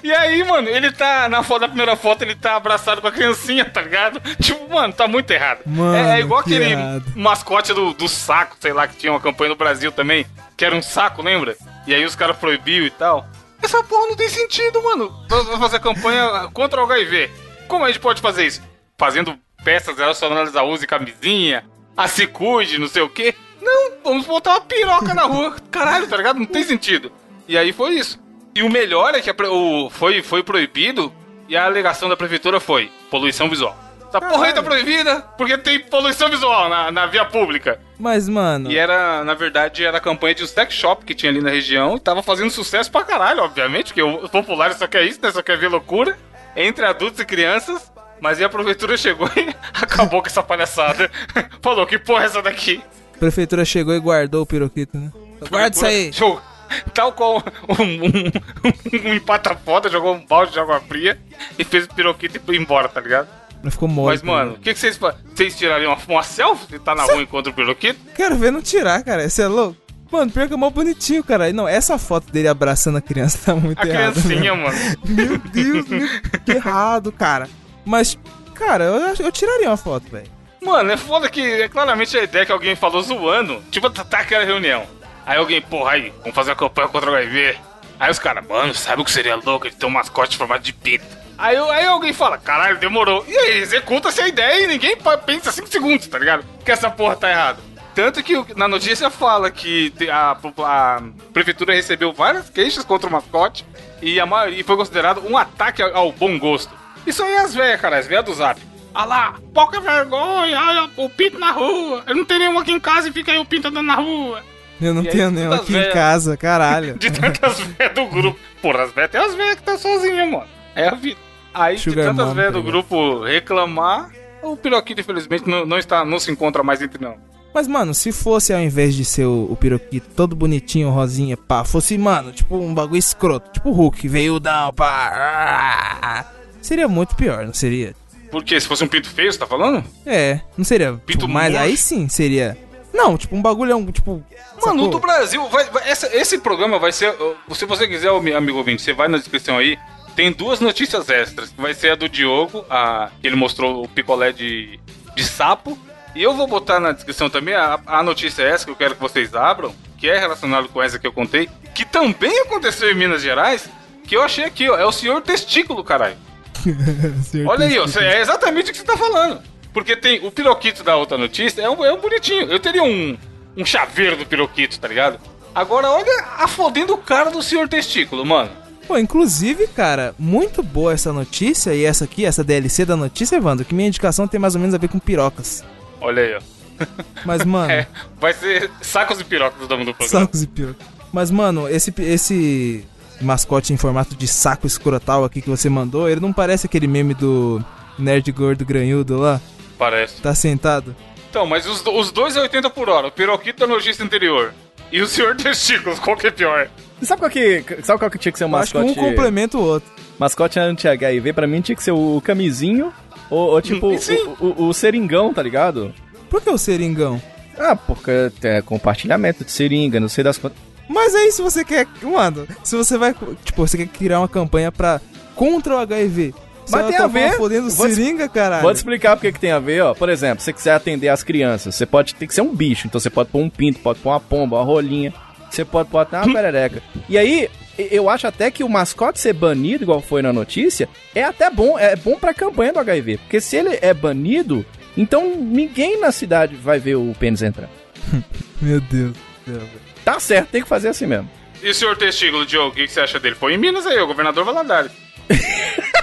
e 0.02 0.10
aí, 0.12 0.42
mano, 0.42 0.68
ele 0.70 0.90
tá, 0.90 1.28
na 1.28 1.42
foto, 1.42 1.60
na 1.62 1.68
primeira 1.68 1.94
foto, 1.94 2.22
ele 2.22 2.34
tá 2.34 2.56
abraçado 2.56 3.02
com 3.02 3.08
a 3.08 3.12
criancinha, 3.12 3.66
tá 3.66 3.82
ligado? 3.82 4.20
Tipo, 4.42 4.68
mano, 4.72 4.92
tá 4.94 5.06
muito 5.06 5.30
errado. 5.30 5.60
Mano, 5.66 5.94
é, 5.96 6.16
é 6.16 6.20
igual 6.20 6.42
que 6.42 6.54
aquele 6.56 6.72
errado. 6.72 7.04
mascote 7.14 7.74
do, 7.74 7.92
do 7.92 8.08
saco, 8.08 8.56
sei 8.58 8.72
lá, 8.72 8.88
que 8.88 8.96
tinha 8.96 9.12
uma 9.12 9.20
campanha 9.20 9.50
no 9.50 9.56
Brasil 9.56 9.92
também, 9.92 10.24
que 10.56 10.64
era 10.64 10.74
um 10.74 10.80
saco, 10.82 11.20
lembra? 11.22 11.54
E 11.86 11.94
aí 11.94 12.04
os 12.06 12.14
caras 12.16 12.38
proibiam 12.38 12.86
e 12.86 12.90
tal. 12.90 13.26
Essa 13.62 13.82
porra 13.84 14.06
não 14.06 14.16
tem 14.16 14.28
sentido, 14.30 14.82
mano. 14.82 15.12
Vamos 15.28 15.58
fazer 15.58 15.80
campanha 15.80 16.48
contra 16.54 16.80
o 16.80 16.84
HIV. 16.84 17.30
Como 17.66 17.84
a 17.84 17.88
gente 17.88 18.00
pode 18.00 18.22
fazer 18.22 18.46
isso? 18.46 18.62
Fazendo 18.96 19.38
peças 19.62 19.96
relacionadas 19.96 20.56
a 20.56 20.62
uso 20.62 20.84
e 20.84 20.86
camisinha, 20.86 21.64
a 21.96 22.08
se 22.08 22.26
cuide, 22.26 22.78
não 22.78 22.88
sei 22.88 23.02
o 23.02 23.08
quê. 23.08 23.34
Não, 23.60 23.92
vamos 24.04 24.26
botar 24.26 24.52
uma 24.52 24.60
piroca 24.60 25.14
na 25.14 25.24
rua. 25.24 25.56
Caralho, 25.70 26.06
tá 26.06 26.16
ligado? 26.16 26.38
Não 26.38 26.46
tem 26.46 26.62
sentido. 26.62 27.12
E 27.46 27.56
aí 27.58 27.72
foi 27.72 27.94
isso. 27.94 28.18
E 28.54 28.62
o 28.62 28.70
melhor 28.70 29.14
é 29.14 29.20
que 29.20 29.30
a 29.30 29.34
o, 29.50 29.90
foi, 29.90 30.22
foi 30.22 30.42
proibido 30.42 31.12
e 31.48 31.56
a 31.56 31.64
alegação 31.64 32.08
da 32.08 32.16
prefeitura 32.16 32.60
foi 32.60 32.90
poluição 33.10 33.48
visual. 33.48 33.76
Essa 34.08 34.20
porra 34.20 34.46
aí 34.46 34.54
tá 34.54 34.62
proibida 34.62 35.20
porque 35.36 35.58
tem 35.58 35.80
poluição 35.80 36.30
visual 36.30 36.68
na, 36.68 36.90
na 36.90 37.06
via 37.06 37.26
pública. 37.26 37.78
Mas, 37.98 38.28
mano. 38.28 38.70
E 38.70 38.78
era, 38.78 39.22
na 39.22 39.34
verdade, 39.34 39.84
era 39.84 39.98
a 39.98 40.00
campanha 40.00 40.34
de 40.34 40.44
um 40.44 40.46
sex 40.46 40.72
shop 40.72 41.04
que 41.04 41.14
tinha 41.14 41.30
ali 41.30 41.42
na 41.42 41.50
região 41.50 41.96
e 41.96 42.00
tava 42.00 42.22
fazendo 42.22 42.50
sucesso 42.50 42.90
pra 42.90 43.04
caralho, 43.04 43.42
obviamente, 43.42 43.86
porque 43.92 44.02
o 44.02 44.28
popular 44.28 44.72
só 44.74 44.86
quer 44.86 45.04
isso, 45.04 45.20
né? 45.22 45.30
Só 45.30 45.42
quer 45.42 45.58
ver 45.58 45.68
loucura 45.68 46.16
entre 46.56 46.86
adultos 46.86 47.20
e 47.20 47.24
crianças. 47.24 47.92
Mas 48.20 48.38
aí 48.38 48.44
a 48.44 48.48
prefeitura 48.48 48.96
chegou 48.96 49.28
e 49.36 49.54
acabou 49.74 50.20
com 50.20 50.28
essa 50.28 50.42
palhaçada. 50.42 51.10
Falou, 51.62 51.86
que 51.86 51.98
porra 51.98 52.22
é 52.22 52.26
essa 52.26 52.42
daqui? 52.42 52.82
A 53.14 53.18
prefeitura 53.18 53.64
chegou 53.64 53.94
e 53.94 54.00
guardou 54.00 54.42
o 54.42 54.46
piroquito, 54.46 54.96
né? 54.96 55.10
Guarda 55.48 55.76
isso 55.76 55.86
aí. 55.86 56.12
Show. 56.12 56.40
Tal 56.92 57.12
qual 57.12 57.42
um, 57.68 57.82
um, 57.82 59.10
um 59.10 59.14
empata 59.14 59.56
foda, 59.56 59.88
jogou 59.88 60.14
um 60.14 60.26
balde 60.26 60.52
de 60.52 60.60
água 60.60 60.78
fria 60.80 61.18
e 61.58 61.64
fez 61.64 61.86
o 61.86 61.94
piroquito 61.94 62.36
e 62.36 62.40
foi 62.40 62.56
embora, 62.56 62.88
tá 62.88 63.00
ligado? 63.00 63.28
Mas 63.62 63.72
ficou 63.72 63.88
mole. 63.88 64.08
Mas, 64.08 64.22
mano, 64.22 64.52
o 64.52 64.58
que, 64.58 64.72
que 64.72 64.78
vocês 64.78 64.96
Vocês 64.98 65.56
tirariam 65.56 65.92
uma, 65.92 65.98
uma 66.06 66.22
selfie 66.22 66.66
se 66.68 66.78
tá 66.78 66.94
na 66.94 67.04
rua 67.04 67.16
e 67.16 67.22
encontra 67.22 67.50
o 67.50 67.54
piroquito? 67.54 67.98
Quero 68.14 68.36
ver 68.36 68.52
não 68.52 68.62
tirar, 68.62 69.02
cara. 69.02 69.28
Você 69.28 69.42
é 69.42 69.48
louco? 69.48 69.76
Mano, 70.10 70.30
pior 70.30 70.48
que 70.48 70.54
é 70.54 70.56
mó 70.56 70.70
bonitinho, 70.70 71.22
cara. 71.22 71.52
Não, 71.52 71.68
essa 71.68 71.98
foto 71.98 72.30
dele 72.32 72.48
abraçando 72.48 72.96
a 72.98 73.00
criança 73.00 73.38
tá 73.44 73.54
muito 73.54 73.78
A 73.80 73.86
errada. 73.86 74.12
criancinha, 74.20 74.54
né? 74.54 74.62
mano. 74.62 74.78
Meu 75.04 75.38
Deus, 75.38 75.88
meu, 75.88 76.08
que 76.44 76.52
errado, 76.52 77.12
cara. 77.12 77.48
Mas, 77.84 78.18
cara, 78.54 78.84
eu, 78.84 79.14
eu 79.18 79.32
tiraria 79.32 79.68
uma 79.68 79.76
foto, 79.76 80.10
velho. 80.10 80.30
Mano, 80.60 80.90
é 80.90 80.96
foda 80.96 81.28
que 81.30 81.40
é 81.40 81.68
claramente 81.68 82.16
a 82.16 82.22
ideia 82.22 82.44
que 82.44 82.52
alguém 82.52 82.74
falou 82.74 83.00
zoando. 83.02 83.62
Tipo, 83.70 83.88
tá, 83.90 84.04
tá 84.04 84.20
aquela 84.20 84.44
reunião. 84.44 84.86
Aí 85.24 85.38
alguém, 85.38 85.60
porra, 85.60 85.92
aí, 85.92 86.12
vamos 86.20 86.34
fazer 86.34 86.50
uma 86.50 86.56
campanha 86.56 86.88
contra 86.88 87.10
o 87.10 87.14
HIV. 87.14 87.56
Aí 88.00 88.10
os 88.10 88.18
caras, 88.18 88.46
mano, 88.46 88.74
sabe 88.74 89.02
o 89.02 89.04
que 89.04 89.10
seria 89.10 89.36
louco? 89.36 89.66
Ele 89.66 89.74
ter 89.74 89.86
um 89.86 89.90
mascote 89.90 90.36
formado 90.36 90.62
de 90.62 90.72
pinto. 90.72 91.04
Aí, 91.36 91.56
aí 91.56 91.86
alguém 91.86 92.12
fala, 92.12 92.36
caralho, 92.36 92.78
demorou. 92.78 93.24
E 93.26 93.36
aí 93.36 93.58
executa-se 93.58 94.20
a 94.20 94.28
ideia 94.28 94.64
e 94.64 94.66
ninguém 94.66 94.96
pensa 95.24 95.52
5 95.52 95.68
segundos, 95.68 96.06
tá 96.06 96.18
ligado? 96.18 96.44
Que 96.64 96.72
essa 96.72 96.90
porra 96.90 97.14
tá 97.16 97.30
errada. 97.30 97.58
Tanto 97.94 98.22
que 98.22 98.34
na 98.54 98.68
notícia 98.68 99.10
fala 99.10 99.50
que 99.50 99.92
a, 100.08 100.36
a 100.64 101.02
prefeitura 101.32 101.74
recebeu 101.74 102.12
várias 102.12 102.48
queixas 102.48 102.84
contra 102.84 103.08
o 103.08 103.12
mascote 103.12 103.64
e 104.00 104.20
a 104.20 104.26
maioria 104.26 104.64
foi 104.64 104.76
considerado 104.76 105.26
um 105.28 105.36
ataque 105.36 105.82
ao 105.82 106.12
bom 106.12 106.38
gosto. 106.38 106.72
Isso 107.08 107.22
aí 107.22 107.32
é 107.32 107.40
as 107.40 107.54
velhas, 107.54 107.80
cara, 107.80 107.98
as 107.98 108.06
velhas 108.06 108.24
do 108.24 108.34
zap. 108.34 108.60
Ah 108.94 109.04
lá, 109.04 109.34
pouca 109.54 109.80
vergonha, 109.80 110.60
olha 110.60 110.90
o 110.96 111.08
pinto 111.08 111.38
na 111.38 111.52
rua. 111.52 112.02
Eu 112.06 112.14
não 112.16 112.24
tenho 112.24 112.40
nenhum 112.40 112.58
aqui 112.58 112.72
em 112.72 112.80
casa 112.80 113.08
e 113.08 113.12
fica 113.12 113.32
aí 113.32 113.38
o 113.38 113.44
pinto 113.44 113.68
andando 113.68 113.86
na 113.86 113.94
rua. 113.94 114.42
Eu 114.80 114.94
não 114.94 115.02
E 115.02 115.08
aí, 115.08 115.12
tenho 115.14 115.30
nenhum 115.30 115.50
todas 115.50 115.64
aqui 115.64 115.72
velhas. 115.72 115.88
em 115.88 115.92
casa, 115.92 116.36
caralho. 116.36 116.94
De 116.98 117.10
tantas 117.10 117.60
velhas 117.60 117.94
do 117.94 118.06
grupo. 118.06 118.38
Porra, 118.62 118.84
as 118.84 118.92
velhas 118.92 119.10
tem 119.10 119.20
as 119.20 119.34
velhas 119.34 119.54
que 119.56 119.62
tá 119.62 119.78
sozinhas, 119.78 120.30
mano. 120.30 120.46
É 120.74 120.88
a 120.88 120.94
vida. 120.94 121.18
Aí, 121.54 121.78
Sugar 121.78 122.10
de 122.10 122.16
tantas 122.16 122.32
velhas 122.34 122.52
tá 122.52 122.58
do 122.58 122.64
ligado? 122.66 122.72
grupo 122.88 123.22
reclamar, 123.24 124.10
o 124.42 124.56
Piroquito, 124.56 125.00
infelizmente, 125.00 125.48
não, 125.48 125.64
não, 125.66 125.78
está, 125.78 126.04
não 126.04 126.18
se 126.20 126.30
encontra 126.30 126.62
mais 126.62 126.80
entre 126.82 127.02
não. 127.02 127.16
Mas, 127.54 127.66
mano, 127.66 127.94
se 127.94 128.12
fosse 128.12 128.52
ao 128.52 128.60
invés 128.60 128.94
de 128.94 129.04
ser 129.04 129.24
o, 129.24 129.48
o 129.50 129.56
piroquito 129.56 130.08
todo 130.14 130.36
bonitinho, 130.36 130.90
rosinha, 130.90 131.36
pá, 131.36 131.64
fosse, 131.64 131.96
mano, 131.98 132.30
tipo 132.30 132.56
um 132.56 132.72
bagulho 132.74 132.98
escroto, 132.98 133.50
tipo 133.50 133.70
o 133.70 133.72
Hulk, 133.72 134.06
veio 134.06 134.38
down, 134.38 134.72
pá. 134.74 136.26
Seria 136.68 136.86
muito 136.86 137.16
pior, 137.16 137.46
não 137.46 137.54
seria? 137.54 137.94
Porque 138.30 138.60
se 138.60 138.66
fosse 138.68 138.84
um 138.84 138.88
pinto 138.88 139.08
feio, 139.08 139.32
você 139.32 139.38
tá 139.38 139.46
falando? 139.46 139.82
É, 140.04 140.40
não 140.54 140.62
seria. 140.66 140.92
Pinto 141.06 141.20
tipo, 141.20 141.28
mas 141.28 141.54
aí 141.56 141.78
sim 141.78 142.10
seria. 142.10 142.58
Não, 142.92 143.16
tipo, 143.16 143.34
um 143.34 143.40
bagulho 143.40 143.72
é 143.72 143.74
um, 143.74 143.90
tipo. 143.90 144.22
Mano, 144.60 144.60
sacou? 144.60 144.88
do 144.88 144.98
Brasil, 145.00 145.48
vai, 145.48 145.64
vai- 145.70 145.88
essa- 145.88 146.14
esse 146.14 146.36
programa 146.38 146.78
vai 146.78 146.92
ser. 146.92 147.14
Se 147.54 147.64
você 147.64 147.88
quiser, 147.88 148.10
ami- 148.10 148.34
amigo 148.34 148.58
ouvinte, 148.58 148.82
você 148.82 148.92
vai 148.92 149.08
na 149.08 149.16
descrição 149.16 149.56
aí. 149.56 149.78
Tem 150.14 150.30
duas 150.30 150.60
notícias 150.60 151.08
extras. 151.08 151.50
Vai 151.56 151.72
ser 151.72 151.92
a 151.92 151.94
do 151.94 152.06
Diogo, 152.06 152.66
a, 152.68 153.08
que 153.20 153.26
ele 153.26 153.36
mostrou 153.36 153.84
o 153.84 153.88
picolé 153.88 154.30
de, 154.30 154.78
de 155.16 155.24
sapo. 155.24 155.78
E 156.14 156.22
eu 156.22 156.34
vou 156.34 156.46
botar 156.46 156.78
na 156.80 156.92
descrição 156.92 157.30
também 157.30 157.54
a, 157.54 157.80
a 157.86 158.02
notícia 158.02 158.42
essa 158.42 158.66
que 158.66 158.70
eu 158.70 158.76
quero 158.76 158.94
que 158.94 159.00
vocês 159.00 159.34
abram, 159.34 159.74
que 159.96 160.06
é 160.06 160.18
relacionada 160.18 160.68
com 160.68 160.82
essa 160.82 160.98
que 160.98 161.06
eu 161.06 161.12
contei, 161.14 161.48
que 161.74 161.86
também 161.86 162.40
aconteceu 162.40 162.90
em 162.90 162.94
Minas 162.94 163.22
Gerais, 163.22 163.70
que 164.04 164.14
eu 164.16 164.22
achei 164.22 164.44
aqui, 164.44 164.68
ó. 164.68 164.76
É 164.76 164.84
o 164.84 164.92
senhor 164.92 165.22
testículo, 165.22 165.82
caralho. 165.82 166.16
Olha 167.46 167.66
aí, 167.66 167.78
ó, 167.78 167.86
cê- 167.86 168.00
é 168.00 168.20
exatamente 168.20 168.70
o 168.70 168.72
que 168.72 168.78
você 168.78 168.84
tá 168.84 168.96
falando. 168.96 169.40
Porque 169.72 169.94
tem 169.96 170.26
o 170.26 170.30
piroquito 170.30 170.82
da 170.82 170.96
outra 170.96 171.16
notícia, 171.18 171.60
é 171.62 171.68
um, 171.70 171.84
é 171.84 171.92
um 171.92 172.00
bonitinho. 172.00 172.50
Eu 172.50 172.58
teria 172.58 172.82
um, 172.82 173.16
um 173.56 173.64
chaveiro 173.64 174.16
do 174.16 174.26
piroquito, 174.26 174.78
tá 174.80 174.88
ligado? 174.88 175.18
Agora 175.54 175.88
olha 175.90 176.24
a 176.38 176.48
fodendo 176.48 176.96
cara 176.96 177.30
do 177.30 177.42
senhor 177.42 177.68
testículo, 177.68 178.24
mano. 178.24 178.50
Pô, 178.86 178.96
inclusive, 178.96 179.66
cara, 179.66 180.14
muito 180.18 180.62
boa 180.62 180.94
essa 180.94 181.12
notícia 181.12 181.74
e 181.74 181.84
essa 181.84 182.04
aqui, 182.04 182.24
essa 182.24 182.42
DLC 182.42 182.86
da 182.86 182.96
notícia, 182.96 183.36
Evandro, 183.36 183.64
que 183.64 183.74
minha 183.74 183.88
indicação 183.88 184.26
tem 184.26 184.40
mais 184.40 184.54
ou 184.54 184.60
menos 184.60 184.74
a 184.74 184.78
ver 184.78 184.88
com 184.88 184.98
pirocas. 184.98 185.62
Olha 186.00 186.22
aí, 186.22 186.34
ó. 186.36 186.84
Mas, 187.26 187.44
mano. 187.44 187.70
É, 187.72 187.86
vai 188.18 188.32
ser 188.32 188.70
sacos 188.80 189.20
e 189.20 189.24
pirocas 189.24 189.60
do 189.60 189.68
nome 189.68 189.84
do 189.84 189.92
programa. 189.94 190.24
Sacos 190.26 190.42
e 190.42 190.46
pirocas. 190.46 190.86
Mas, 191.12 191.30
mano, 191.30 191.68
esse, 191.68 191.92
esse 191.98 192.84
mascote 193.20 193.72
em 193.72 193.76
formato 193.76 194.14
de 194.14 194.26
saco 194.26 194.66
escrotal 194.66 195.24
aqui 195.24 195.40
que 195.40 195.50
você 195.50 195.68
mandou, 195.68 196.08
ele 196.08 196.20
não 196.20 196.32
parece 196.32 196.66
aquele 196.66 196.86
meme 196.86 197.14
do 197.14 197.62
nerd 197.98 198.30
gordo 198.32 198.64
granhudo 198.64 199.18
lá? 199.18 199.40
Parece. 199.78 200.20
Tá 200.20 200.34
sentado? 200.34 200.94
Então, 201.30 201.46
mas 201.46 201.66
os, 201.66 201.84
os 201.84 202.10
dois 202.10 202.36
é 202.36 202.40
80 202.40 202.70
por 202.70 202.88
hora. 202.88 203.08
O 203.08 203.12
piroquito 203.12 203.60
da 203.60 203.66
notícia 203.66 204.04
anterior. 204.04 204.52
E 204.90 205.00
o 205.00 205.06
senhor 205.06 205.36
testículos, 205.36 205.98
qual 205.98 206.16
que 206.16 206.26
é 206.26 206.30
pior? 206.30 206.68
E 207.00 207.06
sabe 207.06 207.20
qual 207.20 207.30
que, 207.30 207.64
sabe 207.82 207.98
qual 207.98 208.10
que 208.10 208.18
tinha 208.18 208.32
que 208.32 208.38
ser 208.38 208.44
o 208.44 208.48
Eu 208.48 208.56
acho 208.56 208.72
que 208.72 208.78
mascote? 208.78 208.98
um 208.98 209.04
complementa 209.04 209.58
o 209.58 209.62
outro. 209.62 209.90
Mascote 210.18 210.58
anti-HIV 210.58 211.32
pra 211.32 211.46
mim 211.46 211.60
tinha 211.60 211.76
que 211.76 211.82
ser 211.82 211.92
o 211.92 212.20
camisinho 212.20 212.92
ou, 213.30 213.50
ou 213.52 213.62
tipo 213.62 213.86
o, 213.88 214.46
o, 214.46 214.68
o 214.68 214.74
seringão, 214.74 215.32
tá 215.32 215.42
ligado? 215.42 215.94
Por 216.28 216.40
que 216.40 216.50
o 216.50 216.58
seringão? 216.58 217.22
Ah, 217.56 217.76
porque 217.76 218.32
é 218.42 218.62
compartilhamento 218.62 219.44
de 219.44 219.50
seringa, 219.50 220.00
não 220.00 220.08
sei 220.08 220.24
das 220.24 220.38
quantas. 220.38 220.58
Mas 220.88 221.14
aí 221.14 221.30
se 221.30 221.42
você 221.42 221.64
quer. 221.64 221.86
Mano, 222.02 222.46
se 222.64 222.74
você 222.76 222.96
vai. 222.96 223.14
Tipo, 223.44 223.66
você 223.66 223.76
quer 223.76 223.88
criar 223.88 224.20
uma 224.20 224.28
campanha 224.28 224.72
pra. 224.72 225.00
contra 225.34 225.76
o 225.76 225.78
HIV. 225.78 226.34
Mas 226.70 226.86
tem 226.86 226.96
a 226.96 227.06
ver. 227.06 227.32
fodendo 227.36 227.70
seringa, 227.70 228.28
caralho. 228.28 228.62
Vou 228.62 228.72
te 228.72 228.76
explicar 228.76 229.16
porque 229.16 229.32
que 229.32 229.40
tem 229.40 229.52
a 229.52 229.58
ver, 229.58 229.82
ó. 229.82 229.94
Por 229.94 230.08
exemplo, 230.08 230.40
se 230.40 230.46
você 230.46 230.52
quiser 230.52 230.74
atender 230.74 231.08
as 231.08 231.22
crianças, 231.22 231.74
você 231.74 231.86
pode 231.86 232.14
ter 232.14 232.26
que 232.26 232.34
ser 232.34 232.42
um 232.42 232.54
bicho. 232.54 232.86
Então 232.86 233.00
você 233.00 233.10
pode 233.10 233.30
pôr 233.30 233.40
um 233.40 233.50
pinto, 233.50 233.80
pode 233.80 233.98
pôr 234.00 234.10
uma 234.10 234.20
pomba, 234.20 234.56
uma 234.56 234.64
rolinha. 234.64 235.12
Você 235.50 235.64
pode 235.64 235.88
pôr 235.88 236.00
até 236.00 236.18
uma 236.18 236.32
perereca. 236.32 236.82
E 237.08 237.16
aí, 237.16 237.48
eu 237.78 238.10
acho 238.10 238.26
até 238.26 238.50
que 238.50 238.62
o 238.62 238.68
mascote 238.68 239.18
ser 239.18 239.32
banido, 239.32 239.84
igual 239.84 240.00
foi 240.00 240.20
na 240.20 240.32
notícia, 240.32 240.88
é 241.14 241.22
até 241.22 241.50
bom. 241.50 241.78
É 241.78 241.96
bom 241.96 242.16
pra 242.16 242.34
campanha 242.34 242.72
do 242.72 242.80
HIV. 242.80 243.18
Porque 243.18 243.40
se 243.40 243.56
ele 243.56 243.78
é 243.80 243.94
banido, 243.94 244.64
então 244.96 245.36
ninguém 245.36 245.98
na 246.00 246.12
cidade 246.12 246.54
vai 246.54 246.78
ver 246.78 246.96
o 246.96 247.14
pênis 247.18 247.42
entrar. 247.42 247.70
Meu 248.60 248.80
Deus 248.80 249.12
do 249.12 249.52
céu, 249.52 249.60
velho. 249.60 249.87
Tá 250.08 250.18
certo, 250.18 250.48
tem 250.48 250.62
que 250.62 250.68
fazer 250.68 250.88
assim 250.88 251.06
mesmo. 251.06 251.30
E 251.62 251.68
o 251.68 251.74
senhor 251.74 251.94
testículo, 251.94 252.46
Diogo, 252.46 252.70
o 252.70 252.72
que, 252.72 252.86
que 252.86 252.90
você 252.90 253.00
acha 253.00 253.20
dele? 253.20 253.34
Foi 253.34 253.52
em 253.52 253.58
Minas 253.58 253.86
aí, 253.86 253.98
o 253.98 254.06
governador 254.06 254.42
Valadares. 254.42 254.90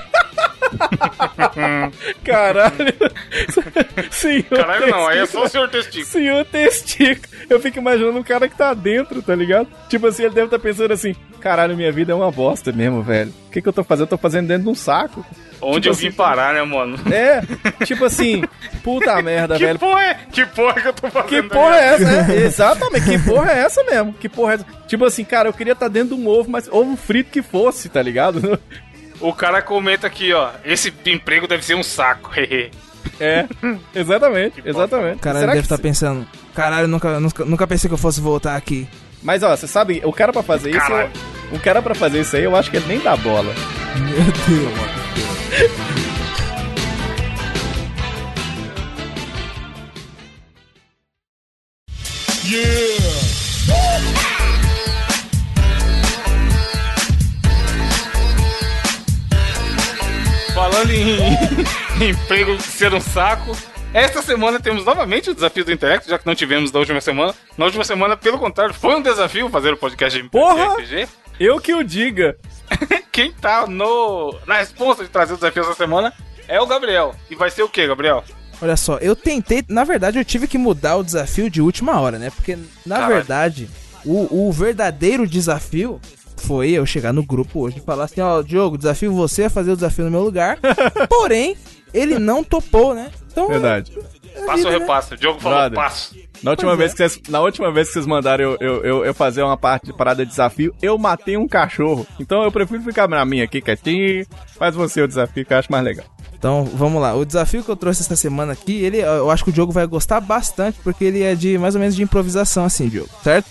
Caralho. 2.24 2.94
Senhor 4.12 4.44
Caralho, 4.50 4.88
não, 4.88 5.08
aí 5.08 5.20
é 5.20 5.26
só 5.26 5.44
o 5.44 5.48
senhor 5.50 5.70
testículo. 5.70 6.06
Senhor 6.06 6.46
testículo. 6.46 7.34
Eu 7.50 7.60
fico 7.60 7.78
imaginando 7.80 8.18
um 8.18 8.24
cara 8.24 8.48
que 8.48 8.58
tá 8.58 8.74
dentro, 8.74 9.22
tá 9.22 9.36
ligado? 9.36 9.68
Tipo 9.90 10.08
assim, 10.08 10.24
ele 10.24 10.34
deve 10.34 10.48
estar 10.48 10.60
pensando 10.60 10.92
assim: 10.92 11.16
caralho, 11.40 11.76
minha 11.76 11.92
vida 11.92 12.12
é 12.12 12.16
uma 12.16 12.32
bosta 12.32 12.72
mesmo, 12.72 13.02
velho. 13.02 13.34
O 13.48 13.52
que, 13.52 13.62
que 13.62 13.68
eu 13.70 13.74
tô 13.74 13.84
fazendo? 13.84 14.04
Eu 14.06 14.10
tô 14.10 14.18
fazendo 14.18 14.48
dentro 14.48 14.64
de 14.64 14.70
um 14.70 14.76
saco. 14.76 15.26
Onde 15.62 15.82
Tipo 15.82 15.88
eu 15.88 15.92
assim, 15.94 16.10
vim 16.10 16.16
parar, 16.16 16.54
né, 16.54 16.62
mano? 16.64 16.98
É, 17.12 17.42
tipo 17.86 18.04
assim, 18.06 18.44
puta 18.84 19.22
merda, 19.22 19.58
Que 19.58 19.66
velho. 19.66 19.80
porra 19.80 20.02
é? 20.04 20.14
Que 20.32 20.46
porra 20.46 20.82
que 20.82 20.88
eu 20.88 20.94
tô 20.94 21.10
fazendo? 21.10 21.30
Que 21.30 21.44
porra 21.44 21.76
é 21.76 21.86
essa? 21.94 22.32
É, 22.34 22.36
exatamente, 22.46 23.06
que 23.06 23.20
porra 23.20 23.52
é 23.52 23.60
essa 23.60 23.84
mesmo? 23.84 24.14
Que 24.14 24.30
porra 24.30 24.52
é 24.52 24.56
essa? 24.56 24.66
Tipo 24.88 25.06
assim, 25.06 25.24
cara, 25.24 25.48
eu 25.50 25.54
queria 25.54 25.74
estar 25.74 25.88
dentro 25.88 26.16
de 26.16 26.22
um 26.22 26.28
ovo, 26.28 26.50
mas 26.52 26.68
ovo 26.70 26.96
frito 26.98 27.32
que 27.32 27.42
fosse, 27.42 27.88
tá 27.90 28.02
ligado? 28.02 28.60
O 29.20 29.34
cara 29.34 29.62
comenta 29.62 30.08
aqui, 30.08 30.34
ó. 30.34 30.52
Esse 30.64 30.94
emprego 31.06 31.48
deve 31.48 31.64
ser 31.64 31.76
um 31.76 31.84
saco. 31.84 32.32
É, 33.18 33.46
exatamente, 33.94 34.62
exatamente. 34.66 35.18
O 35.18 35.20
caralho 35.20 35.42
Será 35.42 35.54
deve 35.54 35.62
que 35.68 35.74
estar 35.74 35.78
pensando. 35.82 36.28
Caralho, 36.54 36.88
nunca, 36.88 37.18
nunca, 37.20 37.46
nunca 37.46 37.68
pensei 37.68 37.88
que 37.88 37.94
eu 37.94 37.98
fosse 38.00 38.20
voltar 38.20 38.58
aqui. 38.58 38.90
Mas 39.24 39.42
ó, 39.42 39.56
você 39.56 39.68
sabe, 39.68 40.02
o 40.04 40.12
cara 40.12 40.34
pra 40.34 40.44
fazer 40.44 40.72
isso, 40.72 40.80
Caralho. 40.80 41.12
eu- 41.52 41.56
o 41.56 41.60
cara 41.62 41.82
pra 41.82 41.96
fazer 41.96 42.20
isso 42.22 42.36
aí, 42.36 42.44
eu 42.44 42.56
acho 42.58 42.70
que 42.70 42.76
ele 42.76 42.88
nem 42.88 43.00
dá 43.00 43.16
bola. 43.16 43.54
Meu 43.96 44.60
Deus. 44.60 45.86
Falando 60.86 60.92
em, 60.92 61.18
em 62.06 62.10
emprego 62.12 62.62
ser 62.62 62.94
um 62.94 63.02
saco. 63.02 63.58
Esta 63.94 64.22
semana 64.22 64.60
temos 64.60 64.86
novamente 64.86 65.30
o 65.30 65.34
desafio 65.34 65.66
do 65.66 65.72
Interact, 65.72 66.10
já 66.10 66.20
que 66.20 66.26
não 66.28 66.36
tivemos 66.36 66.70
da 66.70 66.80
última 66.80 67.02
semana. 67.02 67.34
Na 67.58 67.66
última 67.66 67.84
semana, 67.84 68.16
pelo 68.16 68.38
contrário, 68.38 68.74
foi 68.74 68.96
um 68.96 69.02
desafio 69.02 69.50
fazer 69.50 69.74
o 69.74 69.78
podcast 69.78 70.22
de 70.22 70.30
Porra! 70.30 70.76
RPG. 70.76 71.08
Eu 71.40 71.60
que 71.60 71.74
o 71.74 71.84
diga. 71.84 72.38
Quem 73.12 73.32
tá 73.32 73.66
no, 73.66 74.38
na 74.46 74.58
responsa 74.58 75.04
de 75.04 75.10
trazer 75.10 75.34
o 75.34 75.38
desafio 75.38 75.64
essa 75.64 75.74
semana 75.74 76.14
é 76.48 76.60
o 76.60 76.68
Gabriel. 76.68 77.16
E 77.30 77.36
vai 77.36 77.50
ser 77.50 77.64
o 77.64 77.70
que, 77.70 77.88
Gabriel? 77.88 78.24
Olha 78.62 78.78
só, 78.78 78.98
eu 78.98 79.16
tentei. 79.16 79.64
Na 79.68 79.84
verdade, 79.84 80.20
eu 80.20 80.26
tive 80.26 80.48
que 80.48 80.58
mudar 80.58 80.98
o 80.98 81.04
desafio 81.04 81.50
de 81.50 81.62
última 81.62 82.00
hora, 82.00 82.20
né? 82.20 82.30
Porque, 82.30 82.58
na 82.86 82.96
Caralho. 82.96 83.16
verdade, 83.16 83.70
o, 84.06 84.48
o 84.48 84.52
verdadeiro 84.52 85.26
desafio 85.26 86.00
foi 86.38 86.72
eu 86.72 86.86
chegar 86.86 87.14
no 87.14 87.24
grupo 87.24 87.62
hoje 87.62 87.78
e 87.78 87.82
falar 87.82 88.06
assim: 88.06 88.22
Ó, 88.22 88.42
Diogo, 88.42 88.78
desafio 88.78 89.14
você 89.14 89.46
a 89.46 89.50
fazer 89.50 89.72
o 89.72 89.76
desafio 89.76 90.06
no 90.06 90.12
meu 90.12 90.22
lugar. 90.24 90.58
Porém, 91.10 91.56
ele 91.94 92.20
não 92.20 92.44
topou, 92.44 92.94
né? 92.94 93.10
Então, 93.32 93.48
Verdade. 93.48 93.92
é 94.36 94.46
Passa 94.46 94.56
vida, 94.58 94.68
ou 94.70 94.74
né? 94.74 94.80
repassa? 94.80 95.16
O 95.16 95.18
Diogo 95.18 95.40
falou 95.40 95.58
Brother. 95.60 95.76
passo. 95.78 96.16
Na 96.44 96.52
última, 96.52 96.76
Pois 96.76 96.80
vez 96.80 96.92
é. 96.92 96.96
que 96.96 97.10
vocês, 97.10 97.22
na 97.30 97.40
última 97.42 97.72
vez 97.72 97.88
que 97.88 97.94
vocês 97.94 98.06
mandaram 98.06 98.44
eu, 98.44 98.58
eu, 98.60 98.84
eu, 98.84 99.06
eu 99.06 99.14
fazer 99.14 99.42
uma 99.42 99.58
parte 99.58 99.88
de 99.88 99.94
parada 99.94 100.24
de 100.24 100.30
desafio, 100.30 100.76
eu 100.82 100.98
matei 100.98 101.38
um 101.38 101.48
cachorro. 101.48 102.06
Então 102.20 102.44
eu 102.44 102.52
prefiro 102.52 102.84
ficar 102.84 103.08
na 103.08 103.24
minha 103.26 103.46
aqui 103.46 103.62
quietinho. 103.62 104.26
Faz 104.58 104.76
você 104.76 105.02
o 105.02 105.08
desafio 105.08 105.46
que 105.46 105.54
eu 105.54 105.58
acho 105.58 105.72
mais 105.72 105.84
legal. 105.84 106.06
Então, 106.38 106.64
vamos 106.66 107.02
lá. 107.02 107.16
O 107.16 107.26
desafio 107.26 107.64
que 107.64 107.70
eu 107.70 107.76
trouxe 107.76 108.04
essa 108.04 108.16
semana 108.16 108.54
aqui, 108.54 108.74
ele, 108.84 108.98
eu 109.00 109.32
acho 109.32 109.44
que 109.44 109.50
o 109.50 109.54
Diogo 109.54 109.72
vai 109.72 109.88
gostar 109.88 110.20
bastante, 110.20 110.78
porque 110.84 111.04
ele 111.04 111.24
é 111.24 111.34
de 111.34 111.58
mais 111.58 111.74
ou 111.74 111.80
menos 111.80 111.96
de 111.96 112.04
improvisação, 112.04 112.66
assim, 112.66 112.88
Diogo, 112.88 113.10
certo? 113.24 113.50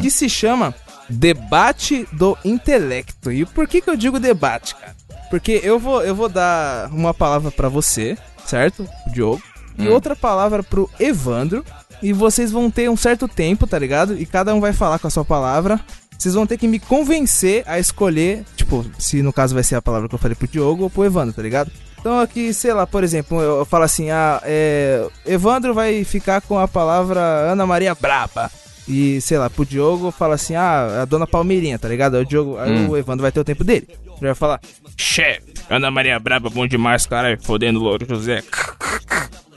Que 0.00 0.10
se 0.10 0.28
chama 0.28 0.74
Debate 1.08 2.06
do 2.12 2.36
Intelecto. 2.44 3.30
E 3.30 3.44
por 3.44 3.68
que, 3.68 3.80
que 3.80 3.90
eu 3.90 3.96
digo 3.96 4.20
debate, 4.20 4.74
cara? 4.74 4.94
Porque 5.30 5.60
eu 5.62 5.78
vou, 5.78 6.02
eu 6.02 6.14
vou 6.14 6.28
dar 6.28 6.88
uma 6.92 7.12
palavra 7.12 7.50
pra 7.50 7.68
você, 7.68 8.16
certo? 8.46 8.88
O 9.06 9.10
Diogo. 9.12 9.42
E 9.76 9.88
outra 9.88 10.14
palavra 10.14 10.62
pro 10.62 10.88
Evandro. 11.00 11.64
E 12.02 12.12
vocês 12.12 12.52
vão 12.52 12.70
ter 12.70 12.88
um 12.90 12.96
certo 12.96 13.26
tempo, 13.26 13.66
tá 13.66 13.78
ligado? 13.78 14.16
E 14.16 14.26
cada 14.26 14.54
um 14.54 14.60
vai 14.60 14.72
falar 14.72 14.98
com 14.98 15.06
a 15.06 15.10
sua 15.10 15.24
palavra 15.24 15.80
vocês 16.18 16.34
vão 16.34 16.46
ter 16.46 16.56
que 16.56 16.66
me 16.66 16.78
convencer 16.78 17.62
a 17.66 17.78
escolher, 17.78 18.44
tipo, 18.56 18.84
se 18.98 19.22
no 19.22 19.32
caso 19.32 19.54
vai 19.54 19.62
ser 19.62 19.74
a 19.74 19.82
palavra 19.82 20.08
que 20.08 20.14
eu 20.14 20.18
falei 20.18 20.34
pro 20.34 20.48
Diogo 20.48 20.84
ou 20.84 20.90
pro 20.90 21.04
Evandro, 21.04 21.34
tá 21.34 21.42
ligado? 21.42 21.70
Então 22.00 22.18
aqui, 22.20 22.52
sei 22.52 22.72
lá, 22.72 22.86
por 22.86 23.02
exemplo, 23.02 23.40
eu, 23.40 23.58
eu 23.58 23.64
falo 23.64 23.84
assim, 23.84 24.10
ah, 24.10 24.40
é, 24.44 25.06
Evandro 25.26 25.74
vai 25.74 26.04
ficar 26.04 26.40
com 26.40 26.58
a 26.58 26.68
palavra 26.68 27.20
Ana 27.20 27.66
Maria 27.66 27.94
Braba. 27.94 28.50
E, 28.86 29.20
sei 29.20 29.38
lá, 29.38 29.48
pro 29.48 29.64
Diogo 29.64 30.10
fala 30.10 30.34
assim, 30.34 30.54
ah, 30.54 31.02
a 31.02 31.04
dona 31.04 31.26
Palmeirinha, 31.26 31.78
tá 31.78 31.88
ligado? 31.88 32.16
Aí 32.16 32.22
o, 32.22 32.26
Diogo, 32.26 32.58
aí 32.58 32.70
Hum. 32.70 32.90
o 32.90 32.96
Evandro 32.96 33.22
vai 33.22 33.32
ter 33.32 33.40
o 33.40 33.44
tempo 33.44 33.64
dele. 33.64 33.86
Ele 33.88 34.20
vai 34.20 34.34
falar, 34.34 34.60
chefe, 34.96 35.54
Ana 35.70 35.90
Maria 35.90 36.18
Braba, 36.18 36.50
bom 36.50 36.66
demais, 36.66 37.06
cara, 37.06 37.38
fodendo 37.40 37.80
o 37.80 37.82
Louro 37.82 38.06
José. 38.06 38.42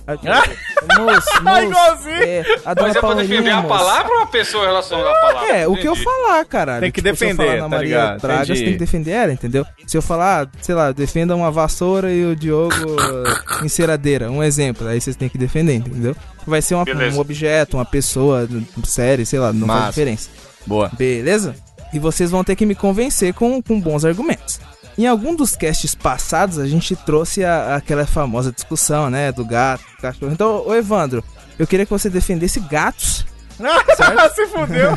Moço, 0.08 1.28
moço, 1.44 1.62
Igualzinho. 1.64 2.24
é, 2.24 2.40
a 2.66 2.74
dona 2.74 2.88
Mas 2.88 2.96
é 2.96 3.00
pra 3.00 3.14
defender 3.16 3.50
a 3.52 3.56
moço. 3.62 3.68
palavra 3.68 4.12
ou 4.14 4.22
a 4.22 4.26
pessoa 4.28 4.64
em 4.64 4.68
relação 4.68 5.00
à 5.06 5.14
palavra? 5.14 5.56
É, 5.58 5.68
o 5.68 5.76
que 5.76 5.88
eu 5.88 5.96
falar, 5.96 6.46
caralho. 6.46 6.82
Tem 6.82 6.92
que 6.92 7.02
Tipo, 7.02 7.16
se 7.18 7.26
eu 7.26 7.30
defender, 7.30 7.48
falar 7.58 7.62
tá 7.64 7.70
Maria? 7.70 8.18
Braga, 8.22 8.44
Entendi. 8.44 8.60
você 8.60 8.64
tem 8.64 8.74
que 8.74 8.80
defender 8.80 9.12
ela, 9.12 9.34
entendeu? 9.34 9.66
Se 9.86 9.98
eu 9.98 10.02
falar, 10.02 10.50
sei 10.62 10.76
lá, 10.76 10.92
defenda 10.92 11.36
uma 11.36 11.52
vassoura 11.52 12.12
e 12.12 12.26
o 12.26 12.36
Diogo 12.36 12.74
uh, 12.74 13.66
enceradeira, 13.66 14.32
um 14.32 14.44
exemplo, 14.44 14.88
aí 14.88 15.00
vocês 15.02 15.16
têm 15.16 15.28
que 15.30 15.38
defender, 15.38 15.74
entendeu? 15.76 16.16
Vai 16.46 16.62
ser 16.62 16.76
uma- 16.76 16.86
um 17.14 17.20
objeto, 17.20 17.76
uma 17.78 17.86
pessoa, 17.86 18.48
série, 18.86 19.26
sei 19.26 19.40
lá, 19.40 19.52
não 19.52 19.68
Massa. 19.68 19.80
faz 19.82 19.96
diferença. 19.96 20.30
Boa. 20.66 20.90
Beleza? 20.98 21.56
E 21.94 22.00
vocês 22.00 22.32
vão 22.32 22.44
ter 22.44 22.56
que 22.56 22.66
me 22.66 22.76
convencer 22.76 23.34
com, 23.34 23.62
com 23.62 23.80
bons 23.80 24.04
argumentos. 24.06 24.60
Em 24.98 25.06
algum 25.06 25.36
dos 25.36 25.56
casts 25.56 25.94
passados, 25.94 26.58
a 26.58 26.66
gente 26.68 26.96
trouxe 26.96 27.44
a- 27.46 27.76
aquela 27.76 28.06
famosa 28.08 28.52
discussão, 28.52 29.10
né? 29.10 29.32
Do 29.32 29.46
gato, 29.46 29.84
do 29.96 30.02
cachorro. 30.02 30.32
Então, 30.32 30.64
ô 30.66 30.74
Evandro, 30.74 31.24
eu 31.60 31.68
queria 31.68 31.86
que 31.86 31.92
você 31.92 32.10
defendesse 32.10 32.60
gatos. 32.60 33.26
Se 34.36 34.48
fudeu. 34.48 34.92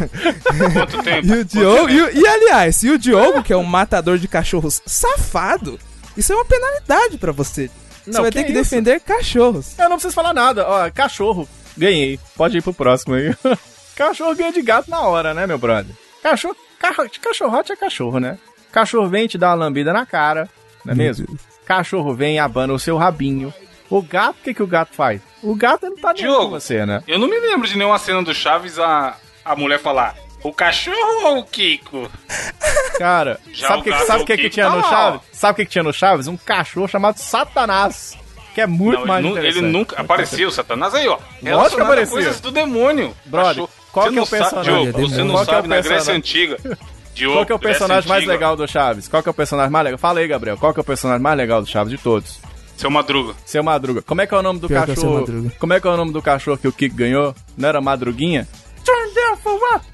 Quanto 0.73 1.03
tempo? 1.03 1.27
E 1.27 1.31
o 1.33 1.37
Quanto 1.37 1.45
Diogo, 1.49 1.87
tempo? 1.87 1.91
e, 1.91 2.03
o- 2.03 2.11
e, 2.23 2.27
aliás, 2.29 2.83
e 2.83 2.91
o 2.91 2.99
Diogo, 2.99 3.43
que 3.43 3.53
é 3.53 3.57
um 3.57 3.63
matador 3.63 4.19
de 4.19 4.27
cachorros 4.29 4.81
safado, 4.87 5.79
isso 6.17 6.33
é 6.33 6.37
uma 6.37 6.45
penalidade 6.45 7.17
pra 7.19 7.33
você. 7.33 7.71
Você 8.05 8.11
Não, 8.11 8.23
vai 8.23 8.31
que 8.31 8.39
ter 8.39 8.45
que 8.45 8.53
isso? 8.53 8.63
defender 8.63 9.01
cachorros. 9.01 9.79
Eu 9.79 9.85
não 9.89 9.97
preciso 9.97 10.15
falar 10.15 10.33
nada. 10.35 10.67
Ó, 10.67 10.91
cachorro. 10.91 11.49
Ganhei. 11.77 12.19
Pode 12.37 12.57
ir 12.59 12.63
pro 12.63 12.73
próximo 12.75 13.15
aí. 13.15 13.35
cachorro 13.97 14.35
ganha 14.35 14.53
de 14.53 14.63
gato 14.63 14.91
na 14.91 15.01
hora, 15.03 15.33
né, 15.35 15.47
meu 15.47 15.59
brother? 15.59 15.95
Cachorro, 16.23 16.57
carro, 16.79 17.09
cachorrote 17.23 17.73
é 17.73 17.77
cachorro, 17.77 18.19
né? 18.19 18.39
Cachorro 18.73 19.09
vem 19.09 19.27
te 19.27 19.37
dar 19.39 19.49
uma 19.51 19.55
lambida 19.57 19.93
na 19.93 20.07
cara, 20.07 20.49
não 20.85 20.93
é 20.93 20.97
Meu 20.97 21.07
mesmo? 21.07 21.27
Cachorro 21.67 22.15
vem 22.15 22.37
e 22.37 22.39
abana 22.39 22.73
o 22.73 22.79
seu 22.79 22.97
rabinho. 22.97 23.53
O 23.89 24.01
gato, 24.03 24.37
o 24.41 24.43
que, 24.45 24.55
que 24.55 24.63
o 24.63 24.67
gato 24.67 24.95
faz? 24.95 25.21
O 25.43 25.55
gato 25.55 25.87
ele 25.87 25.97
tá 25.97 26.13
dentro 26.13 26.35
com 26.37 26.51
você, 26.51 26.87
né? 26.87 27.03
Eu 27.09 27.19
não 27.19 27.29
me 27.29 27.39
lembro 27.41 27.67
de 27.67 27.77
nenhuma 27.77 27.99
cena 27.99 28.23
do 28.23 28.33
Chaves 28.35 28.79
a, 28.79 29.17
a 29.45 29.57
mulher 29.57 29.79
falar 29.81 30.15
o 30.45 30.53
cachorro 30.53 31.25
ou 31.27 31.39
o 31.41 31.45
Kiko? 31.45 32.09
Cara, 32.99 33.39
Já 33.53 33.69
sabe 33.69 33.81
o 33.81 33.85
que, 33.85 34.05
sabe 34.07 34.23
é 34.23 34.27
que, 34.27 34.37
que 34.37 34.43
que 34.45 34.51
tinha 34.51 34.67
tá 34.67 34.73
no 34.77 34.83
lá, 34.83 34.89
Chaves? 34.89 35.21
Sabe 35.33 35.53
o 35.53 35.57
que, 35.57 35.65
que 35.65 35.71
tinha 35.73 35.83
no 35.85 35.93
Chaves? 35.93 36.27
Um 36.29 36.37
cachorro 36.37 36.89
chamado 36.89 37.19
Satanás. 37.19 38.17
Que 38.55 38.61
é 38.63 38.67
muito 38.67 39.01
Não, 39.01 39.07
mais 39.07 39.25
ele, 39.25 39.33
nu- 39.33 39.39
ele 39.39 39.49
interessante. 39.49 39.73
nunca 39.73 40.01
apareceu, 40.01 40.49
o 40.49 40.53
Satanás 40.53 40.93
aí, 40.95 41.07
ó. 41.07 41.17
que 41.17 41.45
Relacionado 41.45 41.83
a 41.83 41.93
aparecia. 41.93 42.13
coisas 42.13 42.41
do 42.41 42.51
demônio. 42.51 43.15
Brother, 43.27 43.49
Cachorro. 43.55 43.71
qual 43.93 44.07
Você 44.07 44.13
que 44.13 44.19
é 44.19 44.21
o 44.21 44.21
não 44.23 44.27
sabe- 44.27 44.43
personagem? 44.43 44.83
Diogo, 44.93 45.09
você 45.09 45.23
não 45.25 45.35
Qual 45.35 45.45
que 45.45 45.51
é 45.51 45.55
sabe 45.55 45.69
na 45.69 45.81
Grécia? 45.81 46.15
Antiga. 46.15 46.57
Diogo, 47.21 47.37
Qual 47.37 47.47
que 47.47 47.53
é 47.53 47.55
o 47.55 47.59
Grécia 47.59 47.79
personagem 47.81 48.09
mais 48.09 48.21
Antiga, 48.21 48.33
legal 48.33 48.57
do 48.57 48.67
Chaves? 48.67 49.07
Qual 49.09 49.23
que 49.23 49.29
é 49.29 49.33
o 49.33 49.35
personagem 49.35 49.71
mais 49.71 49.85
legal? 49.85 49.99
Fala 49.99 50.21
aí, 50.21 50.27
Gabriel. 50.27 50.57
Qual 50.57 50.73
que 50.73 50.81
é 50.81 50.83
o 50.83 50.85
personagem 50.85 51.23
mais 51.23 51.37
legal 51.37 51.61
do 51.61 51.69
Chaves 51.69 51.91
de 51.91 51.99
todos? 51.99 52.41
Seu 52.77 52.91
Madruga. 52.91 53.35
Seu 53.45 53.63
Madruga. 53.63 54.01
Como 54.01 54.23
é 54.23 54.27
que 54.27 54.35
é 54.35 54.39
o 54.39 54.43
nome 54.43 54.59
do 54.59 54.67
Pior 54.67 54.87
que 54.87 54.93
é 54.93 54.95
cachorro? 54.95 55.21
Madruga. 55.21 55.53
Como 55.59 55.73
é 55.75 55.81
que 55.81 55.87
é 55.87 55.91
o 55.91 55.97
nome 55.99 56.13
do 56.13 56.23
cachorro 56.23 56.57
que 56.57 56.67
o 56.67 56.73
Kiko 56.73 56.97
ganhou? 56.97 57.35
Não 57.57 57.69
era 57.69 57.79
Madruguinha? 57.81 58.49
Turn 58.85 59.15
down 59.15 59.37
for 59.37 59.53
what? 59.61 59.87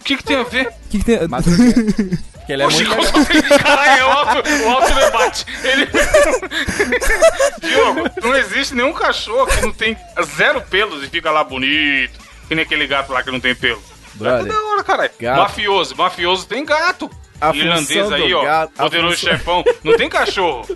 O 0.00 0.04
que, 0.04 0.16
que 0.16 0.24
tem 0.24 0.36
a 0.36 0.42
ver? 0.42 0.66
O 0.66 0.88
que, 0.90 0.98
que 0.98 1.04
tem. 1.04 1.28
Madruguinha. 1.28 1.72
que 2.46 2.52
ele 2.52 2.62
é 2.62 2.66
Oxi, 2.66 2.84
muito 2.84 2.90
como 2.90 3.02
legal. 3.02 3.20
assim? 3.20 3.62
Caralho, 3.62 4.00
é 4.00 4.04
o 4.04 4.10
alto, 4.10 4.48
o 4.64 4.70
alto 4.70 4.94
debate. 4.94 5.46
Ele... 5.62 5.86
Diogo, 7.62 8.10
não 8.22 8.34
existe 8.36 8.74
nenhum 8.74 8.92
cachorro 8.92 9.46
que 9.46 9.62
não 9.62 9.72
tem 9.72 9.96
zero 10.36 10.60
pelos 10.62 11.04
e 11.04 11.08
fica 11.08 11.30
lá 11.30 11.44
bonito. 11.44 12.18
Que 12.48 12.54
nem 12.54 12.64
aquele 12.64 12.86
gato 12.86 13.12
lá 13.12 13.22
que 13.22 13.30
não 13.30 13.40
tem 13.40 13.54
pelo. 13.54 13.82
É 14.16 14.18
Brother, 14.18 14.52
da 14.52 14.62
hora, 14.62 14.84
caralho. 14.84 15.10
Mafioso, 15.36 15.96
mafioso 15.96 16.46
tem 16.46 16.64
gato. 16.64 17.10
A 17.40 17.54
Irlandês 17.54 18.10
aí, 18.12 18.32
ó. 18.32 18.42
gato- 18.42 18.72
poderoso 18.76 19.16
função- 19.16 19.30
chefão. 19.32 19.64
Não 19.84 19.96
tem 19.96 20.08
cachorro. 20.08 20.66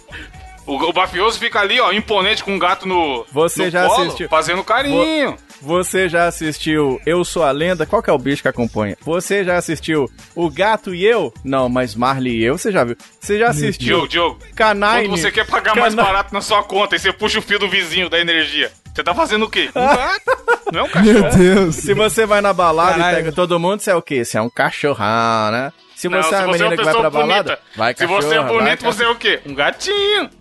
O, 0.66 0.74
o 0.76 0.94
mafioso 0.94 1.38
fica 1.38 1.58
ali, 1.58 1.80
ó, 1.80 1.90
imponente 1.90 2.44
com 2.44 2.52
um 2.54 2.58
gato 2.58 2.86
no, 2.86 3.24
Você 3.32 3.64
no 3.64 3.70
já 3.70 3.86
colo, 3.86 4.02
assistiu- 4.02 4.28
fazendo 4.28 4.62
carinho. 4.62 5.36
Você 5.62 6.08
já 6.08 6.26
assistiu 6.26 6.98
Eu 7.04 7.22
Sou 7.24 7.42
a 7.42 7.50
Lenda? 7.50 7.84
Qual 7.84 8.02
que 8.02 8.08
é 8.08 8.12
o 8.12 8.18
bicho 8.18 8.40
que 8.42 8.48
acompanha? 8.48 8.96
Você 9.02 9.44
já 9.44 9.56
assistiu 9.56 10.08
O 10.34 10.48
Gato 10.50 10.94
e 10.94 11.04
Eu? 11.04 11.32
Não, 11.44 11.68
mas 11.68 11.94
Marley 11.94 12.36
e 12.38 12.44
Eu, 12.44 12.56
você 12.56 12.70
já 12.72 12.82
viu? 12.84 12.96
Você 13.20 13.38
já 13.38 13.48
assistiu 13.48 13.86
Diogo, 14.06 14.08
Diogo, 14.08 14.38
Canine? 14.54 15.08
quando 15.08 15.18
você 15.20 15.30
quer 15.30 15.46
pagar 15.46 15.74
mais 15.76 15.94
Cana- 15.94 16.06
barato 16.06 16.32
na 16.32 16.40
sua 16.40 16.62
conta 16.62 16.96
e 16.96 16.98
você 16.98 17.12
puxa 17.12 17.38
o 17.40 17.42
fio 17.42 17.58
do 17.58 17.68
vizinho 17.68 18.08
da 18.08 18.18
energia, 18.18 18.70
você 18.94 19.02
tá 19.04 19.14
fazendo 19.14 19.44
o 19.44 19.50
quê? 19.50 19.70
Um 19.74 19.80
Ah. 19.84 19.96
gato? 19.96 20.40
Não 20.72 20.80
é 20.80 20.82
um 20.82 20.86
Meu 20.86 20.92
cachorro. 20.92 21.36
Deus. 21.38 21.76
Se 21.76 21.94
você 21.94 22.26
vai 22.26 22.40
na 22.40 22.52
balada 22.52 22.94
Caralho. 22.98 23.12
e 23.12 23.16
pega 23.16 23.32
todo 23.32 23.58
mundo, 23.58 23.80
você 23.80 23.90
é 23.90 23.94
o 23.94 24.02
quê? 24.02 24.24
Você 24.24 24.38
é 24.38 24.42
um 24.42 24.50
cachorrão, 24.50 25.50
né? 25.50 25.72
Se 25.96 26.08
Não, 26.08 26.22
você 26.22 26.34
é 26.34 26.38
uma 26.38 26.52
menina 26.52 26.76
que 26.76 26.82
vai 26.84 26.94
pra 26.94 27.10
balada, 27.10 27.58
vai 27.76 27.94
Se 27.94 28.06
você 28.06 28.34
é 28.34 28.40
vai 28.40 28.48
bonito, 28.52 28.82
você 28.84 29.04
é 29.04 29.08
o 29.08 29.16
quê? 29.16 29.40
Um 29.44 29.54
gatinho. 29.54 30.30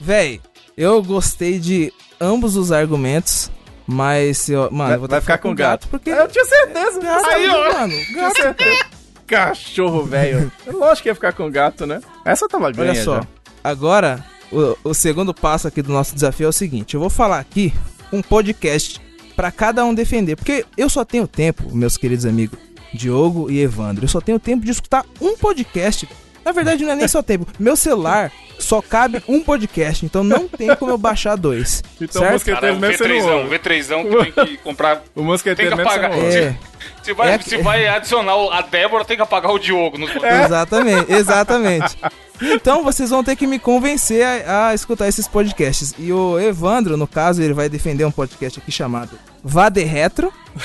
Véi, 0.00 0.40
eu 0.76 1.02
gostei 1.02 1.58
de 1.58 1.92
ambos 2.20 2.56
os 2.56 2.70
argumentos, 2.72 3.50
mas 3.86 4.48
eu. 4.48 4.70
Mano, 4.70 4.84
Vai, 4.88 4.94
eu 4.94 4.98
vou 5.00 5.08
ter 5.08 5.12
vai 5.12 5.20
que 5.20 5.26
ficar 5.26 5.38
com 5.38 5.50
o 5.50 5.54
gato. 5.54 5.88
porque. 5.88 6.10
Eu 6.10 6.28
tinha 6.28 6.44
certeza. 6.44 7.00
Gato, 7.00 7.26
Aí, 7.26 7.48
ó. 7.48 7.72
mano, 7.72 7.92
Tinha 8.06 8.30
certeza. 8.30 8.84
Cachorro 9.26 10.04
velho. 10.04 10.52
Lógico 10.66 11.02
que 11.04 11.08
ia 11.08 11.14
ficar 11.14 11.32
com 11.32 11.50
gato, 11.50 11.86
né? 11.86 12.00
Essa 12.24 12.46
tava 12.48 12.70
ganha 12.70 12.90
Olha 12.92 13.02
só, 13.02 13.16
já. 13.16 13.26
agora 13.62 14.24
o, 14.52 14.90
o 14.90 14.94
segundo 14.94 15.32
passo 15.32 15.68
aqui 15.68 15.82
do 15.82 15.92
nosso 15.92 16.14
desafio 16.14 16.46
é 16.46 16.48
o 16.48 16.52
seguinte: 16.52 16.94
eu 16.94 17.00
vou 17.00 17.10
falar 17.10 17.38
aqui 17.38 17.72
um 18.12 18.22
podcast 18.22 19.00
pra 19.34 19.50
cada 19.50 19.84
um 19.84 19.94
defender, 19.94 20.36
porque 20.36 20.64
eu 20.76 20.88
só 20.88 21.04
tenho 21.04 21.26
tempo, 21.26 21.74
meus 21.74 21.96
queridos 21.96 22.24
amigos 22.24 22.58
Diogo 22.94 23.50
e 23.50 23.60
Evandro, 23.60 24.04
eu 24.04 24.08
só 24.08 24.20
tenho 24.20 24.38
tempo 24.38 24.64
de 24.64 24.70
escutar 24.70 25.04
um 25.20 25.36
podcast. 25.36 26.08
Na 26.44 26.52
verdade, 26.52 26.84
não 26.84 26.92
é 26.92 26.94
nem 26.94 27.08
só 27.08 27.22
tempo. 27.22 27.46
Meu 27.58 27.74
celular 27.74 28.30
só 28.58 28.80
cabe 28.82 29.22
um 29.26 29.42
podcast, 29.42 30.04
então 30.04 30.22
não 30.22 30.46
tem 30.46 30.74
como 30.76 30.92
eu 30.92 30.98
baixar 30.98 31.36
dois. 31.36 31.82
Então, 32.00 32.22
certo? 32.22 32.48
o 32.48 32.78
mesmo 32.78 32.98
você 32.98 33.08
não 33.08 33.16
V3zão, 33.16 33.42
ouve. 33.42 33.58
V3zão 33.58 34.24
que 34.24 34.32
tem 34.32 34.46
que 34.46 34.56
comprar. 34.58 35.02
O 35.14 35.22
mosqueteiro 35.22 35.74
Tem 35.74 35.84
que 35.84 35.90
apagar. 35.90 36.12
É, 36.12 36.54
Se 37.02 37.12
vai, 37.14 37.32
É 37.32 37.38
se 37.38 37.56
vai 37.58 37.88
adicionar 37.88 38.34
a 38.52 38.60
Débora, 38.60 39.04
tem 39.04 39.16
que 39.16 39.22
apagar 39.22 39.52
o 39.52 39.58
Diogo. 39.58 39.96
Nos... 39.98 40.10
exatamente, 40.44 41.12
exatamente. 41.12 41.96
Então 42.42 42.82
vocês 42.82 43.10
vão 43.10 43.22
ter 43.22 43.36
que 43.36 43.46
me 43.46 43.58
convencer 43.58 44.24
a, 44.46 44.68
a 44.68 44.74
escutar 44.74 45.08
esses 45.08 45.28
podcasts. 45.28 45.94
E 45.98 46.12
o 46.12 46.38
Evandro, 46.38 46.96
no 46.96 47.06
caso, 47.06 47.42
ele 47.42 47.54
vai 47.54 47.68
defender 47.68 48.04
um 48.04 48.10
podcast 48.10 48.58
aqui 48.58 48.72
chamado 48.72 49.18
Vade 49.42 49.82
Retro. 49.84 50.32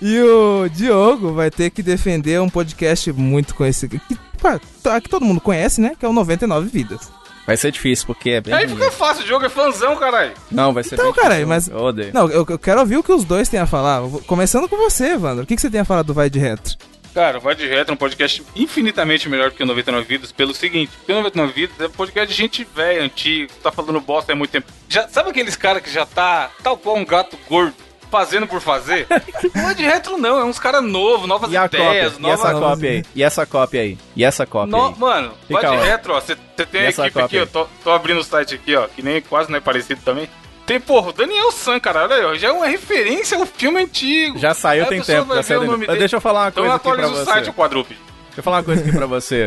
e 0.00 0.20
o 0.20 0.68
Diogo 0.68 1.32
vai 1.32 1.50
ter 1.50 1.70
que 1.70 1.82
defender 1.82 2.40
um 2.40 2.48
podcast 2.48 3.12
muito 3.12 3.54
conhecido. 3.54 4.00
Que, 4.08 4.16
pá, 4.40 4.60
tá- 4.82 5.00
que 5.00 5.08
todo 5.08 5.24
mundo 5.24 5.40
conhece, 5.40 5.80
né? 5.80 5.92
Que 5.98 6.04
é 6.04 6.08
o 6.08 6.12
99 6.12 6.68
Vidas. 6.68 7.10
Vai 7.46 7.56
ser 7.58 7.70
difícil, 7.72 8.06
porque 8.06 8.30
é 8.30 8.40
bem 8.40 8.54
Aí 8.54 8.66
fica 8.66 8.90
fácil, 8.90 9.22
o 9.22 9.26
Diogo 9.26 9.44
é 9.44 9.50
fãzão, 9.50 9.96
caralho. 9.96 10.32
Não, 10.50 10.72
vai 10.72 10.82
ser 10.82 10.94
Então, 10.94 11.12
bem 11.12 11.14
caralho, 11.14 11.46
difícil. 11.46 11.72
mas- 11.74 11.82
Eu 11.82 11.86
odeio. 11.88 12.10
Não, 12.14 12.30
eu, 12.30 12.46
eu 12.48 12.58
quero 12.58 12.80
ouvir 12.80 12.96
o 12.96 13.02
que 13.02 13.12
os 13.12 13.22
dois 13.24 13.48
têm 13.50 13.60
a 13.60 13.66
falar. 13.66 14.00
Começando 14.26 14.66
com 14.68 14.76
você, 14.78 15.08
Evandro. 15.12 15.44
O 15.44 15.46
que, 15.46 15.54
que 15.54 15.60
você 15.60 15.68
tem 15.70 15.80
a 15.80 15.84
falar 15.84 16.02
do 16.02 16.14
Vai 16.14 16.30
de 16.30 16.38
Retro? 16.38 16.74
Cara, 17.14 17.38
o 17.38 17.40
Vai 17.40 17.54
de 17.54 17.64
Retro 17.68 17.92
é 17.92 17.94
um 17.94 17.96
podcast 17.96 18.42
infinitamente 18.56 19.28
melhor 19.28 19.50
do 19.50 19.56
que 19.56 19.62
o 19.62 19.66
99 19.66 20.04
Vidas, 20.04 20.32
pelo 20.32 20.52
seguinte, 20.52 20.90
o 21.08 21.12
99 21.12 21.52
Vidas 21.52 21.80
é 21.80 21.86
um 21.86 21.90
podcast 21.90 22.34
de 22.34 22.34
gente 22.42 22.64
velha, 22.64 23.04
antigo, 23.04 23.52
tá 23.62 23.70
falando 23.70 24.00
bosta 24.00 24.32
há 24.32 24.36
muito 24.36 24.50
tempo. 24.50 24.66
Já, 24.88 25.06
sabe 25.06 25.30
aqueles 25.30 25.54
caras 25.54 25.80
que 25.80 25.90
já 25.90 26.04
tá, 26.04 26.50
tal 26.60 26.76
qual 26.76 26.96
um 26.96 27.04
gato 27.04 27.38
gordo, 27.48 27.72
fazendo 28.10 28.48
por 28.48 28.60
fazer? 28.60 29.06
o 29.46 29.62
Vai 29.62 29.76
de 29.76 29.84
Retro 29.84 30.18
não, 30.18 30.40
é 30.40 30.44
uns 30.44 30.58
caras 30.58 30.82
novos, 30.82 31.28
novas 31.28 31.52
E 31.52 31.56
a 31.56 31.66
ideias, 31.66 32.14
cópia? 32.14 32.18
E 32.18 32.22
novas... 32.22 32.40
essa 32.40 32.54
cópia 32.54 32.90
aí? 32.90 33.04
E 33.14 33.22
essa 33.22 33.46
cópia 33.46 33.80
aí? 33.82 33.98
E 34.16 34.24
essa 34.24 34.46
cópia 34.46 34.70
No- 34.76 34.86
aí? 34.88 34.94
mano, 34.98 35.32
Fica 35.46 35.60
vai 35.60 35.78
de 35.78 35.84
retro, 35.84 36.14
ó. 36.14 36.20
Você 36.20 36.36
tem 36.66 36.80
a 36.80 36.84
essa 36.86 37.06
equipe 37.06 37.20
aqui, 37.20 37.38
ó. 37.38 37.46
Tô, 37.46 37.66
tô 37.84 37.92
abrindo 37.92 38.18
o 38.18 38.24
site 38.24 38.56
aqui, 38.56 38.74
ó. 38.74 38.88
Que 38.88 39.02
nem 39.02 39.20
quase 39.22 39.50
não 39.50 39.58
é 39.58 39.60
parecido 39.60 40.00
também. 40.04 40.28
Tem, 40.66 40.80
porra, 40.80 41.10
o 41.10 41.12
Daniel 41.12 41.52
San, 41.52 41.78
cara. 41.78 42.04
Olha 42.04 42.16
aí, 42.16 42.24
ó. 42.24 42.34
Já 42.34 42.48
é 42.48 42.52
uma 42.52 42.66
referência 42.66 43.36
ao 43.36 43.44
filme 43.44 43.80
antigo. 43.82 44.38
Já 44.38 44.54
saiu 44.54 44.84
Aí 44.84 44.88
tem 44.88 45.02
tempo. 45.02 45.34
Já 45.34 45.42
saiu 45.42 45.60
o 45.62 45.66
nome 45.66 45.86
dele. 45.86 45.98
Deixa 45.98 46.16
eu 46.16 46.20
falar 46.20 46.42
uma 46.44 46.48
Então 46.48 46.62
coisa 46.62 46.76
aqui 46.76 46.82
pra 46.84 46.92
atualiza 46.92 47.20
o 47.22 47.24
você. 47.24 47.30
site, 47.32 47.50
o 47.50 47.52
quadrúpede. 47.52 48.00
Deixa 48.26 48.38
eu 48.38 48.42
falar 48.42 48.56
uma 48.58 48.62
coisa 48.62 48.80
aqui 48.82 48.92
pra 48.92 49.06
você. 49.06 49.46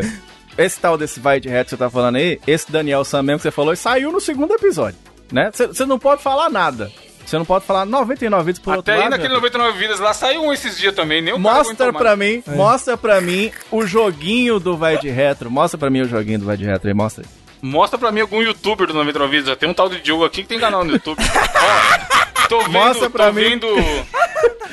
Esse 0.58 0.80
tal 0.80 0.98
desse 0.98 1.20
vai 1.20 1.40
de 1.40 1.50
reto 1.50 1.66
que 1.66 1.70
você 1.72 1.78
tá 1.78 1.90
falando 1.90 2.16
aí, 2.16 2.40
esse 2.48 2.72
Daniel 2.72 3.04
Sam 3.04 3.22
mesmo 3.24 3.38
que 3.40 3.44
você 3.44 3.52
falou, 3.52 3.76
saiu 3.76 4.12
no 4.12 4.20
segundo 4.20 4.54
episódio, 4.54 4.98
né? 5.32 5.52
Você 5.54 5.68
você 5.68 5.86
não 5.86 6.00
pode 6.00 6.22
falar 6.24 6.50
nada. 6.50 6.92
Você 7.26 7.38
não 7.38 7.46
pode 7.46 7.66
falar 7.66 7.86
99 7.86 8.46
vídeos 8.46 8.64
por 8.64 8.72
Até 8.72 8.78
outro 8.78 8.94
aí 8.94 9.00
lado. 9.02 9.10
naquele 9.12 9.30
meu 9.34 9.42
filho. 9.42 9.52
99 9.54 9.78
vidas 9.80 10.00
lá 10.00 10.14
saiu 10.14 10.44
um 10.44 10.54
esses 10.54 10.78
dias 10.78 10.96
também. 10.96 11.22
Nem 11.22 11.34
o 11.34 11.38
Mostra 11.40 11.92
pra 11.92 12.16
mim, 12.16 12.42
mostra 12.48 12.96
pra 12.98 13.20
mim 13.20 13.52
o 13.70 13.86
joguinho 13.86 14.60
do 14.60 14.78
Vai 14.78 14.98
de 14.98 15.10
Retro. 15.10 15.52
Mostra 15.52 15.78
pra 15.78 15.90
mim 15.90 16.02
o 16.02 16.06
joguinho 16.08 16.40
do 16.40 16.46
Vai 16.46 16.56
de 16.58 16.64
Retro 16.66 16.88
aí, 16.88 16.94
mostra 16.94 17.24
aí. 17.24 17.30
Mostra 17.62 17.98
pra 17.98 18.12
mim 18.12 18.22
algum 18.22 18.42
youtuber 18.42 18.88
do 18.88 18.94
99 18.94 19.38
vidas. 19.40 19.58
Tem 19.58 19.68
um 19.70 19.74
tal 19.74 19.90
de 19.90 20.00
Diogo 20.02 20.24
aqui 20.26 20.42
que 20.44 20.48
tem 20.50 20.60
canal 20.60 20.84
no 20.86 20.92
YouTube. 20.94 21.18
ó, 21.24 22.48
Tô 22.48 22.60
vendo, 22.60 22.72
Mostra 22.72 23.10
pra 23.10 23.28
tô 23.28 23.34
mim. 23.34 23.42
vendo. 23.42 23.68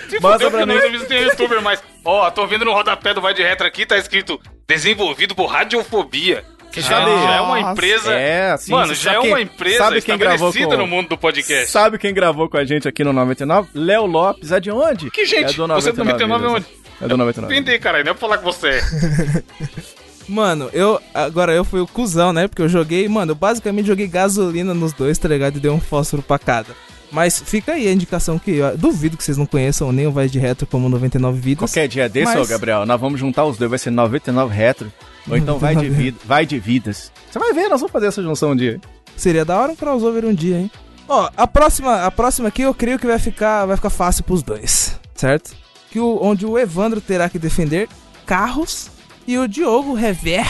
Se 0.08 0.20
Mostra 0.20 0.50
pra 0.50 0.66
mim. 0.66 0.74
não 0.74 1.04
tem- 1.06 1.22
youtuber 1.22 1.60
mais. 1.62 1.82
Ó, 2.04 2.30
tô 2.30 2.46
vendo 2.46 2.64
no 2.64 2.72
rodapé 2.72 3.12
do 3.14 3.20
Vai 3.20 3.34
de 3.34 3.42
Retro 3.42 3.66
aqui, 3.66 3.84
tá 3.86 3.96
escrito 3.96 4.40
desenvolvido 4.68 5.34
por 5.34 5.46
Radiofobia. 5.46 6.44
Que 6.70 6.80
já, 6.80 6.88
Cadê? 6.98 7.10
já 7.22 7.34
é 7.36 7.40
uma 7.40 7.60
empresa. 7.60 8.12
É, 8.12 8.50
assim, 8.50 8.72
Mano, 8.72 8.88
você 8.94 9.02
já 9.04 9.12
é 9.14 9.18
uma 9.20 9.40
empresa 9.40 9.78
sabe 9.78 10.02
quem 10.02 10.18
gravou 10.18 10.52
com- 10.52 10.76
no 10.76 10.86
mundo 10.88 11.08
do 11.10 11.16
podcast. 11.16 11.70
Sabe 11.70 11.98
quem 11.98 12.12
gravou 12.12 12.48
com 12.48 12.56
a 12.56 12.64
gente 12.64 12.88
aqui 12.88 13.04
no 13.04 13.12
99? 13.12 13.68
Léo 13.74 14.06
Lopes. 14.06 14.50
É 14.50 14.58
de 14.58 14.72
onde? 14.72 15.08
Que 15.10 15.24
gente? 15.24 15.50
É 15.54 15.66
do 15.66 15.68
Você 15.68 15.90
é 15.90 15.92
do 15.92 15.98
99 16.04 16.44
é 16.44 16.48
Vidas. 16.48 16.64
É 17.00 17.08
do 17.08 17.16
99. 17.16 17.54
Vender, 17.54 17.78
caralho, 17.78 18.04
não 18.04 18.10
é 18.10 18.14
pra 18.14 18.20
falar 18.20 18.38
que 18.38 18.44
você 18.44 18.68
é. 18.70 18.80
Mano, 20.28 20.70
eu. 20.72 21.00
Agora 21.12 21.52
eu 21.52 21.64
fui 21.64 21.80
o 21.80 21.86
cuzão, 21.86 22.32
né? 22.32 22.48
Porque 22.48 22.62
eu 22.62 22.68
joguei. 22.68 23.08
Mano, 23.08 23.32
eu 23.32 23.36
basicamente 23.36 23.86
joguei 23.86 24.06
gasolina 24.06 24.72
nos 24.74 24.92
dois, 24.92 25.18
tá 25.18 25.28
ligado? 25.28 25.56
E 25.56 25.60
dei 25.60 25.70
um 25.70 25.80
fósforo 25.80 26.22
pra 26.22 26.38
cada. 26.38 26.74
Mas 27.12 27.40
fica 27.40 27.72
aí 27.72 27.86
a 27.86 27.92
indicação 27.92 28.38
que 28.38 28.56
eu 28.56 28.76
duvido 28.76 29.16
que 29.16 29.22
vocês 29.22 29.36
não 29.36 29.46
conheçam 29.46 29.92
nem 29.92 30.06
o 30.06 30.10
Vai 30.10 30.28
de 30.28 30.38
Retro 30.38 30.66
como 30.66 30.88
99 30.88 31.38
Vidas. 31.38 31.70
Qualquer 31.70 31.86
dia 31.86 32.08
desse, 32.08 32.34
Mas- 32.34 32.48
ô 32.48 32.50
Gabriel, 32.50 32.84
nós 32.84 33.00
vamos 33.00 33.20
juntar 33.20 33.44
os 33.44 33.56
dois, 33.56 33.70
vai 33.70 33.78
ser 33.78 33.90
99 33.90 34.52
retro. 34.52 34.92
Ou 35.28 35.36
então 35.36 35.58
vai 35.58 35.76
de, 35.76 35.82
99 35.88 36.02
vida, 36.02 36.18
vai 36.24 36.44
de 36.44 36.58
vidas. 36.58 37.12
Você 37.30 37.38
vai 37.38 37.52
ver, 37.52 37.68
nós 37.68 37.80
vamos 37.80 37.92
fazer 37.92 38.06
essa 38.06 38.22
junção 38.22 38.50
um 38.50 38.56
dia. 38.56 38.80
Seria 39.16 39.44
da 39.44 39.56
hora 39.56 39.70
um 39.72 39.76
crossover 39.76 40.24
um 40.24 40.34
dia, 40.34 40.58
hein? 40.58 40.70
Ó, 41.08 41.30
a 41.36 41.46
próxima, 41.46 42.02
a 42.04 42.10
próxima 42.10 42.48
aqui 42.48 42.62
eu 42.62 42.74
creio 42.74 42.98
que 42.98 43.06
vai 43.06 43.18
ficar, 43.18 43.64
vai 43.66 43.76
ficar 43.76 43.90
fácil 43.90 44.24
pros 44.24 44.42
dois, 44.42 44.98
certo? 45.14 45.54
Que 45.90 46.00
o, 46.00 46.18
onde 46.20 46.44
o 46.44 46.58
Evandro 46.58 47.00
terá 47.00 47.28
que 47.28 47.38
defender 47.38 47.88
carros 48.26 48.90
e 49.26 49.38
o 49.38 49.48
Diogo 49.48 49.94
Rever, 49.94 50.46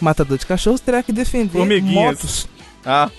matador 0.00 0.38
de 0.38 0.46
cachorros, 0.46 0.80
terá 0.80 1.02
que 1.02 1.12
defender 1.12 1.82
motos. 1.82 2.48
Ah, 2.84 3.10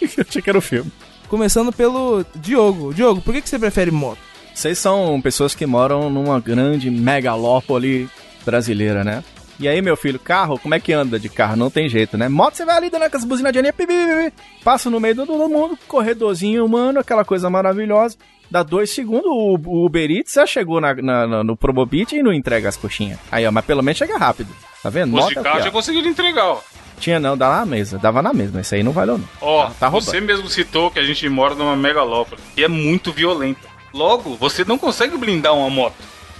eu 0.00 0.24
achei 0.28 0.42
que 0.42 0.50
era 0.50 0.58
o 0.58 0.62
filme. 0.62 0.90
Começando 1.28 1.72
pelo 1.72 2.24
Diogo. 2.34 2.94
Diogo, 2.94 3.20
por 3.20 3.34
que, 3.34 3.42
que 3.42 3.48
você 3.48 3.58
prefere 3.58 3.90
moto? 3.90 4.18
Vocês 4.54 4.78
são 4.78 5.20
pessoas 5.20 5.54
que 5.54 5.66
moram 5.66 6.08
numa 6.08 6.40
grande 6.40 6.90
megalópole 6.90 8.08
brasileira, 8.44 9.04
né? 9.04 9.22
E 9.58 9.66
aí, 9.66 9.80
meu 9.80 9.96
filho, 9.96 10.18
carro, 10.18 10.58
como 10.58 10.74
é 10.74 10.80
que 10.80 10.92
anda 10.92 11.18
de 11.18 11.28
carro? 11.28 11.56
Não 11.56 11.70
tem 11.70 11.88
jeito, 11.88 12.16
né? 12.18 12.28
Moto, 12.28 12.56
você 12.56 12.64
vai 12.64 12.76
ali 12.76 12.90
dando 12.90 13.04
aquelas 13.04 13.24
buzinadinhas, 13.24 13.74
passa 14.62 14.90
no 14.90 15.00
meio 15.00 15.14
do 15.14 15.26
todo 15.26 15.48
mundo, 15.48 15.78
corredorzinho 15.88 16.64
humano, 16.64 17.00
aquela 17.00 17.24
coisa 17.24 17.48
maravilhosa. 17.48 18.16
Dá 18.50 18.62
dois 18.62 18.90
segundos, 18.90 19.26
o, 19.26 19.58
o 19.64 19.84
Uber 19.86 20.10
Eats 20.10 20.34
já 20.34 20.46
chegou 20.46 20.80
na, 20.80 20.94
na- 20.94 21.26
na- 21.26 21.44
no 21.44 21.56
Promobit 21.56 22.14
e 22.14 22.22
não 22.22 22.32
entrega 22.32 22.68
as 22.68 22.76
coxinhas. 22.76 23.18
Aí, 23.30 23.46
ó, 23.46 23.50
mas 23.50 23.64
pelo 23.64 23.82
menos 23.82 23.98
chega 23.98 24.16
rápido. 24.16 24.54
Tá 24.82 24.88
vendo? 24.90 25.10
Moço 25.10 25.24
Moto 25.24 25.32
de 25.32 25.38
é 25.38 25.40
o 25.40 25.44
carro 25.44 25.62
já 25.62 25.70
conseguiu 25.70 26.06
entregar, 26.06 26.44
ó. 26.46 26.60
Tinha 27.00 27.18
não, 27.20 27.36
dá 27.36 27.50
na 27.58 27.66
mesa. 27.66 27.98
Dava 27.98 28.22
na 28.22 28.32
mesma. 28.32 28.60
Isso 28.60 28.74
aí 28.74 28.82
não 28.82 28.92
valeu, 28.92 29.18
não. 29.18 29.28
Ó, 29.40 29.64
Tá- 29.66 29.72
tá 29.80 29.88
roubando. 29.88 30.10
você 30.10 30.20
mesmo 30.20 30.48
citou 30.48 30.90
que 30.90 30.98
a 30.98 31.02
gente 31.04 31.28
mora 31.28 31.54
numa 31.54 31.76
megalópole 31.76 32.40
e 32.56 32.62
é 32.64 32.68
muito 32.68 33.12
violenta. 33.12 33.60
Logo, 33.92 34.36
você 34.36 34.64
não 34.64 34.78
consegue 34.78 35.16
blindar 35.16 35.54
uma 35.54 35.68
moto. 35.68 35.94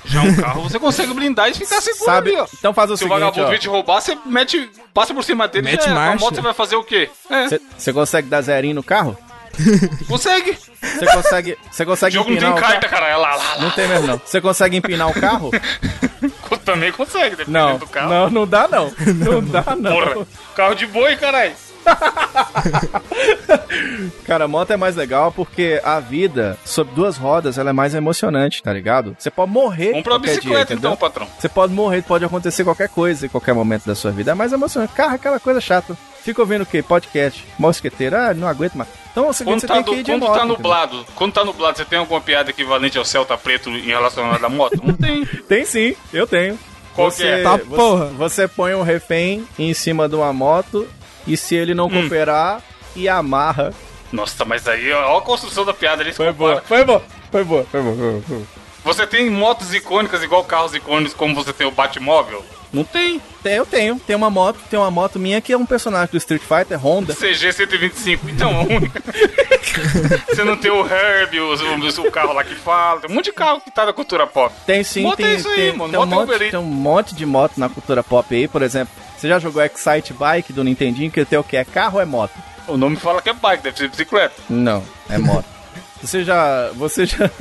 Já 0.05 0.23
um 0.23 0.37
carro 0.37 0.63
você 0.63 0.79
consegue 0.79 1.13
blindar 1.13 1.51
e 1.51 1.55
ficar 1.55 1.81
seguro 1.81 2.05
Sabe? 2.05 2.31
ali, 2.31 2.39
ó. 2.41 2.47
Então 2.57 2.73
faz 2.73 2.89
o 2.93 2.97
Se 2.97 3.03
o 3.05 3.09
seguinte, 3.09 3.19
vagabundo 3.19 3.47
ó. 3.49 3.51
vir 3.51 3.59
te 3.59 3.69
roubar, 3.69 4.01
você 4.01 4.17
mete, 4.25 4.71
passa 4.95 5.13
por 5.13 5.25
cima 5.25 5.49
dele 5.49 5.65
Mete 5.69 5.85
já 5.87 5.91
é. 6.07 6.13
A 6.13 6.17
moto 6.17 6.37
você 6.37 6.41
vai 6.41 6.55
fazer 6.55 6.77
o 6.77 6.85
quê? 6.85 7.11
É, 7.29 7.59
Você 7.77 7.93
consegue 7.93 8.29
dar 8.29 8.41
zerinho 8.41 8.77
no 8.77 8.85
carro? 8.85 9.19
consegue. 10.09 10.57
Você 10.81 11.07
consegue, 11.07 11.59
você 11.71 11.83
O 11.83 11.87
consegue 11.87 12.15
jogo 12.15 12.31
não 12.31 12.37
empinar 12.37 12.55
tem 12.55 12.63
o 12.63 12.67
carta, 12.67 12.89
carro? 12.89 13.03
cara. 13.03 13.13
É 13.13 13.17
lá, 13.17 13.35
lá, 13.35 13.55
lá. 13.55 13.59
Não 13.61 13.71
tem 13.71 13.89
mesmo, 13.89 14.07
não. 14.07 14.21
Você 14.25 14.41
consegue 14.41 14.77
empinar 14.77 15.09
o 15.09 15.15
carro? 15.15 15.51
Também 16.65 16.91
consegue, 16.91 17.37
dependendo 17.37 17.53
Não, 17.53 17.79
do 17.79 17.87
carro. 17.87 18.09
não, 18.11 18.31
não 18.31 18.47
dá 18.47 18.67
não. 18.67 18.93
Não 19.15 19.41
dá 19.43 19.65
não. 19.77 19.93
Porra, 19.93 20.27
carro 20.57 20.75
de 20.75 20.87
boi, 20.87 21.15
caralho. 21.17 21.53
Cara, 24.25 24.49
moto 24.49 24.71
é 24.73 24.77
mais 24.77 24.97
legal 24.97 25.31
porque 25.33 25.81
a 25.85 26.01
vida 26.01 26.59
sob 26.65 26.91
duas 26.95 27.17
rodas 27.17 27.59
ela 27.59 27.71
é 27.71 27.73
mais 27.73 27.95
emocionante, 27.95 28.63
tá 28.63 28.73
ligado? 28.73 29.17
Você 29.19 29.31
pode 29.31 29.51
morrer 29.53 29.91
Vamos 29.91 30.03
pra 30.03 30.19
bicicleta 30.19 30.67
dia, 30.67 30.77
então, 30.77 30.93
entendeu? 30.93 30.97
patrão. 30.97 31.29
Você 31.39 31.49
pode 31.49 31.73
morrer, 31.73 32.03
pode 32.03 32.25
acontecer 32.25 32.65
qualquer 32.65 32.89
coisa 32.89 33.27
em 33.27 33.29
qualquer 33.29 33.55
momento 33.55 33.87
da 33.87 33.95
sua 33.95 34.11
vida. 34.11 34.33
É 34.33 34.35
mais 34.35 34.53
emocionante. 34.53 34.93
Carro 34.95 35.13
é 35.13 35.17
aquela 35.17 35.39
coisa 35.41 35.61
chata. 35.61 35.97
Fica 36.23 36.43
ouvindo 36.43 36.63
o 36.63 36.67
quê? 36.67 36.83
Podcast. 36.83 37.45
Mosqueteiro. 37.59 38.17
Ah, 38.17 38.35
não 38.35 38.49
aguento 38.49 38.75
mais. 38.75 38.89
Então, 39.13 39.27
é 39.27 39.29
o 39.29 39.33
seguinte, 39.33 39.53
Quando, 39.53 39.61
você 39.61 39.67
tá, 39.69 39.75
tem 39.75 39.85
que 39.85 39.95
ir 39.95 40.03
de 40.03 40.11
quando 40.11 40.21
moto. 40.23 40.33
tá 40.33 40.39
entendeu? 40.39 40.57
nublado, 40.57 41.07
quando 41.15 41.33
tá 41.33 41.45
nublado, 41.45 41.79
você 41.79 41.85
tem 41.85 41.99
alguma 42.01 42.21
piada 42.21 42.51
equivalente 42.51 42.99
ao 42.99 43.05
Celta 43.05 43.37
Preto 43.39 43.71
em 43.71 43.87
relação 43.87 44.29
à 44.31 44.37
da 44.39 44.49
moto? 44.49 44.81
Não 44.83 44.95
tem. 44.95 45.25
Tem 45.49 45.65
sim, 45.65 45.95
eu 46.13 46.27
tenho. 46.27 46.59
Qual 46.95 47.11
você, 47.11 47.23
que 47.23 47.29
é? 47.29 47.43
Tá, 47.43 47.57
você- 47.57 47.65
porra. 47.77 48.07
Você 48.19 48.49
põe 48.49 48.75
um 48.75 48.83
refém 48.83 49.47
em 49.59 49.73
cima 49.73 50.09
de 50.09 50.17
uma 50.17 50.33
moto 50.33 50.87
e 51.27 51.37
se 51.37 51.55
ele 51.55 51.73
Hum. 51.73 51.77
não 51.77 51.91
cooperar, 51.91 52.63
e 52.95 53.09
amarra. 53.09 53.73
Nossa, 54.11 54.45
mas 54.45 54.67
aí, 54.67 54.91
ó, 54.93 55.19
a 55.19 55.23
construção 55.23 55.65
da 55.65 55.75
piada 55.75 56.03
ali. 56.03 56.13
Foi 56.13 56.33
boa, 56.33 56.63
foi 56.63 56.85
boa, 56.85 57.03
foi 57.31 57.45
boa, 57.45 57.65
foi 57.71 57.83
boa. 57.83 57.95
Foi 57.95 58.21
boa. 58.37 58.43
Você 58.85 59.07
tem 59.07 59.29
motos 59.29 59.75
icônicas 59.75 60.23
igual 60.23 60.45
carros 60.45 60.73
icônicos 60.75 61.13
como 61.13 61.35
você 61.35 61.53
tem 61.53 61.67
o 61.67 61.73
Batmóvel? 61.73 62.45
Não 62.73 62.85
tem. 62.85 63.21
Tem, 63.43 63.55
eu 63.55 63.67
tenho, 63.67 63.99
tem 63.99 64.15
uma 64.15 64.29
moto, 64.29 64.59
tem 64.69 64.79
uma 64.79 64.91
moto 64.91 65.19
minha 65.19 65.41
que 65.41 65.53
é 65.53 65.57
um 65.57 65.67
personagem 65.67 66.09
do 66.11 66.17
Street 66.17 66.43
Fighter, 66.43 66.79
Honda. 66.85 67.15
CG 67.15 67.53
125, 67.53 68.29
então 68.29 68.61
a 68.61 68.63
única. 68.67 69.03
você 70.29 70.45
não 70.45 70.57
tem 70.57 70.71
o 70.71 70.87
Herb, 70.87 71.39
o, 71.41 72.03
o, 72.03 72.11
carro 72.11 72.33
lá 72.33 72.45
que 72.45 72.55
fala. 72.55 73.01
Tem 73.01 73.11
um 73.11 73.15
monte 73.15 73.27
de 73.27 73.33
carro 73.33 73.61
que 73.61 73.71
tá 73.71 73.85
da 73.85 73.93
cultura 73.93 74.27
pop. 74.27 74.55
Tem 74.67 74.83
sim, 74.83 75.11
tem, 75.17 75.37
isso 75.37 75.49
aí, 75.49 75.55
tem, 75.55 75.77
mano, 75.77 75.91
tem, 75.91 76.01
um 76.01 76.07
monte, 76.07 76.39
tem 76.39 76.59
um 76.59 76.63
monte 76.63 77.15
de 77.15 77.27
moto 77.27 77.53
na 77.57 77.69
cultura 77.69 78.03
pop 78.03 78.35
aí, 78.35 78.49
por 78.49 78.63
exemplo. 78.63 78.93
Você 79.17 79.29
já 79.29 79.39
jogou 79.39 79.63
Excite 79.63 80.13
Bike 80.13 80.53
do 80.53 80.63
Nintendinho, 80.63 81.11
que 81.11 81.25
tem 81.25 81.39
o 81.39 81.45
que? 81.45 81.57
É 81.57 81.65
carro 81.65 81.97
ou 81.97 82.03
é 82.03 82.05
moto? 82.05 82.35
O 82.69 82.77
nome 82.77 82.97
fala 82.97 83.23
que 83.23 83.31
é 83.31 83.33
bike, 83.33 83.63
deve 83.63 83.79
ser 83.79 83.89
bicicleta. 83.89 84.35
Não, 84.51 84.83
é 85.09 85.19
moto. 85.19 85.47
você 86.03 86.25
já. 86.25 86.71
Você 86.75 87.07
já. 87.07 87.31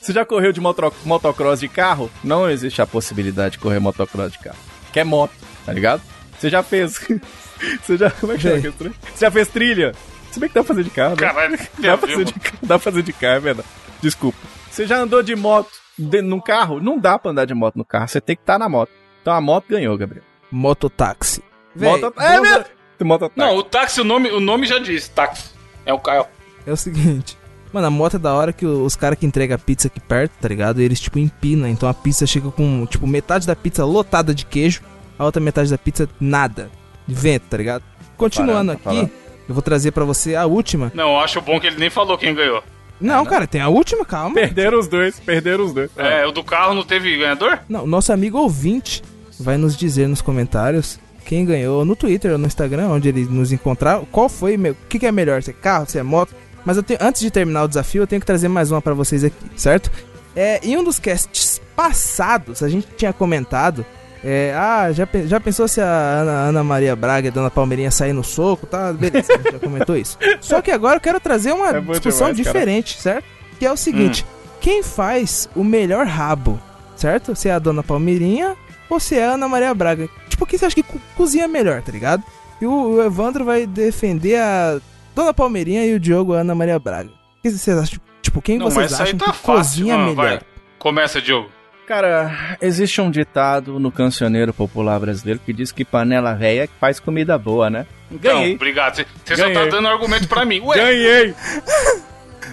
Você 0.00 0.12
já 0.12 0.24
correu 0.24 0.52
de 0.52 0.60
motro, 0.60 0.94
motocross 1.04 1.58
de 1.58 1.68
carro? 1.68 2.08
Não 2.22 2.48
existe 2.48 2.80
a 2.80 2.86
possibilidade 2.86 3.52
de 3.52 3.58
correr 3.58 3.80
motocross 3.80 4.30
de 4.32 4.38
carro. 4.38 4.56
Que 4.92 5.00
é 5.00 5.04
moto, 5.04 5.32
tá 5.66 5.72
ligado? 5.72 6.00
Você 6.38 6.48
já 6.48 6.62
fez. 6.62 7.00
Você 7.82 7.96
já. 7.96 8.08
Como 8.12 8.32
é 8.32 8.36
que 8.36 8.42
chama? 8.42 8.60
Você 8.60 8.92
já 9.18 9.30
fez 9.30 9.48
trilha? 9.48 9.92
Se 10.30 10.38
bem 10.38 10.48
que 10.48 10.54
dá 10.54 10.62
pra 10.62 10.68
fazer 10.68 10.84
de 10.84 10.90
carro, 10.90 11.10
né? 11.10 11.16
Caralho, 11.16 11.58
Dá 11.78 11.98
pra, 11.98 12.08
fazer 12.08 12.24
de, 12.24 12.34
dá 12.62 12.68
pra 12.68 12.78
fazer 12.78 13.02
de 13.02 13.12
carro, 13.12 13.34
é 13.36 13.40
verdade. 13.40 13.68
Desculpa. 14.00 14.38
Você 14.70 14.86
já 14.86 14.98
andou 14.98 15.22
de 15.22 15.34
moto 15.34 15.72
de, 15.98 16.22
num 16.22 16.40
carro? 16.40 16.80
Não 16.80 16.98
dá 16.98 17.18
pra 17.18 17.32
andar 17.32 17.44
de 17.44 17.52
moto 17.52 17.76
no 17.76 17.84
carro. 17.84 18.06
Você 18.06 18.20
tem 18.20 18.36
que 18.36 18.42
estar 18.42 18.58
na 18.58 18.68
moto. 18.68 18.92
Então 19.20 19.34
a 19.34 19.40
moto 19.40 19.66
ganhou, 19.68 19.98
Gabriel. 19.98 20.24
Mototáxi. 20.50 21.42
Véi, 21.74 21.90
moto, 22.00 22.14
é 22.20 22.32
vamos- 22.32 22.48
mesmo? 22.50 22.64
Moto 23.04 23.30
Não, 23.36 23.56
o 23.56 23.62
táxi, 23.62 24.00
o 24.00 24.04
nome, 24.04 24.30
o 24.30 24.40
nome 24.40 24.66
já 24.66 24.78
diz, 24.78 25.08
táxi. 25.08 25.50
É 25.86 25.92
o 25.94 25.98
carro. 26.00 26.26
É 26.66 26.72
o 26.72 26.76
seguinte. 26.76 27.36
Mano, 27.72 27.86
a 27.86 27.90
moto 27.90 28.16
é 28.16 28.18
da 28.18 28.34
hora 28.34 28.52
que 28.52 28.66
os 28.66 28.96
caras 28.96 29.18
que 29.18 29.26
entregam 29.26 29.54
a 29.54 29.58
pizza 29.58 29.88
aqui 29.88 30.00
perto, 30.00 30.32
tá 30.40 30.48
ligado? 30.48 30.80
Eles, 30.80 30.98
tipo, 31.00 31.18
empinam. 31.18 31.68
Então 31.68 31.88
a 31.88 31.94
pizza 31.94 32.26
chega 32.26 32.50
com, 32.50 32.86
tipo, 32.86 33.06
metade 33.06 33.46
da 33.46 33.54
pizza 33.54 33.84
lotada 33.84 34.34
de 34.34 34.44
queijo, 34.46 34.80
a 35.18 35.24
outra 35.24 35.40
metade 35.40 35.70
da 35.70 35.78
pizza 35.78 36.08
nada. 36.20 36.70
De 37.06 37.14
vento, 37.14 37.44
tá 37.48 37.56
ligado? 37.56 37.84
Continuando 38.16 38.72
Parando, 38.72 38.82
tá 38.82 38.90
aqui, 38.90 38.98
falando. 38.98 39.10
eu 39.48 39.54
vou 39.54 39.62
trazer 39.62 39.92
pra 39.92 40.04
você 40.04 40.34
a 40.34 40.44
última. 40.46 40.90
Não, 40.94 41.10
eu 41.12 41.20
acho 41.20 41.40
bom 41.40 41.60
que 41.60 41.66
ele 41.68 41.76
nem 41.78 41.88
falou 41.90 42.18
quem 42.18 42.34
ganhou. 42.34 42.62
Não, 43.00 43.24
cara, 43.24 43.46
tem 43.46 43.60
a 43.60 43.68
última, 43.68 44.04
calma. 44.04 44.34
Perderam 44.34 44.78
os 44.78 44.88
dois, 44.88 45.20
perderam 45.20 45.64
os 45.64 45.72
dois. 45.72 45.90
É, 45.96 46.26
o 46.26 46.32
do 46.32 46.42
carro 46.42 46.74
não 46.74 46.82
teve 46.82 47.16
ganhador? 47.16 47.60
Não, 47.68 47.86
nosso 47.86 48.12
amigo 48.12 48.38
ouvinte 48.38 49.02
vai 49.38 49.56
nos 49.56 49.76
dizer 49.76 50.08
nos 50.08 50.20
comentários 50.20 50.98
quem 51.24 51.44
ganhou 51.44 51.84
no 51.84 51.94
Twitter 51.94 52.32
ou 52.32 52.38
no 52.38 52.46
Instagram, 52.46 52.88
onde 52.88 53.08
ele 53.08 53.24
nos 53.26 53.52
encontrar, 53.52 54.00
qual 54.10 54.30
foi, 54.30 54.56
o 54.56 54.74
que, 54.88 54.98
que 54.98 55.06
é 55.06 55.12
melhor, 55.12 55.42
se 55.42 55.50
é 55.50 55.52
carro, 55.52 55.84
se 55.86 55.98
é 55.98 56.02
moto. 56.02 56.34
Mas 56.64 56.78
eu 56.78 56.82
tenho, 56.82 56.98
antes 57.02 57.20
de 57.20 57.30
terminar 57.30 57.64
o 57.64 57.68
desafio, 57.68 58.02
eu 58.02 58.06
tenho 58.06 58.20
que 58.20 58.26
trazer 58.26 58.48
mais 58.48 58.70
uma 58.70 58.80
pra 58.80 58.94
vocês 58.94 59.22
aqui, 59.22 59.36
certo? 59.54 59.90
É, 60.34 60.58
em 60.62 60.76
um 60.78 60.82
dos 60.82 60.98
casts 60.98 61.60
passados, 61.76 62.62
a 62.62 62.68
gente 62.68 62.88
tinha 62.96 63.12
comentado, 63.12 63.84
é, 64.24 64.54
ah, 64.56 64.90
já, 64.90 65.06
já 65.26 65.38
pensou 65.38 65.68
se 65.68 65.80
a 65.82 65.84
Ana, 65.84 66.32
Ana 66.48 66.64
Maria 66.64 66.96
Braga 66.96 67.28
e 67.28 67.30
a 67.30 67.32
Dona 67.32 67.50
Palmeirinha 67.50 67.90
sair 67.90 68.14
no 68.14 68.24
soco, 68.24 68.66
tá? 68.66 68.90
Beleza, 68.92 69.32
a 69.32 69.36
gente 69.36 69.52
já 69.52 69.58
comentou 69.58 69.96
isso. 69.96 70.16
Só 70.40 70.62
que 70.62 70.70
agora 70.70 70.96
eu 70.96 71.00
quero 71.00 71.20
trazer 71.20 71.52
uma 71.52 71.68
É 71.68 71.80
discussão 71.80 72.32
demais, 72.32 72.46
cara. 72.46 72.58
diferente, 72.58 72.98
certo? 72.98 73.24
Que 73.58 73.66
é 73.66 73.72
o 73.72 73.76
seguinte, 73.76 74.24
quem 74.62 74.82
faz 74.82 75.48
o 75.54 75.62
melhor 75.62 76.06
rabo, 76.06 76.58
certo? 76.96 77.36
Se 77.36 77.48
é 77.50 77.52
a 77.52 77.58
Dona 77.58 77.82
Palmeirinha 77.82 78.56
ou 78.88 79.00
se 79.00 79.16
é 79.16 79.24
Ana 79.24 79.48
Maria 79.48 79.72
Braga. 79.74 80.08
Tipo, 80.28 80.46
quem 80.46 80.58
você 80.58 80.66
acha 80.66 80.74
que 80.74 80.82
co- 80.82 80.98
cozinha 81.16 81.46
melhor, 81.48 81.82
tá 81.82 81.92
ligado? 81.92 82.22
E 82.60 82.66
o, 82.66 82.94
o 82.96 83.02
Evandro 83.02 83.44
vai 83.44 83.66
defender 83.66 84.36
a 84.36 84.78
Dona 85.14 85.32
Palmeirinha 85.34 85.84
e 85.86 85.94
o 85.94 86.00
Diogo 86.00 86.34
a 86.34 86.40
Ana 86.40 86.54
Maria 86.54 86.78
Braga. 86.78 87.10
O 87.10 87.42
que 87.42 87.50
vocês 87.50 87.76
acham? 87.78 88.00
Tipo, 88.22 88.42
quem 88.42 88.58
Não, 88.58 88.66
vocês 88.70 88.76
mas 88.76 88.92
isso 88.92 89.02
aí 89.02 89.08
acham 89.08 89.18
tá 89.18 89.24
que 89.32 89.38
fácil. 89.38 89.54
cozinha 89.54 89.94
Ah, 89.94 89.98
melhor? 89.98 90.14
vai. 90.16 90.40
Começa, 90.78 91.20
Diogo. 91.20 91.48
Cara, 91.86 92.56
existe 92.60 93.00
um 93.00 93.10
ditado 93.10 93.80
no 93.80 93.90
cancioneiro 93.90 94.52
popular 94.52 95.00
brasileiro 95.00 95.40
que 95.44 95.54
diz 95.54 95.72
que 95.72 95.86
panela 95.86 96.34
velha 96.34 96.68
faz 96.78 97.00
comida 97.00 97.38
boa, 97.38 97.70
né? 97.70 97.86
Não, 98.10 98.18
Ganhei. 98.18 98.54
obrigado. 98.56 98.96
Você 98.96 99.06
você 99.24 99.36
só 99.36 99.50
tá 99.50 99.64
dando 99.66 99.88
argumento 99.88 100.28
pra 100.28 100.44
mim. 100.44 100.60
Ué, 100.60 100.76
Ganhei! 100.76 101.34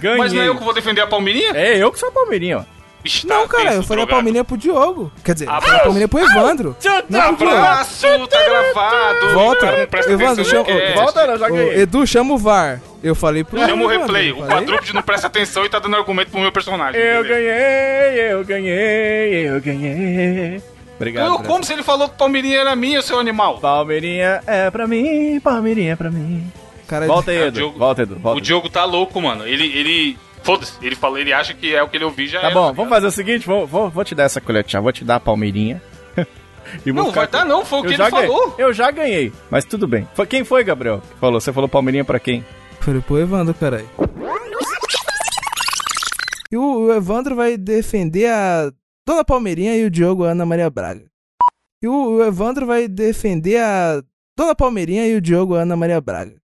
Ganhei! 0.00 0.18
mas 0.18 0.32
não 0.32 0.40
é 0.42 0.48
eu 0.48 0.56
que 0.56 0.64
vou 0.64 0.72
defender 0.72 1.02
a 1.02 1.06
Palmeirinha? 1.06 1.50
É 1.54 1.76
eu 1.76 1.92
que 1.92 1.98
sou 1.98 2.08
a 2.08 2.12
Palmeirinha, 2.12 2.58
ó. 2.58 2.64
Bicho, 3.06 3.26
tá 3.26 3.34
Não, 3.34 3.46
cara, 3.48 3.74
eu 3.74 3.82
falei 3.82 4.04
a 4.04 4.06
palmeirinha 4.06 4.42
pro 4.44 4.56
Diogo. 4.56 5.12
Quer 5.24 5.34
dizer, 5.34 5.44
eu 5.46 5.50
Abraço. 5.50 5.66
falei 5.66 5.80
a 5.80 5.84
palmeirinha 5.84 6.08
pro 6.08 6.18
Evandro. 6.20 6.76
Não, 7.08 7.34
pro 7.36 7.46
Diogo. 7.46 7.62
Abraço, 7.62 8.28
tá 8.28 8.42
gravado. 8.44 9.28
Volta. 9.32 9.56
O 9.66 9.68
cara 9.68 9.80
não 9.80 9.86
presta 9.86 10.12
Evandro, 10.12 10.44
chama- 10.44 10.64
cast. 10.64 10.94
Volta, 10.94 11.26
não, 11.26 11.38
já 11.38 11.48
ganhei. 11.48 11.80
Edu, 11.82 12.06
chama 12.06 12.34
o 12.34 12.38
VAR. 12.38 12.80
Eu 13.02 13.14
falei 13.14 13.44
pro 13.44 13.58
Chama 13.60 13.84
o 13.84 13.86
replay. 13.86 14.30
eu 14.30 14.38
O 14.40 14.46
quadrúpede 14.46 14.92
não 14.92 15.02
presta 15.02 15.28
atenção 15.28 15.64
e 15.64 15.68
tá 15.68 15.78
dando 15.78 15.94
argumento 15.96 16.30
pro 16.30 16.40
meu 16.40 16.50
personagem. 16.50 17.00
Eu 17.00 17.22
beleza. 17.22 17.28
ganhei, 17.40 18.32
eu 18.32 18.44
ganhei, 18.44 19.48
eu 19.48 19.60
ganhei. 19.60 20.62
Obrigado. 20.96 21.34
Fred. 21.34 21.46
como 21.48 21.62
se 21.64 21.72
ele 21.72 21.82
falou 21.82 22.08
que 22.08 22.14
o 22.14 22.18
Palmeirinha 22.18 22.58
era 22.60 22.74
minha, 22.74 23.02
seu 23.02 23.18
animal? 23.20 23.58
Palmeirinha 23.58 24.40
é 24.46 24.70
pra 24.70 24.86
mim, 24.86 25.38
Palmeirinha 25.40 25.92
é 25.92 25.96
pra 25.96 26.10
mim. 26.10 26.50
Cara, 26.88 27.06
Volta 27.06 27.30
aí, 27.32 27.38
o 27.38 27.46
Edu. 27.46 27.50
Diogo- 27.58 27.78
Volta, 27.78 28.02
Edu. 28.02 28.16
Volta. 28.16 28.38
O 28.38 28.40
Diogo 28.40 28.68
tá 28.70 28.84
louco, 28.84 29.20
mano. 29.20 29.46
Ele. 29.46 29.66
ele... 29.76 30.18
Foda-se, 30.46 30.74
ele 30.80 30.94
falou, 30.94 31.18
ele 31.18 31.32
acha 31.32 31.52
que 31.52 31.74
é 31.74 31.82
o 31.82 31.88
que 31.88 31.96
ele 31.96 32.04
ouviu 32.04 32.28
já 32.28 32.40
Tá 32.40 32.50
é, 32.50 32.54
bom, 32.54 32.72
vamos 32.72 32.88
fazer 32.88 33.08
o 33.08 33.10
seguinte, 33.10 33.44
vou, 33.44 33.66
vou, 33.66 33.90
vou 33.90 34.04
te 34.04 34.14
dar 34.14 34.22
essa 34.22 34.40
chá, 34.68 34.80
vou 34.80 34.92
te 34.92 35.04
dar 35.04 35.16
a 35.16 35.20
Palmeirinha. 35.20 35.82
E 36.84 36.92
Não, 36.92 37.12
vai 37.12 37.28
dar 37.28 37.44
não, 37.44 37.64
foi 37.64 37.78
o 37.78 37.82
que 37.82 37.88
ele 37.94 37.96
ganhei. 37.96 38.10
falou. 38.10 38.54
Eu 38.58 38.72
já 38.72 38.90
ganhei, 38.90 39.32
mas 39.48 39.64
tudo 39.64 39.86
bem. 39.86 40.08
Foi, 40.14 40.26
quem 40.26 40.44
foi, 40.44 40.64
Gabriel? 40.64 41.00
que 41.00 41.20
falou? 41.20 41.40
Você 41.40 41.52
falou 41.52 41.68
Palmeirinha 41.68 42.04
pra 42.04 42.18
quem? 42.18 42.44
Falei 42.80 43.00
pro 43.00 43.18
Evandro, 43.18 43.54
caralho. 43.54 43.88
E 46.50 46.56
o, 46.56 46.86
o 46.86 46.92
Evandro 46.92 47.36
vai 47.36 47.56
defender 47.56 48.28
a 48.28 48.72
Dona 49.06 49.24
Palmeirinha 49.24 49.76
e 49.76 49.84
o 49.84 49.90
Diogo 49.90 50.24
Ana 50.24 50.44
Maria 50.44 50.68
Braga. 50.68 51.04
E 51.82 51.86
o, 51.86 52.16
o 52.16 52.24
Evandro 52.24 52.66
vai 52.66 52.88
defender 52.88 53.58
a 53.58 54.02
Dona 54.36 54.54
Palmeirinha 54.54 55.06
e 55.06 55.14
o 55.14 55.20
Diogo 55.20 55.54
Ana 55.54 55.76
Maria 55.76 56.00
Braga. 56.00 56.34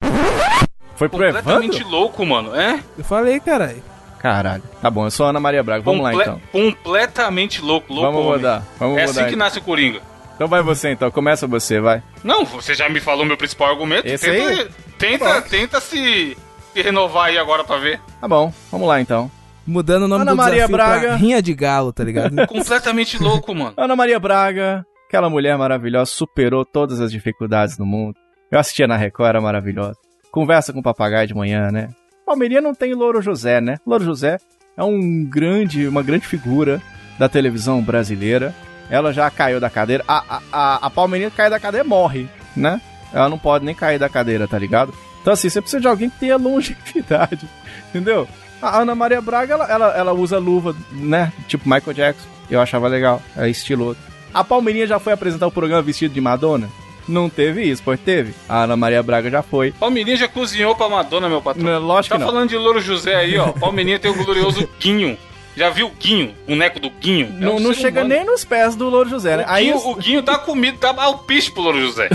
Foi 0.97 1.09
pro 1.09 1.19
Completamente 1.19 1.81
Evandro? 1.81 1.89
louco, 1.99 2.25
mano. 2.27 2.55
É? 2.55 2.81
Eu 2.99 3.05
falei, 3.05 3.41
caralho. 3.41 3.83
Caralho. 4.19 4.63
Tá 4.81 4.89
bom, 4.91 5.05
eu 5.07 5.11
sou 5.11 5.27
a 5.27 5.31
Ana 5.31 5.41
Maria 5.41 5.63
Braga. 5.63 5.83
Vamos 5.83 6.03
lá 6.03 6.11
Comple- 6.13 6.23
então. 6.29 6.41
Completamente 6.53 7.61
louco, 7.61 7.93
louco. 7.93 8.07
Vamos 8.11 8.21
homem. 8.27 8.33
rodar. 8.37 8.63
Vamos 8.79 8.99
É 8.99 9.01
rodar. 9.01 9.11
assim 9.11 9.21
que 9.25 9.27
então. 9.35 9.39
nasce 9.39 9.59
o 9.59 9.63
Coringa. 9.63 10.01
Então 10.35 10.49
vai 10.49 10.63
você 10.63 10.91
então, 10.91 11.11
começa 11.11 11.47
você, 11.47 11.81
vai. 11.81 12.03
Não, 12.25 12.45
você 12.45 12.75
já 12.75 12.89
me 12.89 13.01
falou 13.01 13.25
meu 13.25 13.37
principal 13.37 13.71
argumento. 13.71 14.07
Esse 14.07 14.31
tenta 14.31 14.49
aí? 14.49 14.69
tenta, 14.99 15.43
tenta 15.43 15.81
se, 15.81 16.37
se 16.73 16.83
renovar 16.83 17.27
aí 17.27 17.39
agora 17.39 17.65
pra 17.65 17.77
ver. 17.79 18.01
Tá 18.21 18.27
bom, 18.29 18.53
vamos 18.71 18.89
lá 18.89 19.01
então. 19.01 19.31
Mudando 19.67 20.05
o 20.05 20.09
nome 20.09 20.23
Ana 20.23 20.33
do 20.33 20.37
Maria 20.37 20.55
desafio 20.67 20.77
pra 20.77 20.87
Braga. 20.87 21.17
Rinha 21.17 21.41
de 21.43 21.55
Galo, 21.55 21.93
tá 21.93 22.03
ligado? 22.03 22.35
Completamente 22.49 23.23
louco, 23.23 23.55
mano. 23.55 23.75
Ana 23.77 23.95
Maria 23.95 24.19
Braga, 24.19 24.85
aquela 25.07 25.29
mulher 25.31 25.57
maravilhosa, 25.57 26.11
superou 26.11 26.65
todas 26.65 27.01
as 27.01 27.13
dificuldades 27.13 27.79
no 27.79 27.87
mundo. 27.87 28.17
Eu 28.51 28.59
assistia 28.59 28.87
na 28.89 28.97
Record, 28.97 29.29
era 29.29 29.41
maravilhosa. 29.41 29.97
Conversa 30.33 30.73
com 30.73 30.81
o 30.81 30.83
papagaio 30.83 31.29
de 31.29 31.35
manhã, 31.35 31.71
né? 31.71 31.91
Palmeirinha 32.25 32.63
não 32.63 32.75
tem 32.75 32.95
Louro 32.95 33.21
José, 33.21 33.61
né? 33.61 33.77
Louro 33.87 34.03
José 34.03 34.39
é 34.75 34.83
um 34.83 35.25
grande, 35.25 35.87
uma 35.87 36.03
grande 36.03 36.27
figura 36.27 36.81
da 37.19 37.29
televisão 37.29 37.83
brasileira. 37.83 38.55
Ela 38.89 39.13
já 39.13 39.31
caiu 39.31 39.61
da 39.61 39.69
cadeira. 39.69 40.03
A, 40.09 40.41
a, 40.51 40.87
a, 40.87 40.91
Palmeirinha 40.91 41.31
cai 41.31 41.51
da 41.51 41.61
cadeira 41.61 41.87
e 41.87 41.89
morre, 41.89 42.27
né? 42.57 42.81
Ela 43.13 43.29
não 43.29 43.39
pode 43.39 43.67
nem 43.67 43.75
cair 43.75 43.99
da 43.99 44.09
cadeira, 44.09 44.49
tá 44.49 44.59
ligado? 44.59 44.95
Então 45.21 45.35
assim, 45.35 45.51
você 45.51 45.61
precisa 45.61 45.83
de 45.83 45.87
alguém 45.87 46.09
que 46.09 46.19
tenha 46.19 46.39
longevidade, 46.39 47.47
entendeu? 47.91 48.27
A 48.63 48.81
Ana 48.81 48.95
Maria 48.95 49.21
Braga, 49.21 49.53
ela, 49.53 49.71
ela, 49.71 49.87
ela 49.95 50.13
usa 50.15 50.39
luva, 50.39 50.75
né? 50.93 51.31
Tipo 51.47 51.69
Michael 51.69 51.93
Jackson. 51.93 52.29
Eu 52.51 52.59
achava 52.59 52.89
legal, 52.89 53.21
é 53.37 53.51
estiloso. 53.51 53.99
A 54.33 54.43
Palmeirinha 54.43 54.87
já 54.87 54.99
foi 54.99 55.13
apresentar 55.13 55.47
o 55.47 55.53
programa 55.53 55.83
vestido 55.83 56.15
de 56.15 56.21
Madonna? 56.23 56.71
Não 57.09 57.29
teve 57.29 57.63
isso, 57.63 57.83
pois 57.85 57.99
teve. 58.01 58.35
A 58.49 58.63
Ana 58.65 58.77
Maria 58.77 59.03
Braga 59.03 59.31
já 59.31 59.43
foi. 59.43 59.73
Palmeirinha 59.73 60.17
já 60.17 60.29
cozinhou 60.29 60.75
pra 60.77 60.89
Madonna, 60.89 61.29
meu 61.29 61.43
patrão. 61.43 61.65
Não, 61.65 61.79
lógico 61.81 62.15
Tá 62.15 62.19
que 62.19 62.25
não. 62.25 62.33
falando 62.33 62.49
de 62.51 62.57
Louro 62.57 62.81
José 62.81 63.15
aí, 63.15 63.37
ó. 63.39 63.49
Palmeirinha 63.53 63.99
tem 63.99 64.11
o 64.11 64.15
glorioso 64.25 64.69
Guinho. 64.81 65.19
Já 65.57 65.69
viu 65.69 65.89
o 65.89 65.91
Guinho? 65.91 66.35
O 66.47 66.51
boneco 66.51 66.81
do 66.81 66.89
Guinho? 66.89 67.27
É 67.39 67.45
Não, 67.45 67.57
um 67.57 67.61
não 67.61 67.75
chega 67.75 68.01
humano. 68.01 68.15
nem 68.15 68.25
nos 68.25 68.45
pés 68.45 68.75
do 68.75 68.89
Louro 68.89 69.11
José, 69.11 69.37
né? 69.37 69.45
O 69.45 69.51
Aí 69.51 69.65
Guinho, 69.67 69.77
o, 69.79 69.91
o 69.91 69.95
Guinho 69.97 70.23
tá 70.23 70.39
comido, 70.39 70.79
tá 70.79 70.95
alpiste 70.97 71.51
pro 71.53 71.63
Louro 71.63 71.81
José. 71.81 72.09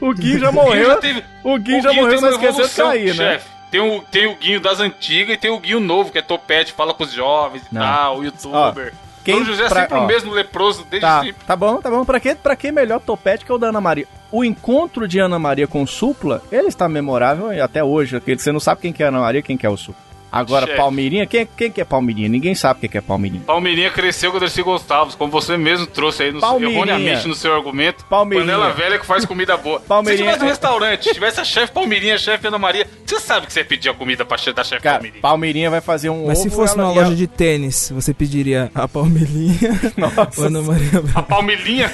o 0.00 0.12
Gui 0.14 0.38
já 0.38 0.48
O 0.48 0.52
Guinho 0.52 0.64
morreu. 0.64 0.86
já 0.86 0.96
teve. 0.96 1.24
O 1.44 1.58
Gui 1.58 1.74
o 1.78 1.82
já 1.82 1.90
Guinho 1.90 2.02
morreu, 2.02 2.20
mas 2.20 2.32
esqueceu 2.32 2.66
de 2.68 2.74
cair, 2.74 3.14
né? 3.14 3.32
chefe. 3.34 3.48
Tem 3.70 3.80
o, 3.80 4.02
tem 4.10 4.26
o 4.26 4.34
Guinho 4.34 4.60
das 4.60 4.80
antigas 4.80 5.34
e 5.36 5.38
tem 5.38 5.50
o 5.50 5.60
Guinho 5.60 5.78
novo, 5.78 6.10
que 6.10 6.18
é 6.18 6.22
topete, 6.22 6.72
fala 6.72 6.92
pros 6.92 7.12
jovens 7.12 7.62
e 7.70 7.74
Não. 7.74 7.80
tal, 7.82 8.18
o 8.18 8.24
youtuber. 8.24 8.92
Quem 9.24 9.44
José 9.44 9.64
é 9.64 9.68
pra- 9.68 9.80
sempre 9.82 9.96
ó, 9.98 10.04
o 10.04 10.06
mesmo 10.06 10.32
leproso 10.32 10.84
desde 10.90 11.06
Tá, 11.06 11.20
sempre. 11.22 11.44
tá 11.46 11.56
bom, 11.56 11.76
tá 11.80 11.90
bom. 11.90 12.04
Pra 12.04 12.18
que, 12.20 12.34
pra 12.34 12.56
que 12.56 12.72
melhor 12.72 13.00
topete 13.00 13.44
que 13.44 13.52
o 13.52 13.58
da 13.58 13.68
Ana 13.68 13.80
Maria? 13.80 14.06
O 14.32 14.44
encontro 14.44 15.06
de 15.08 15.18
Ana 15.18 15.38
Maria 15.38 15.66
com 15.66 15.82
o 15.82 15.86
Supla, 15.86 16.42
ele 16.52 16.68
está 16.68 16.88
memorável 16.88 17.52
e 17.52 17.60
até 17.60 17.82
hoje. 17.82 18.20
Você 18.38 18.52
não 18.52 18.60
sabe 18.60 18.80
quem 18.82 18.92
que 18.92 19.02
é 19.02 19.06
Ana 19.06 19.20
Maria 19.20 19.40
e 19.40 19.42
quem 19.42 19.56
que 19.56 19.66
é 19.66 19.70
o 19.70 19.76
Supla. 19.76 20.09
Agora, 20.32 20.64
Chefe. 20.66 20.76
Palmeirinha, 20.78 21.26
quem, 21.26 21.46
quem 21.56 21.70
que 21.70 21.80
é 21.80 21.84
Palmeirinha? 21.84 22.28
Ninguém 22.28 22.54
sabe 22.54 22.80
quem 22.80 22.88
que 22.90 22.98
é 22.98 23.00
Palmeirinha. 23.00 23.42
Palmeirinha 23.46 23.90
cresceu 23.90 24.30
com 24.30 24.36
o 24.36 24.40
Dercy 24.40 24.62
Gonçalves, 24.62 25.14
como 25.16 25.30
você 25.32 25.56
mesmo 25.56 25.86
trouxe 25.86 26.22
aí 26.24 26.32
no, 26.32 26.40
Palmeirinha. 26.40 26.76
erroneamente 26.78 27.26
no 27.28 27.34
seu 27.34 27.54
argumento. 27.54 28.04
Palmeirinha. 28.06 28.52
Panela 28.54 28.72
velha 28.72 28.98
que 28.98 29.06
faz 29.06 29.24
comida 29.24 29.56
boa. 29.56 29.80
Palmeirinha 29.88 30.28
Se 30.32 30.34
tivesse 30.38 30.44
um 30.44 30.48
restaurante, 30.48 31.12
tivesse 31.12 31.40
a 31.40 31.44
chefe 31.44 31.72
Palmeirinha, 31.72 32.14
a 32.14 32.18
chefe 32.18 32.46
Ana 32.46 32.58
Maria, 32.58 32.86
você 33.04 33.18
sabe 33.18 33.46
que 33.46 33.52
você 33.52 33.60
ia 33.60 33.64
pedir 33.64 33.88
a 33.88 33.94
comida 33.94 34.24
pra 34.24 34.38
che- 34.38 34.52
da 34.52 34.62
chefe 34.62 34.82
Palmeirinha. 34.82 35.20
Palmeirinha 35.20 35.70
vai 35.70 35.80
fazer 35.80 36.10
um 36.10 36.26
Mas 36.28 36.38
se 36.38 36.48
fosse 36.50 36.76
numa 36.76 36.92
ela- 36.92 37.02
loja 37.02 37.16
de 37.16 37.26
tênis, 37.26 37.90
você 37.92 38.14
pediria 38.14 38.70
a 38.74 38.86
Palmeirinha 38.86 39.80
Nossa, 39.96 40.46
Ana 40.46 40.62
Maria 40.62 40.98
A 40.98 41.00
Braga? 41.02 41.22
palmilhinha, 41.22 41.90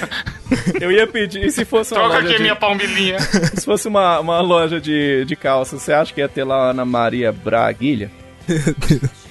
eu 0.79 0.91
ia 0.91 1.07
pedir. 1.07 1.43
E 1.45 1.51
se 1.51 1.65
fosse 1.65 1.93
uma 1.93 2.01
troca 2.01 2.15
loja 2.15 2.25
aqui 2.27 2.33
a 2.33 2.37
de... 2.37 2.43
minha 2.43 2.55
palmilhinha. 2.55 3.19
Se 3.57 3.65
fosse 3.65 3.87
uma, 3.87 4.19
uma 4.19 4.41
loja 4.41 4.79
de, 4.79 5.25
de 5.25 5.35
calça, 5.35 5.77
você 5.79 5.91
acha 5.91 6.13
que 6.13 6.21
ia 6.21 6.29
ter 6.29 6.43
lá 6.43 6.67
a 6.67 6.69
Ana 6.71 6.85
Maria 6.85 7.31
Braguilha? 7.31 8.11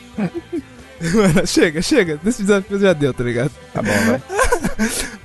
Mano, 1.14 1.46
chega, 1.46 1.82
chega. 1.82 2.16
Desse 2.22 2.42
desafio 2.42 2.78
já 2.78 2.92
deu, 2.92 3.12
tá 3.12 3.22
ligado? 3.22 3.50
Tá 3.72 3.82
bom, 3.82 3.92
vai. 4.06 4.22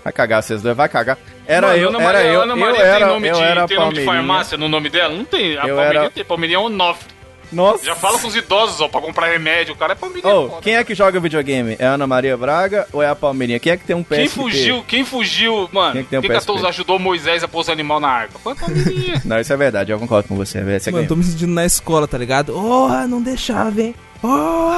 Vai 0.03 0.13
cagar, 0.13 0.43
vocês 0.43 0.61
dois, 0.61 0.75
vai 0.75 0.89
cagar. 0.89 1.17
Era 1.47 1.67
Mano, 1.67 1.79
eu, 1.79 1.89
Ana 1.89 1.97
era 2.01 2.13
Maria, 2.13 2.31
eu, 2.31 2.41
Ana 2.41 2.53
eu 2.53 2.57
Maria 2.57 2.81
era, 2.81 2.97
tem 3.05 3.07
nome, 3.07 3.27
eu 3.27 3.35
de, 3.35 3.41
era 3.41 3.67
tem 3.67 3.77
nome 3.79 3.93
de 3.93 4.05
farmácia 4.05 4.57
no 4.57 4.67
nome 4.67 4.89
dela? 4.89 5.15
Não 5.15 5.23
tem. 5.25 5.57
A 5.57 5.67
Eu 5.67 5.75
Palmeirinha 5.75 6.01
era- 6.01 6.09
tem. 6.09 6.25
Palmeirinha 6.25 6.57
é 6.57 6.61
Onofre. 6.61 7.07
Nossa. 7.51 7.83
Já 7.85 7.95
fala 7.95 8.17
com 8.19 8.27
os 8.27 8.35
idosos, 8.35 8.79
ó, 8.81 8.87
pra 8.87 9.01
comprar 9.01 9.27
remédio. 9.27 9.73
O 9.73 9.77
cara 9.77 9.93
é 9.93 9.95
Palmeirinha. 9.95 10.33
Ô, 10.33 10.49
foda. 10.49 10.61
quem 10.61 10.75
é 10.75 10.83
que 10.83 10.95
joga 10.95 11.19
videogame? 11.19 11.75
É 11.79 11.85
a 11.85 11.93
Ana 11.93 12.07
Maria 12.07 12.37
Braga 12.37 12.87
ou 12.93 13.01
é 13.03 13.07
a 13.09 13.15
Palmeirinha? 13.15 13.59
Quem 13.59 13.73
é 13.73 13.77
que 13.77 13.85
tem 13.85 13.95
um 13.95 14.03
PSP? 14.03 14.15
Quem 14.17 14.29
fugiu, 14.29 14.83
quem 14.87 15.05
fugiu, 15.05 15.69
mano? 15.71 15.93
Quem 15.93 16.03
que 16.03 16.09
tem 16.09 16.19
um 16.19 16.21
Quem 16.21 16.31
PSP? 16.31 16.45
14 16.47 16.65
ajudou 16.67 16.97
Moisés 16.99 17.43
a 17.43 17.47
pôr 17.47 17.59
os 17.59 17.69
animal 17.69 17.99
na 17.99 18.07
arca? 18.09 18.39
Foi 18.39 18.53
a 18.53 18.55
Palmeirinha. 18.55 19.21
Não, 19.25 19.39
isso 19.39 19.51
é 19.51 19.57
verdade, 19.57 19.91
eu 19.91 19.99
concordo 19.99 20.27
com 20.29 20.35
você. 20.35 20.61
Você 20.79 20.91
Mano, 20.91 21.07
tô 21.07 21.15
me 21.15 21.23
sentindo 21.23 21.51
na 21.53 21.65
escola, 21.65 22.07
tá 22.07 22.17
ligado? 22.17 22.55
Oh, 22.55 22.87
não 23.07 23.21
deixava, 23.21 23.81
hein? 23.81 23.95
Oh! 24.23 24.69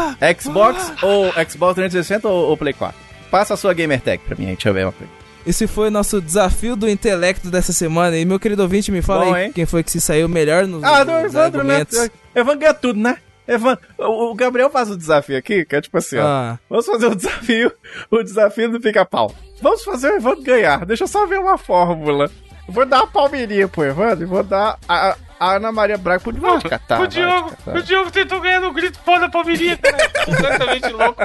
Xbox 0.42 0.94
ou 1.02 1.32
Xbox 1.50 1.76
360 1.76 2.28
ou, 2.28 2.50
ou 2.50 2.58
Play 2.58 2.74
4? 2.74 2.96
Passa 3.30 3.54
a 3.56 3.58
sua 3.58 3.74
gamer 3.74 4.00
tag 4.02 4.22
pra 4.26 4.36
mim 4.38 4.46
aí, 4.46 4.54
deixa 4.54 4.70
eu 4.70 4.74
ver 4.74 4.86
uma 4.86 4.92
coisa. 4.92 5.12
Esse 5.46 5.68
foi 5.68 5.90
o 5.90 5.92
nosso 5.92 6.22
desafio 6.22 6.76
do 6.76 6.88
intelecto 6.90 7.50
dessa 7.50 7.74
semana. 7.74 8.18
E 8.18 8.24
meu 8.24 8.40
querido 8.40 8.62
ouvinte, 8.62 8.92
me 8.92 9.02
fala 9.02 9.26
Bom, 9.26 9.34
aí 9.34 9.46
hein? 9.46 9.52
quem 9.54 9.66
foi 9.66 9.84
que 9.84 9.92
se 9.92 10.00
saiu 10.00 10.30
melhor 10.30 10.66
nos, 10.66 10.82
Ah, 10.84 11.04
nos 11.04 11.26
Evandro, 11.26 11.64
né? 11.66 11.76
argumentos. 11.82 12.10
Evandro 12.36 12.60
ganha 12.60 12.74
tudo, 12.74 13.00
né? 13.00 13.18
Evandro, 13.48 13.84
o, 13.98 14.34
Gabriel 14.34 14.70
faz 14.70 14.90
o 14.90 14.98
desafio 14.98 15.38
aqui, 15.38 15.66
que 15.66 15.76
é 15.76 15.82
tipo 15.82 15.98
assim, 15.98 16.18
ó. 16.18 16.26
Ah, 16.26 16.60
Vamos 16.70 16.86
fazer 16.86 17.08
o 17.08 17.16
desafio, 17.16 17.72
o 18.10 18.24
desafio 18.24 18.72
do 18.72 18.80
pica-pau. 18.80 19.34
Vamos 19.62 19.84
fazer 19.84 20.14
o 20.14 20.16
Evandro 20.16 20.44
ganhar. 20.44 20.86
Deixa 20.86 21.04
eu 21.04 21.08
só 21.08 21.26
ver 21.26 21.40
uma 21.40 21.58
fórmula. 21.58 22.30
Eu 22.68 22.74
vou 22.74 22.86
dar 22.86 23.00
a 23.00 23.08
palmeirinha 23.08 23.68
pro 23.68 23.84
Evandro 23.84 24.24
e 24.24 24.28
vou 24.28 24.44
dar 24.44 24.78
a, 24.88 25.16
a 25.40 25.56
Ana 25.56 25.72
Maria 25.72 25.98
Braga 25.98 26.22
pro 26.22 26.32
Vai 26.32 26.60
te 26.60 26.70
catar, 26.70 27.02
o, 27.02 27.08
Diogo, 27.08 27.50
catar. 27.50 27.76
o 27.76 27.84
Diogo 27.84 28.12
tentou 28.12 28.40
ganhar 28.40 28.62
no 28.62 28.72
grito 28.72 28.98
pô 29.04 29.20
da 29.20 29.28
Palmeirinha, 29.28 29.78
cara. 29.78 29.98
Completamente 30.26 30.88
louco. 30.90 31.22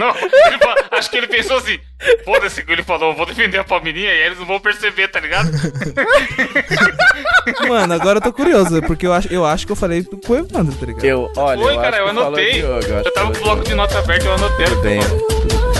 Não, 0.00 0.98
acho 0.98 1.10
que 1.10 1.18
ele 1.18 1.26
pensou 1.26 1.58
assim: 1.58 1.78
foda-se, 2.24 2.64
ele 2.66 2.82
falou, 2.82 3.14
vou 3.14 3.26
defender 3.26 3.58
a 3.58 3.64
Palmeirinha 3.64 4.10
e 4.10 4.22
eles 4.22 4.38
não 4.38 4.46
vão 4.46 4.58
perceber, 4.58 5.08
tá 5.08 5.20
ligado? 5.20 5.50
mano, 7.68 7.92
agora 7.92 8.18
eu 8.18 8.22
tô 8.22 8.32
curioso, 8.32 8.80
porque 8.82 9.06
eu 9.06 9.12
acho, 9.12 9.28
eu 9.30 9.44
acho 9.44 9.66
que 9.66 9.72
eu 9.72 9.76
falei 9.76 10.02
pro 10.02 10.36
Evandro, 10.36 10.74
tá 10.74 10.86
ligado? 10.86 11.04
Eu, 11.04 11.30
olha, 11.36 11.60
Foi, 11.60 11.74
eu 11.74 11.80
cara, 11.80 11.96
acho 11.96 11.98
eu 11.98 12.08
anotei. 12.08 12.52
Diogo, 12.52 12.78
acho 12.78 12.88
Eu 12.92 13.02
que 13.04 13.10
tava 13.10 13.32
com 13.32 13.38
o 13.38 13.42
bloco 13.42 13.64
de 13.64 13.74
nota 13.74 13.98
aberto, 13.98 14.24
eu 14.24 14.32
anotei. 14.34 14.66
Tudo 14.66 14.80
bem. 14.80 15.00
Qual 15.00 15.70
é 15.70 15.73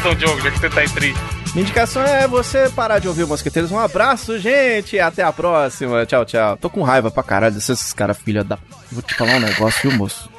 indicação, 0.00 0.14
Diogo, 0.14 0.40
já 0.40 0.50
que 0.50 0.58
você 0.58 0.70
tá 0.70 0.84
em 0.84 0.88
tri? 0.88 1.14
Minha 1.52 1.62
indicação 1.62 2.02
é 2.02 2.26
você 2.26 2.70
parar 2.70 2.98
de 2.98 3.08
ouvir 3.08 3.24
o 3.24 3.28
Mosqueteiros. 3.28 3.70
Um 3.70 3.78
abraço, 3.78 4.38
gente. 4.38 4.98
Até 4.98 5.22
a 5.22 5.32
próxima. 5.32 6.06
Tchau, 6.06 6.24
tchau. 6.24 6.56
Tô 6.56 6.70
com 6.70 6.82
raiva 6.82 7.10
pra 7.10 7.22
caralho 7.22 7.54
desses 7.54 7.92
caras, 7.92 8.16
filha 8.16 8.42
da. 8.42 8.58
Vou 8.90 9.02
te 9.02 9.14
falar 9.14 9.36
um 9.36 9.40
negócio, 9.40 9.90
viu, 9.90 9.98
moço? 9.98 10.30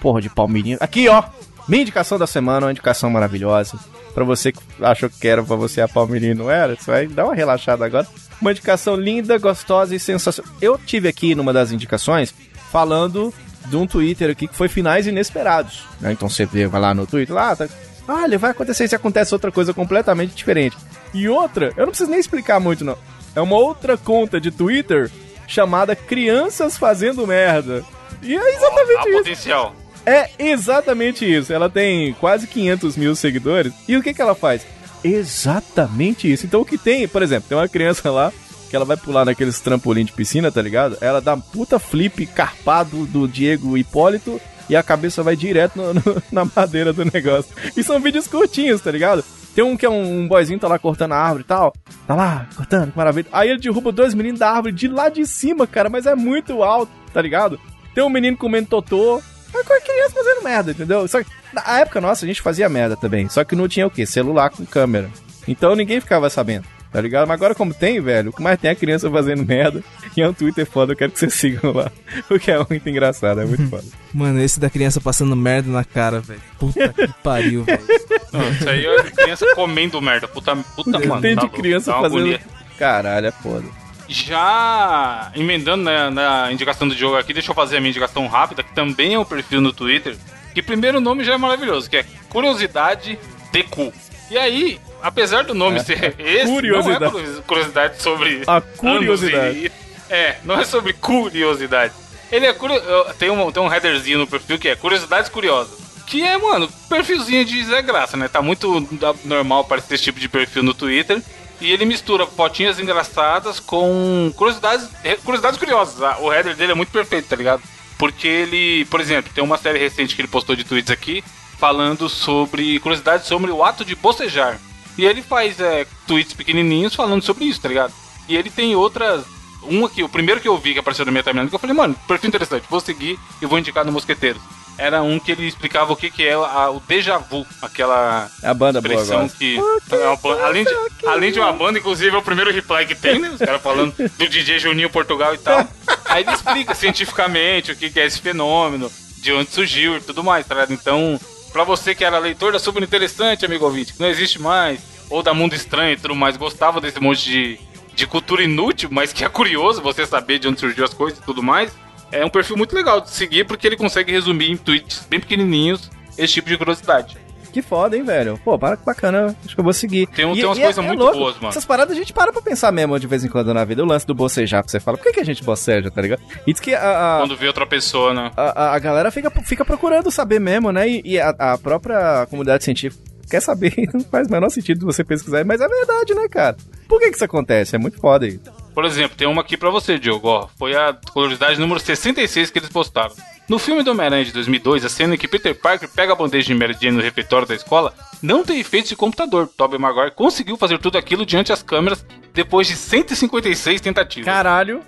Porra 0.00 0.20
de 0.20 0.30
palmeirinha. 0.30 0.78
Aqui, 0.80 1.08
ó. 1.08 1.22
Minha 1.68 1.82
indicação 1.82 2.18
da 2.18 2.26
semana, 2.26 2.66
uma 2.66 2.72
indicação 2.72 3.10
maravilhosa. 3.10 3.78
Pra 4.14 4.24
você 4.24 4.52
que 4.52 4.60
achou 4.80 5.08
que 5.08 5.28
era 5.28 5.42
pra 5.42 5.56
você 5.56 5.80
a 5.80 5.88
Palmeirinha 5.88 6.32
e 6.32 6.34
não 6.34 6.50
era, 6.50 6.74
você 6.76 6.90
vai 6.90 7.06
dar 7.06 7.24
uma 7.24 7.34
relaxada 7.34 7.84
agora. 7.84 8.06
Uma 8.40 8.50
indicação 8.50 8.94
linda, 8.96 9.38
gostosa 9.38 9.94
e 9.94 10.00
sensacional. 10.00 10.52
Eu 10.60 10.76
tive 10.76 11.08
aqui 11.08 11.34
numa 11.34 11.52
das 11.52 11.70
indicações 11.70 12.34
falando 12.70 13.32
de 13.66 13.76
um 13.76 13.86
Twitter 13.86 14.30
aqui 14.30 14.48
que 14.48 14.56
foi 14.56 14.68
finais 14.68 15.06
inesperados. 15.06 15.84
né? 16.00 16.12
Então 16.12 16.28
você 16.28 16.44
vê, 16.44 16.66
vai 16.66 16.80
lá 16.80 16.92
no 16.92 17.06
Twitter, 17.06 17.34
lá, 17.34 17.54
tá, 17.54 17.68
olha, 18.06 18.38
vai 18.38 18.50
acontecer 18.50 18.88
se 18.88 18.94
acontece 18.94 19.34
outra 19.34 19.50
coisa 19.52 19.72
completamente 19.74 20.34
diferente. 20.34 20.76
E 21.14 21.28
outra, 21.28 21.72
eu 21.76 21.82
não 21.84 21.88
preciso 21.90 22.10
nem 22.10 22.20
explicar 22.20 22.58
muito, 22.60 22.84
não. 22.84 22.96
É 23.34 23.40
uma 23.40 23.56
outra 23.56 23.96
conta 23.96 24.40
de 24.40 24.50
Twitter 24.50 25.10
chamada 25.46 25.94
Crianças 25.96 26.76
Fazendo 26.76 27.26
Merda. 27.26 27.84
E 28.22 28.34
é 28.36 28.54
exatamente 28.56 28.98
Há 28.98 29.08
isso. 29.10 29.18
potencial. 29.18 29.76
É 30.04 30.30
exatamente 30.38 31.24
isso. 31.30 31.52
Ela 31.52 31.70
tem 31.70 32.12
quase 32.14 32.46
500 32.46 32.96
mil 32.96 33.14
seguidores. 33.14 33.72
E 33.86 33.96
o 33.96 34.02
que, 34.02 34.12
que 34.14 34.20
ela 34.22 34.34
faz? 34.34 34.62
Exatamente 35.04 36.30
isso. 36.30 36.46
Então 36.46 36.60
o 36.60 36.64
que 36.64 36.78
tem, 36.78 37.06
por 37.08 37.22
exemplo, 37.22 37.48
tem 37.48 37.56
uma 37.58 37.68
criança 37.68 38.10
lá 38.10 38.32
que 38.68 38.76
ela 38.76 38.84
vai 38.84 38.96
pular 38.96 39.24
naqueles 39.26 39.60
trampolim 39.60 40.04
de 40.04 40.12
piscina, 40.12 40.50
tá 40.50 40.62
ligado? 40.62 40.96
Ela 41.00 41.20
dá 41.20 41.34
um 41.34 41.40
puta 41.40 41.78
flip 41.78 42.24
carpado 42.26 43.04
do 43.06 43.28
Diego 43.28 43.76
Hipólito 43.76 44.40
e 44.68 44.76
a 44.76 44.82
cabeça 44.82 45.22
vai 45.22 45.36
direto 45.36 45.76
no- 45.76 45.94
no- 45.94 46.22
na 46.32 46.44
madeira 46.56 46.92
do 46.92 47.04
negócio. 47.04 47.52
E 47.76 47.82
são 47.82 48.00
vídeos 48.00 48.26
curtinhos, 48.26 48.80
tá 48.80 48.90
ligado? 48.90 49.24
Tem 49.54 49.62
um 49.62 49.76
que 49.76 49.84
é 49.84 49.90
um, 49.90 50.20
um 50.22 50.28
boyzinho 50.28 50.58
tá 50.58 50.66
lá 50.66 50.78
cortando 50.78 51.12
a 51.12 51.16
árvore 51.18 51.42
e 51.42 51.46
tal. 51.46 51.72
Tá 52.06 52.14
lá, 52.14 52.46
cortando, 52.56 52.90
que 52.92 52.96
maravilha. 52.96 53.26
Aí 53.32 53.50
ele 53.50 53.60
derruba 53.60 53.92
dois 53.92 54.14
meninos 54.14 54.40
da 54.40 54.50
árvore 54.50 54.72
de 54.72 54.88
lá 54.88 55.08
de 55.10 55.26
cima, 55.26 55.66
cara, 55.66 55.90
mas 55.90 56.06
é 56.06 56.14
muito 56.14 56.62
alto, 56.62 56.90
tá 57.12 57.20
ligado? 57.20 57.60
Tem 57.94 58.02
um 58.02 58.08
menino 58.08 58.36
comendo 58.36 58.68
totô. 58.68 59.20
É 59.54 59.62
com 59.62 59.72
a 59.74 59.80
criança 59.82 60.14
fazendo 60.14 60.42
merda, 60.42 60.70
entendeu? 60.70 61.06
Só 61.06 61.22
que 61.22 61.28
na 61.52 61.80
época 61.80 62.00
nossa 62.00 62.24
a 62.24 62.28
gente 62.28 62.40
fazia 62.40 62.66
merda 62.70 62.96
também. 62.96 63.28
Só 63.28 63.44
que 63.44 63.54
não 63.54 63.68
tinha 63.68 63.86
o 63.86 63.90
quê? 63.90 64.06
Celular 64.06 64.48
com 64.48 64.64
câmera. 64.64 65.10
Então 65.46 65.76
ninguém 65.76 66.00
ficava 66.00 66.30
sabendo, 66.30 66.64
tá 66.92 67.00
ligado? 67.00 67.26
Mas 67.26 67.34
agora, 67.34 67.54
como 67.54 67.72
tem, 67.72 68.00
velho, 68.00 68.30
o 68.30 68.32
que 68.32 68.42
mais 68.42 68.60
tem 68.60 68.70
é 68.70 68.74
criança 68.74 69.10
fazendo 69.10 69.44
merda. 69.44 69.82
E 70.16 70.20
é 70.20 70.28
um 70.28 70.34
Twitter 70.34 70.66
foda, 70.66 70.92
eu 70.92 70.96
quero 70.96 71.10
que 71.10 71.18
vocês 71.18 71.32
sigam 71.34 71.72
lá. 71.72 71.90
Porque 72.28 72.50
é 72.50 72.58
muito 72.58 72.88
engraçado, 72.88 73.40
é 73.40 73.46
muito 73.46 73.66
foda. 73.68 73.84
Mano, 74.12 74.40
esse 74.42 74.60
da 74.60 74.68
criança 74.68 75.00
passando 75.00 75.34
merda 75.34 75.70
na 75.70 75.84
cara, 75.84 76.20
velho. 76.20 76.42
Puta 76.58 76.92
que 76.92 77.08
pariu, 77.24 77.64
velho. 77.64 77.80
Isso 77.80 78.68
aí 78.68 78.84
é 78.84 79.02
criança 79.04 79.46
comendo 79.54 80.00
merda. 80.02 80.28
Puta, 80.28 80.54
puta 80.54 80.98
mano. 80.98 81.20
tem 81.20 81.34
tá 81.34 81.40
de 81.40 81.46
louco, 81.46 81.56
criança 81.56 81.96
uma 81.96 82.10
fazendo. 82.10 82.38
Caralho, 82.78 83.26
é 83.26 83.32
foda. 83.32 83.64
Já 84.08 85.32
emendando 85.34 85.84
na, 85.84 86.10
na 86.10 86.52
indicação 86.52 86.86
do 86.86 86.94
jogo 86.94 87.16
aqui, 87.16 87.32
deixa 87.32 87.50
eu 87.50 87.54
fazer 87.54 87.78
a 87.78 87.80
minha 87.80 87.90
indicação 87.90 88.26
rápida, 88.26 88.62
que 88.62 88.74
também 88.74 89.14
é 89.14 89.18
um 89.18 89.24
perfil 89.24 89.62
no 89.62 89.72
Twitter. 89.72 90.16
Que 90.54 90.62
primeiro 90.62 91.00
nome 91.00 91.24
já 91.24 91.32
é 91.32 91.38
maravilhoso, 91.38 91.88
que 91.88 91.96
é 91.96 92.04
Curiosidade 92.28 93.18
DQ. 93.50 93.92
E 94.30 94.36
aí, 94.36 94.78
apesar 95.02 95.44
do 95.44 95.54
nome 95.54 95.80
ser 95.80 96.14
esse, 96.18 96.46
Curiosidade. 96.46 97.00
não 97.00 97.08
é 97.08 97.10
curiosi- 97.10 97.42
curiosidade 97.42 98.02
sobre 98.02 98.42
A 98.46 98.60
curiosidade. 98.60 99.66
e- 99.66 99.72
é, 100.10 100.36
não 100.44 100.58
é 100.60 100.64
sobre 100.64 100.92
curiosidade. 100.92 101.92
Ele 102.30 102.46
é 102.46 102.52
curio... 102.52 102.80
tem, 103.18 103.30
um, 103.30 103.50
tem 103.52 103.62
um 103.62 103.72
headerzinho 103.72 104.18
no 104.18 104.26
perfil 104.26 104.58
que 104.58 104.68
é 104.68 104.74
Curiosidades 104.76 105.28
Curiosas. 105.30 105.78
Que 106.06 106.22
é, 106.22 106.36
mano, 106.36 106.68
perfilzinho 106.88 107.44
de 107.44 107.64
Zé 107.64 107.80
Graça, 107.82 108.16
né? 108.16 108.28
Tá 108.28 108.42
muito 108.42 108.86
normal 109.24 109.60
aparecer 109.60 109.94
esse 109.94 110.04
tipo 110.04 110.18
de 110.20 110.28
perfil 110.28 110.62
no 110.62 110.74
Twitter. 110.74 111.22
E 111.60 111.70
ele 111.70 111.84
mistura 111.84 112.26
fotinhas 112.26 112.80
engraçadas 112.80 113.60
com 113.60 114.32
curiosidades, 114.36 114.88
curiosidades 115.24 115.58
curiosas. 115.58 116.02
Ah, 116.02 116.16
O 116.20 116.32
header 116.32 116.56
dele 116.56 116.72
é 116.72 116.74
muito 116.74 116.90
perfeito, 116.90 117.28
tá 117.28 117.36
ligado? 117.36 117.62
Porque 117.98 118.26
ele, 118.26 118.84
por 118.86 119.00
exemplo, 119.00 119.30
tem 119.34 119.44
uma 119.44 119.56
série 119.56 119.78
recente 119.78 120.14
que 120.16 120.20
ele 120.22 120.28
postou 120.28 120.56
de 120.56 120.64
tweets 120.64 120.90
aqui 120.90 121.22
falando 121.58 122.08
sobre 122.08 122.78
curiosidades 122.80 123.26
sobre 123.26 123.50
o 123.52 123.62
ato 123.62 123.84
de 123.84 123.94
bocejar. 123.94 124.58
E 124.98 125.04
ele 125.04 125.22
faz 125.22 125.58
é, 125.60 125.86
tweets 126.06 126.34
pequenininhos 126.34 126.94
falando 126.94 127.22
sobre 127.22 127.44
isso, 127.44 127.60
tá 127.60 127.68
ligado? 127.68 127.92
E 128.28 128.36
ele 128.36 128.50
tem 128.50 128.74
outras. 128.76 129.24
Um 129.64 129.84
aqui, 129.86 130.02
o 130.02 130.08
primeiro 130.08 130.40
que 130.40 130.48
eu 130.48 130.58
vi 130.58 130.72
que 130.72 130.80
apareceu 130.80 131.04
na 131.06 131.12
minha 131.12 131.22
timeline, 131.22 131.48
que 131.48 131.54
eu 131.54 131.58
falei, 131.58 131.74
mano, 131.76 131.94
perfil 132.08 132.28
interessante, 132.28 132.64
vou 132.68 132.80
seguir 132.80 133.16
e 133.40 133.46
vou 133.46 133.58
indicar 133.58 133.84
no 133.84 133.92
Mosqueteiros. 133.92 134.42
Era 134.76 135.02
um 135.02 135.20
que 135.20 135.30
ele 135.30 135.46
explicava 135.46 135.92
o 135.92 135.96
que, 135.96 136.10
que 136.10 136.24
é 136.26 136.32
a- 136.32 136.70
o 136.70 136.80
déjà 136.80 137.18
vu, 137.18 137.46
aquela 137.60 138.28
É 138.42 138.48
a 138.48 138.54
banda 138.54 138.80
boa 138.80 138.94
expressão 138.94 139.18
agora. 139.20 139.32
que. 139.38 139.56
é 139.92 140.06
uma 140.08 140.16
banda- 140.16 140.44
além, 140.46 140.64
de, 140.64 140.74
além 141.06 141.32
de 141.32 141.38
uma 141.38 141.52
banda, 141.52 141.78
inclusive 141.78 142.14
é 142.14 142.18
o 142.18 142.22
primeiro 142.22 142.50
reply 142.50 142.86
que 142.86 142.94
tem, 142.96 143.18
né? 143.20 143.30
Os 143.30 143.38
caras 143.38 143.62
falando 143.62 143.94
do 144.18 144.28
DJ 144.28 144.58
Juninho 144.58 144.90
Portugal 144.90 145.32
e 145.34 145.38
tal. 145.38 145.64
Aí 146.06 146.24
ele 146.24 146.32
explica 146.32 146.74
cientificamente 146.74 147.70
o 147.70 147.76
que, 147.76 147.88
que 147.90 148.00
é 148.00 148.06
esse 148.06 148.20
fenômeno, 148.20 148.90
de 149.18 149.32
onde 149.32 149.50
surgiu 149.50 149.96
e 149.96 150.00
tudo 150.00 150.24
mais, 150.24 150.44
tá 150.46 150.54
ligado? 150.54 150.72
Então, 150.72 151.20
pra 151.52 151.64
você 151.64 151.94
que 151.94 152.04
era 152.04 152.18
leitor 152.18 152.52
da 152.52 152.58
Super 152.58 152.82
Interessante, 152.82 153.44
amigo 153.44 153.64
ouvinte, 153.64 153.92
que 153.92 154.00
não 154.00 154.08
existe 154.08 154.40
mais, 154.40 154.80
ou 155.10 155.22
da 155.22 155.34
Mundo 155.34 155.54
Estranho 155.54 155.92
e 155.92 155.96
tudo 155.96 156.14
mais, 156.14 156.36
gostava 156.36 156.80
desse 156.80 156.98
monte 156.98 157.22
de, 157.24 157.60
de 157.94 158.06
cultura 158.06 158.42
inútil, 158.42 158.88
mas 158.90 159.12
que 159.12 159.24
é 159.24 159.28
curioso 159.28 159.82
você 159.82 160.06
saber 160.06 160.38
de 160.38 160.48
onde 160.48 160.58
surgiu 160.58 160.84
as 160.84 160.94
coisas 160.94 161.18
e 161.18 161.22
tudo 161.22 161.42
mais. 161.42 161.72
É 162.10 162.24
um 162.24 162.30
perfil 162.30 162.56
muito 162.56 162.74
legal 162.74 163.00
de 163.00 163.10
seguir 163.10 163.44
porque 163.44 163.66
ele 163.66 163.76
consegue 163.76 164.10
resumir 164.10 164.50
em 164.50 164.56
tweets 164.56 165.06
bem 165.08 165.20
pequenininhos 165.20 165.90
esse 166.16 166.34
tipo 166.34 166.48
de 166.48 166.56
curiosidade. 166.56 167.16
Que 167.52 167.60
foda, 167.60 167.96
hein, 167.96 168.02
velho? 168.02 168.38
Pô, 168.42 168.58
para 168.58 168.76
que 168.78 168.84
bacana. 168.84 169.36
Acho 169.44 169.54
que 169.54 169.60
eu 169.60 169.64
vou 169.64 169.72
seguir. 169.74 170.06
Tem 170.06 170.24
um- 170.24 170.32
E- 170.32 170.36
tem 170.36 170.46
umas 170.46 170.58
é- 170.58 170.62
coisas 170.62 170.82
é 170.84 170.86
muito 170.88 171.00
louco. 171.00 171.18
boas, 171.18 171.34
mano. 171.36 171.48
Essas 171.48 171.64
paradas 171.66 171.94
a 171.94 171.98
gente 171.98 172.12
para 172.12 172.32
pra 172.32 172.40
pensar 172.40 172.72
mesmo 172.72 172.98
de 172.98 173.06
vez 173.06 173.22
em 173.24 173.28
quando 173.28 173.52
na 173.52 173.64
vida. 173.64 173.82
O 173.82 173.86
lance 173.86 174.06
do 174.06 174.14
bocejar, 174.14 174.64
que 174.64 174.70
você 174.70 174.80
fala. 174.80 174.96
Por 174.96 175.04
que, 175.04 175.12
que 175.12 175.20
a 175.20 175.24
gente 175.24 175.44
boceja, 175.44 175.90
tá 175.90 176.00
ligado? 176.00 176.22
E 176.46 176.52
diz 176.52 176.60
que 176.60 176.74
a, 176.74 177.16
a, 177.16 177.18
Quando 177.20 177.36
vê 177.36 177.46
outra 177.46 177.66
pessoa, 177.66 178.14
né? 178.14 178.30
a, 178.36 178.74
a- 178.74 178.78
galera 178.78 179.10
fica, 179.10 179.30
fica 179.44 179.64
procurando 179.64 180.10
saber 180.10 180.40
mesmo, 180.40 180.72
né? 180.72 180.88
E, 180.88 181.02
e 181.04 181.20
a, 181.20 181.28
a 181.38 181.58
própria 181.58 182.26
comunidade 182.30 182.64
científica 182.64 183.02
quer 183.28 183.40
saber. 183.40 183.72
Não 183.92 184.00
faz 184.00 184.28
o 184.28 184.30
menor 184.30 184.48
sentido 184.50 184.86
você 184.86 185.04
pesquisar. 185.04 185.44
Mas 185.44 185.60
é 185.60 185.68
verdade, 185.68 186.14
né, 186.14 186.26
cara? 186.30 186.56
Por 186.88 186.98
que 187.00 187.10
que 187.10 187.16
isso 187.16 187.24
acontece? 187.24 187.76
É 187.76 187.78
muito 187.78 187.98
foda 188.00 188.24
aí. 188.26 188.40
Por 188.74 188.84
exemplo, 188.84 189.16
tem 189.16 189.26
uma 189.28 189.42
aqui 189.42 189.56
pra 189.56 189.70
você, 189.70 189.98
Diogo. 189.98 190.28
Ó, 190.28 190.48
foi 190.58 190.74
a 190.74 190.96
curiosidade 191.12 191.60
número 191.60 191.78
66 191.80 192.50
que 192.50 192.58
eles 192.58 192.68
postaram. 192.70 193.12
No 193.48 193.58
filme 193.58 193.82
do 193.82 193.90
Homem-Aranha 193.90 194.24
de 194.24 194.32
2002, 194.32 194.84
a 194.84 194.88
cena 194.88 195.14
em 195.14 195.18
que 195.18 195.28
Peter 195.28 195.54
Parker 195.54 195.88
pega 195.88 196.12
a 196.12 196.16
bandeja 196.16 196.46
de 196.46 196.54
Mary 196.54 196.74
Jane 196.80 196.96
no 196.96 197.02
refeitório 197.02 197.46
da 197.46 197.54
escola 197.54 197.92
não 198.22 198.44
tem 198.44 198.60
efeitos 198.60 198.88
de 198.88 198.96
computador. 198.96 199.48
Tobey 199.56 199.78
Maguire 199.78 200.12
conseguiu 200.12 200.56
fazer 200.56 200.78
tudo 200.78 200.96
aquilo 200.96 201.26
diante 201.26 201.48
das 201.48 201.62
câmeras 201.62 202.04
depois 202.32 202.66
de 202.68 202.76
156 202.76 203.80
tentativas. 203.80 204.32
Caralho, 204.32 204.82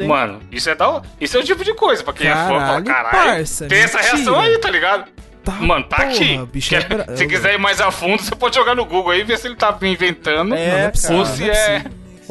hein? 0.00 0.08
Mano, 0.08 0.40
isso 0.50 0.68
é 0.70 0.74
da. 0.74 1.02
Isso 1.20 1.36
é 1.36 1.40
o 1.40 1.44
tipo 1.44 1.62
de 1.64 1.72
coisa 1.74 2.02
pra 2.02 2.12
quem 2.12 2.26
é 2.26 2.34
fã. 2.34 2.46
Fala, 2.48 2.58
Caralho, 2.58 2.84
caralho, 2.84 3.10
parça, 3.36 3.66
tem 3.68 3.78
essa 3.80 3.98
mentira." 3.98 4.16
reação 4.16 4.40
aí, 4.40 4.58
tá 4.58 4.70
ligado? 4.70 5.10
Tá, 5.44 5.52
Mano, 5.52 5.84
tá 5.84 5.96
porra, 5.98 6.08
aqui. 6.08 6.38
bicho 6.52 6.70
Quer- 6.70 6.82
é 6.82 6.88
bra- 7.04 7.16
se 7.16 7.26
quiser 7.26 7.54
ir 7.54 7.58
mais 7.58 7.80
a 7.80 7.90
fundo, 7.90 8.20
você 8.22 8.34
pode 8.34 8.56
jogar 8.56 8.74
no 8.74 8.84
Google 8.84 9.12
aí 9.12 9.20
e 9.20 9.24
ver 9.24 9.38
se 9.38 9.46
ele 9.46 9.54
tá 9.54 9.76
inventando. 9.82 10.54
É, 10.54 10.92
é 10.92 11.12
ou 11.12 11.24
se 11.24 11.48
é 11.48 11.84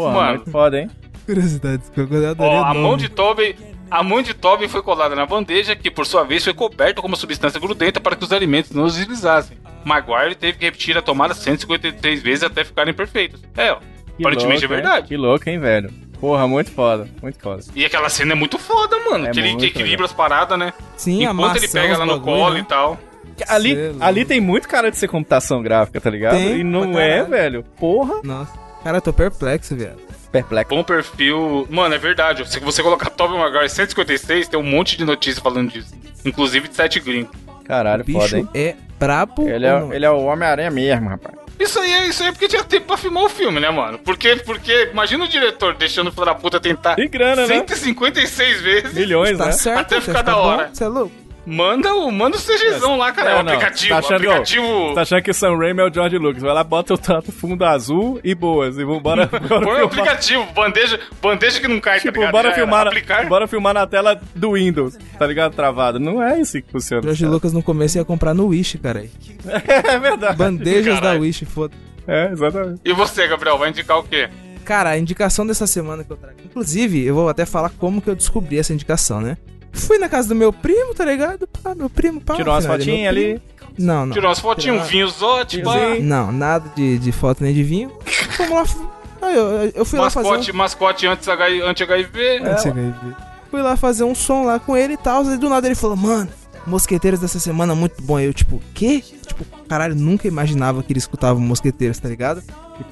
é. 0.03 0.05
Porra, 0.05 0.13
mano. 0.13 0.35
muito 0.35 0.51
foda, 0.51 0.79
hein? 0.79 0.89
Curiosidades, 1.25 1.89
que 1.89 1.99
eu 1.99 2.05
adorei 2.05 2.35
Ó, 2.37 2.63
a 2.63 2.73
mão 2.73 2.95
de 2.95 3.09
Toby. 3.09 3.55
A 3.89 4.03
mão 4.03 4.21
de 4.21 4.33
Toby 4.33 4.67
foi 4.67 4.81
colada 4.81 5.15
na 5.15 5.25
bandeja, 5.25 5.75
que 5.75 5.89
por 5.89 6.05
sua 6.05 6.23
vez 6.23 6.43
foi 6.43 6.53
coberta 6.53 7.01
com 7.01 7.07
uma 7.07 7.15
substância 7.15 7.59
grudenta 7.59 8.01
para 8.01 8.15
que 8.15 8.23
os 8.23 8.33
alimentos 8.33 8.71
não 8.71 8.83
os 8.83 8.95
deslizassem. 8.95 9.57
Maguire 9.85 10.35
teve 10.35 10.57
que 10.57 10.65
repetir 10.65 10.97
a 10.97 11.01
tomada 11.01 11.33
153 11.33 12.21
vezes 12.21 12.43
até 12.43 12.65
ficarem 12.65 12.93
perfeitos. 12.93 13.41
É, 13.55 13.71
ó. 13.71 13.77
Que 13.77 14.23
Aparentemente 14.23 14.61
louco, 14.61 14.73
é 14.73 14.77
hein? 14.77 14.83
verdade. 14.83 15.07
Que 15.07 15.17
louco, 15.17 15.49
hein, 15.49 15.59
velho? 15.59 15.89
Porra, 16.19 16.47
muito 16.47 16.71
foda, 16.71 17.07
muito 17.21 17.39
foda. 17.39 17.63
E 17.75 17.85
aquela 17.85 18.09
cena 18.09 18.33
é 18.33 18.35
muito 18.35 18.57
foda, 18.57 18.97
mano. 19.09 19.27
É 19.27 19.31
que 19.31 19.39
ele 19.39 19.65
equilibra 19.65 20.05
as 20.05 20.13
paradas, 20.13 20.57
né? 20.57 20.73
Sim, 20.97 21.25
a 21.25 21.31
Enquanto 21.31 21.57
ele 21.57 21.67
pega 21.67 21.93
ela 21.93 22.05
no 22.05 22.19
bagulho, 22.19 22.37
colo 22.37 22.53
né? 22.55 22.59
e 22.61 22.63
tal. 22.63 22.99
Ali, 23.47 23.75
é 23.75 23.91
ali 23.99 24.25
tem 24.25 24.41
muito 24.41 24.67
cara 24.67 24.89
de 24.89 24.97
ser 24.97 25.07
computação 25.07 25.61
gráfica, 25.61 26.01
tá 26.01 26.09
ligado? 26.09 26.37
Tem, 26.37 26.59
e 26.59 26.63
não 26.63 26.99
é, 26.99 27.23
velho. 27.23 27.63
Porra. 27.79 28.21
Nossa. 28.23 28.66
Cara, 28.87 28.97
eu 28.99 29.01
tô 29.01 29.11
perplexo, 29.11 29.75
viado. 29.75 29.97
Perplexo. 30.31 30.69
Bom 30.73 30.81
perfil. 30.81 31.67
Mano, 31.69 31.93
é 31.93 31.97
verdade. 31.97 32.49
Se 32.49 32.57
você 32.61 32.81
colocar 32.81 33.09
Tobey 33.09 33.37
Maguire 33.37 33.67
156, 33.69 34.47
tem 34.47 34.57
um 34.57 34.63
monte 34.63 34.95
de 34.97 35.03
notícia 35.03 35.41
falando 35.41 35.69
disso. 35.69 35.93
Inclusive 36.23 36.69
de 36.69 36.75
sete 36.77 36.97
gringos. 37.01 37.35
Caralho, 37.65 38.01
O 38.03 38.05
bicho 38.05 38.21
foda, 38.21 38.37
hein? 38.37 38.47
é 38.53 38.75
brabo. 38.97 39.45
Ele 39.49 39.69
ou 39.69 39.79
não 39.81 39.91
é, 39.91 39.95
ele 39.97 40.05
é 40.05 40.09
o 40.09 40.19
Homem-Aranha 40.23 40.71
mesmo, 40.71 41.09
rapaz. 41.09 41.35
Isso 41.59 41.77
aí, 41.81 41.91
é, 41.91 42.07
isso 42.07 42.23
aí 42.23 42.29
é 42.29 42.31
porque 42.31 42.47
tinha 42.47 42.63
tempo 42.63 42.85
pra 42.87 42.95
filmar 42.95 43.23
o 43.25 43.29
filme, 43.29 43.59
né, 43.59 43.69
mano? 43.69 43.99
Porque, 43.99 44.37
porque 44.37 44.87
imagina 44.89 45.25
o 45.25 45.27
diretor 45.27 45.73
deixando 45.75 46.07
o 46.07 46.11
filho 46.13 46.25
da 46.25 46.35
puta 46.35 46.57
tentar 46.57 46.97
E 46.97 47.09
grana, 47.09 47.41
né? 47.41 47.55
156 47.55 48.61
vezes. 48.61 48.93
Milhões, 48.93 49.37
Tá 49.37 49.47
né? 49.47 49.51
certo, 49.51 49.79
Até 49.81 49.99
ficar 49.99 50.21
da 50.21 50.37
hora. 50.37 50.69
Você 50.73 50.85
é 50.85 50.87
louco? 50.87 51.11
Manda 51.49 51.93
o, 51.95 52.11
manda 52.11 52.35
o 52.35 52.39
CGzão 52.41 52.97
lá, 52.97 53.09
cara. 53.13 53.29
Não, 53.29 53.37
o 53.37 53.39
aplicativo. 53.55 53.89
Tá 53.89 53.99
achando, 53.99 54.15
aplicativo. 54.15 54.93
tá 54.93 55.01
achando 55.01 55.21
que 55.21 55.31
o 55.31 55.33
Sam 55.33 55.55
Raimi 55.57 55.79
é 55.79 55.85
o 55.85 55.93
George 55.93 56.17
Lucas. 56.17 56.41
Vai 56.41 56.53
lá, 56.53 56.61
bota 56.61 56.93
o 56.93 56.97
tanto 56.97 57.31
fundo 57.31 57.63
azul 57.63 58.19
e 58.21 58.35
boas. 58.35 58.77
E 58.77 58.83
vambora, 58.83 59.27
bora 59.27 59.47
Põe 59.65 59.81
o 59.81 59.85
aplicativo, 59.85 60.45
bandeja, 60.53 60.99
bandeja 61.21 61.61
que 61.61 61.67
não 61.69 61.79
cai, 61.79 61.99
tá 61.99 62.01
Tipo, 62.01 62.17
ligado? 62.19 62.31
bora 62.33 62.49
Já 62.49 62.55
filmar, 62.55 62.81
era. 62.81 62.89
Aplicar. 62.89 63.25
bora 63.29 63.47
filmar 63.47 63.73
na 63.73 63.87
tela 63.87 64.19
do 64.35 64.51
Windows, 64.55 64.97
tá 65.17 65.25
ligado? 65.25 65.53
Travado. 65.55 66.01
Não 66.01 66.21
é 66.21 66.37
isso 66.41 66.61
que 66.61 66.69
funciona. 66.69 67.01
Jorge 67.03 67.25
Lucas 67.25 67.53
no 67.53 67.63
começo 67.63 67.97
ia 67.97 68.03
comprar 68.03 68.33
no 68.33 68.47
Wish, 68.47 68.77
cara. 68.77 68.99
aí. 68.99 69.09
É 69.87 69.97
verdade. 69.99 70.35
Bandejas 70.37 70.95
da 70.95 71.01
Caralho. 71.01 71.21
Wish, 71.21 71.45
foda. 71.45 71.73
É, 72.05 72.29
exatamente. 72.29 72.81
E 72.83 72.91
você, 72.91 73.25
Gabriel, 73.25 73.57
vai 73.57 73.69
indicar 73.69 73.97
o 73.99 74.03
quê? 74.03 74.29
Cara, 74.65 74.89
a 74.89 74.97
indicação 74.97 75.47
dessa 75.47 75.65
semana 75.65 76.03
que 76.03 76.11
eu 76.11 76.17
trago. 76.17 76.35
Inclusive, 76.43 77.05
eu 77.05 77.15
vou 77.15 77.29
até 77.29 77.45
falar 77.45 77.69
como 77.77 78.01
que 78.01 78.09
eu 78.09 78.15
descobri 78.15 78.59
essa 78.59 78.73
indicação, 78.73 79.21
né? 79.21 79.37
Fui 79.77 79.97
na 79.97 80.09
casa 80.09 80.27
do 80.27 80.35
meu 80.35 80.51
primo, 80.51 80.93
tá 80.93 81.05
ligado? 81.05 81.47
Pá, 81.47 81.73
meu 81.75 81.89
primo, 81.89 82.19
pá. 82.19 82.35
Tirou 82.35 82.53
umas 82.53 82.65
é 82.65 82.67
fotinhas 82.67 83.09
ali. 83.09 83.41
Não, 83.77 84.05
não. 84.05 84.13
Tirou 84.13 84.29
umas 84.29 84.39
fotinhas, 84.39 84.75
um 84.75 84.79
pá. 84.79 84.85
Vinhozinho. 84.85 86.03
Não, 86.03 86.31
nada 86.31 86.71
de, 86.75 86.97
de 86.97 87.11
foto 87.11 87.43
nem 87.43 87.53
de 87.53 87.63
vinho. 87.63 87.91
Vamos 88.37 88.53
lá. 88.53 88.87
Aí 89.21 89.35
eu, 89.35 89.71
eu 89.75 89.85
fui 89.85 89.99
lá 89.99 90.09
fazer 90.09 90.27
um... 90.27 90.31
Mascote, 90.31 90.53
mascote 90.53 91.07
anti-HIV. 91.07 91.61
anti-HIV. 91.61 92.37
Antes 92.43 92.63
de 92.63 92.69
HIV. 92.69 93.15
Fui 93.49 93.61
lá 93.61 93.77
fazer 93.77 94.03
um 94.03 94.13
som 94.13 94.43
lá 94.43 94.59
com 94.59 94.75
ele 94.75 94.93
e 94.93 94.97
tal. 94.97 95.23
E 95.25 95.37
do 95.37 95.49
nada 95.49 95.67
ele 95.67 95.75
falou, 95.75 95.95
mano, 95.95 96.29
Mosqueteiros 96.65 97.19
dessa 97.19 97.39
semana 97.39 97.73
muito 97.73 98.01
bom. 98.01 98.17
Aí 98.17 98.25
eu, 98.25 98.33
tipo, 98.33 98.61
quê? 98.73 99.01
Tipo, 99.01 99.45
caralho, 99.67 99.95
nunca 99.95 100.27
imaginava 100.27 100.83
que 100.83 100.91
ele 100.91 100.99
escutava 100.99 101.39
Mosqueteiros, 101.39 101.99
tá 101.99 102.09
ligado? 102.09 102.43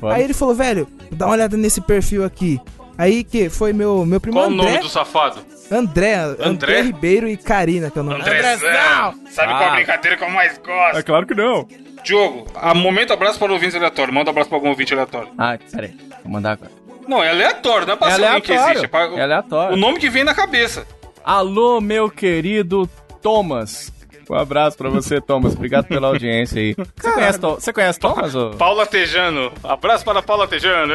Aí 0.03 0.23
ele 0.23 0.33
falou, 0.33 0.55
velho, 0.55 0.87
dá 1.11 1.25
uma 1.25 1.33
olhada 1.33 1.57
nesse 1.57 1.81
perfil 1.81 2.23
aqui. 2.23 2.59
Aí 2.97 3.23
que 3.23 3.49
foi 3.49 3.73
meu, 3.73 4.05
meu 4.05 4.21
primo 4.21 4.37
Qual 4.37 4.49
o 4.49 4.53
André, 4.53 4.65
nome 4.65 4.79
do 4.79 4.89
safado? 4.89 5.39
André, 5.71 6.13
André, 6.15 6.45
André? 6.47 6.81
Ribeiro 6.81 7.27
e 7.27 7.35
Karina, 7.37 7.89
que 7.89 7.97
é 7.97 8.01
o 8.01 8.05
nome 8.05 8.21
Andrezão! 8.21 9.15
Sabe 9.29 9.47
qual 9.51 9.63
Ah. 9.63 9.71
a 9.71 9.75
brincadeira 9.75 10.17
que 10.17 10.23
eu 10.23 10.29
mais 10.29 10.57
gosto? 10.59 10.97
É 10.97 11.03
claro 11.03 11.25
que 11.25 11.33
não. 11.33 11.67
Diogo, 12.03 12.45
a 12.55 12.73
momento 12.75 13.11
abraço 13.13 13.39
para 13.39 13.51
ouvintes 13.51 13.75
aleatório. 13.75 14.13
Manda 14.13 14.29
um 14.29 14.31
abraço 14.31 14.49
para 14.49 14.57
algum 14.59 14.69
ouvinte 14.69 14.93
aleatório. 14.93 15.29
Ah, 15.37 15.57
peraí. 15.71 15.95
Vou 16.23 16.31
mandar 16.31 16.51
agora. 16.51 16.71
Não, 17.07 17.23
é 17.23 17.29
aleatório, 17.29 17.87
não 17.87 17.93
é 17.93 17.97
pra 17.97 18.09
É 18.09 18.13
alguém 18.13 18.41
que 18.41 18.51
aleatório. 18.51 18.71
existe. 18.79 18.85
É 18.85 18.87
pra- 18.87 19.19
É 19.19 19.21
aleatório. 19.23 19.73
O 19.75 19.77
nome 19.79 19.99
que 19.99 20.09
vem 20.09 20.23
na 20.23 20.35
cabeça. 20.35 20.85
Alô, 21.23 21.81
meu 21.81 22.09
querido 22.09 22.87
Thomas. 23.21 23.91
Um 24.29 24.35
abraço 24.35 24.77
pra 24.77 24.89
você, 24.89 25.19
Thomas. 25.21 25.53
Obrigado 25.53 25.85
pela 25.87 26.07
audiência 26.07 26.59
aí. 26.61 26.75
Você 26.95 27.11
conhece, 27.11 27.39
você 27.39 27.73
conhece 27.73 27.99
Thomas? 27.99 28.35
ô? 28.35 28.51
Paula 28.51 28.85
Tejano. 28.85 29.51
Abraço 29.63 30.03
para 30.05 30.21
Paula 30.21 30.47
Tejano. 30.47 30.93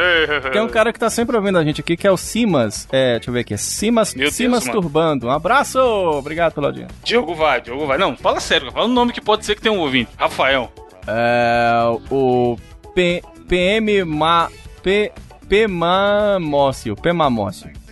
Tem 0.51 0.61
um 0.61 0.67
cara 0.67 0.91
que 0.93 0.99
tá 0.99 1.09
sempre 1.09 1.35
ouvindo 1.35 1.57
a 1.57 1.63
gente 1.63 1.81
aqui, 1.81 1.95
que 1.97 2.07
é 2.07 2.11
o 2.11 2.17
Simas. 2.17 2.87
É, 2.91 3.13
deixa 3.15 3.29
eu 3.29 3.33
ver 3.33 3.41
aqui. 3.41 3.53
É 3.53 3.57
Simas, 3.57 4.13
Meu 4.13 4.25
Deus, 4.25 4.35
Simas 4.35 4.65
mano. 4.67 4.81
Turbando. 4.81 5.27
Um 5.27 5.31
abraço! 5.31 5.79
Obrigado 5.79 6.53
pela 6.53 6.67
audiência. 6.67 6.95
Diogo 7.03 7.33
vai, 7.35 7.61
Diogo 7.61 7.85
vai. 7.85 7.97
Não, 7.97 8.15
fala 8.17 8.39
sério. 8.39 8.71
Fala 8.71 8.85
um 8.85 8.93
nome 8.93 9.11
que 9.13 9.21
pode 9.21 9.45
ser 9.45 9.55
que 9.55 9.61
tenha 9.61 9.73
um 9.73 9.79
ouvinte. 9.79 10.11
Rafael. 10.17 10.71
É, 11.07 11.71
o 12.09 12.57
P, 12.93 13.21
PM 13.47 14.03
Ma, 14.03 14.49
P, 14.83 15.11
P 15.49 15.67
Mamócio. 15.67 16.95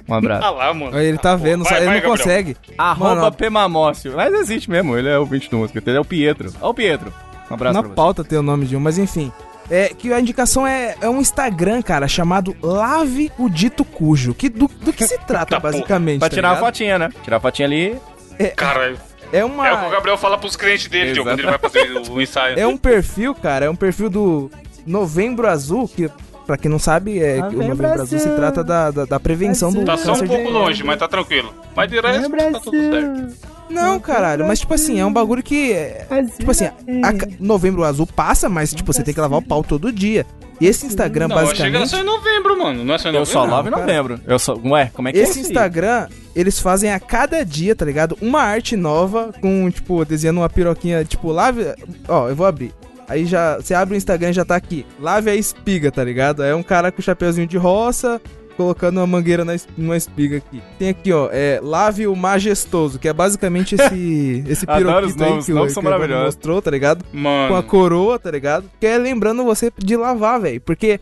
Um 0.09 0.13
abraço. 0.15 0.45
Ah 0.45 0.49
lá, 0.49 0.73
mano. 0.73 0.99
Ele 0.99 1.17
tá 1.17 1.33
Ah, 1.33 1.35
vendo, 1.35 1.63
vai, 1.63 1.77
ele 1.77 1.85
vai, 1.85 1.95
não 2.01 2.01
Gabriel. 2.09 2.17
consegue. 2.17 2.57
Arroba 2.77 3.15
Mano, 3.15 3.31
P 3.31 3.49
Mamócio. 3.49 4.13
Mas 4.15 4.33
existe 4.33 4.69
mesmo, 4.69 4.97
ele 4.97 5.07
é 5.09 5.17
o 5.17 5.25
20 5.25 5.49
do 5.49 5.57
música. 5.57 5.81
Ele 5.85 5.97
é 5.97 5.99
o 6.01 6.05
Pietro. 6.05 6.51
Ó 6.61 6.69
o 6.69 6.73
Pietro. 6.73 7.13
Um 7.49 7.53
abraço 7.53 7.73
Na 7.75 7.81
pra 7.81 7.89
você. 7.89 7.95
pauta 7.95 8.23
tem 8.23 8.37
o 8.39 8.41
nome 8.43 8.65
de 8.65 8.75
um, 8.75 8.79
mas 8.79 8.97
enfim. 8.97 9.31
É 9.71 9.89
que 9.89 10.11
a 10.11 10.19
indicação 10.19 10.65
é, 10.65 10.95
é 10.99 11.07
um 11.07 11.19
Instagram, 11.21 11.81
cara, 11.83 12.07
chamado 12.07 12.55
Lave 12.61 13.31
o 13.37 13.47
Dito 13.47 13.85
Cujo. 13.85 14.33
Que, 14.33 14.49
do, 14.49 14.67
do 14.67 14.91
que 14.91 15.05
se 15.05 15.17
trata, 15.27 15.51
Tá, 15.55 15.59
basicamente? 15.59 16.19
Pra 16.19 16.27
tá 16.29 16.33
tirar 16.35 16.47
a 16.49 16.51
ligado? 16.53 16.65
fotinha, 16.65 16.97
né? 16.99 17.09
Tirar 17.23 17.37
a 17.37 17.39
fotinha 17.39 17.67
ali. 17.67 17.95
Cara, 18.55 18.95
É 19.31 19.45
uma. 19.45 19.67
é 19.67 19.73
o 19.73 19.77
que 19.79 19.85
o 19.85 19.89
Gabriel 19.91 20.17
fala 20.17 20.37
pros 20.39 20.55
clientes 20.55 20.87
dele, 20.87 21.11
Diogo, 21.13 21.29
quando 21.29 21.39
ele 21.39 21.49
vai 21.49 21.59
fazer 21.59 21.91
o 22.09 22.19
ensaio. 22.21 22.57
É 22.59 22.65
um 22.65 22.77
perfil, 22.77 23.35
cara, 23.35 23.65
é 23.65 23.69
um 23.69 23.75
perfil 23.75 24.09
do 24.09 24.49
Novembro 24.87 25.47
Azul, 25.47 25.87
que, 25.87 26.09
pra 26.49 26.57
quem 26.57 26.71
não 26.71 26.79
sabe, 26.79 27.19
é 27.19 27.35
que 27.35 27.39
o 27.41 27.43
Novembro 27.61 27.67
Novembro 27.83 28.01
Azul 28.01 28.17
se 28.17 28.29
trata 28.31 28.63
da, 28.63 28.89
da, 28.89 29.05
da 29.05 29.19
prevenção 29.19 29.71
do 29.71 29.85
Tá 29.85 29.95
só 29.95 30.13
um 30.13 30.13
câncer 30.15 30.27
pouco 30.27 30.47
de... 30.47 30.51
longe, 30.51 30.83
mas 30.83 30.97
tá 30.97 31.07
tranquilo. 31.07 31.53
Mas 31.75 31.87
de 31.91 31.99
resto, 32.01 32.29
tá 32.51 32.59
tudo 32.59 32.77
certo. 32.89 33.35
Não, 33.69 33.99
caralho, 33.99 34.47
mas 34.47 34.59
tipo 34.59 34.73
assim, 34.73 34.99
é 34.99 35.05
um 35.05 35.13
bagulho 35.13 35.43
que. 35.43 35.71
é- 35.71 36.07
Tipo 36.39 36.49
assim, 36.49 36.65
Novembro 37.39 37.83
Azul 37.83 38.07
passa, 38.07 38.49
mas 38.49 38.73
tipo, 38.73 38.91
você 38.91 39.03
tem 39.03 39.13
que 39.13 39.19
lavar 39.21 39.37
o 39.37 39.43
pau 39.43 39.63
todo 39.63 39.91
dia. 39.91 40.25
E 40.59 40.65
esse 40.67 40.85
Instagram, 40.87 41.27
Não, 41.27 41.37
eu 41.39 41.45
basicamente. 41.45 41.87
só 41.87 41.99
em 42.01 42.03
novembro, 42.03 42.59
mano. 42.59 42.83
Não 42.83 42.95
é 42.95 42.97
só 42.97 43.09
em 43.09 43.13
Eu 43.13 43.19
novembro? 43.19 43.31
só 43.33 43.45
não, 43.47 43.53
lavo 43.53 43.67
em 43.67 43.71
novembro. 43.71 44.19
Eu 44.27 44.39
só. 44.39 44.55
Ué, 44.65 44.89
como 44.93 45.07
é 45.07 45.13
que 45.13 45.19
é 45.19 45.21
Esse 45.21 45.31
isso 45.33 45.39
aí? 45.39 45.45
Instagram, 45.45 46.07
eles 46.35 46.59
fazem 46.59 46.91
a 46.91 46.99
cada 46.99 47.45
dia, 47.45 47.75
tá 47.75 47.85
ligado? 47.85 48.17
Uma 48.21 48.41
arte 48.41 48.75
nova 48.75 49.31
com, 49.39 49.69
tipo, 49.69 50.03
desenhando 50.03 50.37
uma 50.37 50.49
piroquinha, 50.49 51.05
tipo, 51.05 51.31
lave. 51.31 51.63
Ó, 52.07 52.27
eu 52.27 52.35
vou 52.35 52.45
abrir. 52.45 52.73
Aí 53.09 53.25
já. 53.25 53.57
Você 53.57 53.73
abre 53.73 53.95
o 53.95 53.97
Instagram 53.97 54.29
e 54.29 54.33
já 54.33 54.45
tá 54.45 54.55
aqui. 54.55 54.85
Lave 54.99 55.29
a 55.29 55.35
espiga, 55.35 55.91
tá 55.91 56.03
ligado? 56.03 56.43
É 56.43 56.53
um 56.55 56.63
cara 56.63 56.91
com 56.91 57.01
chapeuzinho 57.01 57.47
de 57.47 57.57
roça. 57.57 58.21
Colocando 58.55 58.97
uma 58.97 59.07
mangueira 59.07 59.45
na, 59.45 59.55
numa 59.77 59.95
espiga 59.95 60.35
aqui. 60.35 60.61
Tem 60.77 60.89
aqui, 60.89 61.13
ó, 61.13 61.29
é 61.31 61.61
Lave 61.63 62.07
o 62.07 62.13
Majestoso, 62.13 62.99
que 62.99 63.07
é 63.07 63.13
basicamente 63.13 63.75
esse, 63.75 64.43
esse 64.51 64.67
piroquito 64.67 64.97
aí 64.97 65.13
que, 65.13 65.21
o, 65.23 65.25
nomes 65.25 65.45
que 65.45 65.79
o 65.79 66.25
mostrou, 66.25 66.61
tá 66.61 66.69
ligado? 66.69 67.05
com 67.05 67.17
a 67.17 67.21
Mano. 67.21 67.63
coroa, 67.63 68.19
tá 68.19 68.29
ligado? 68.29 68.69
Que 68.77 68.85
é 68.85 68.97
lembrando 68.97 69.45
você 69.45 69.71
de 69.77 69.95
lavar, 69.95 70.41
velho. 70.41 70.59
Porque 70.59 70.99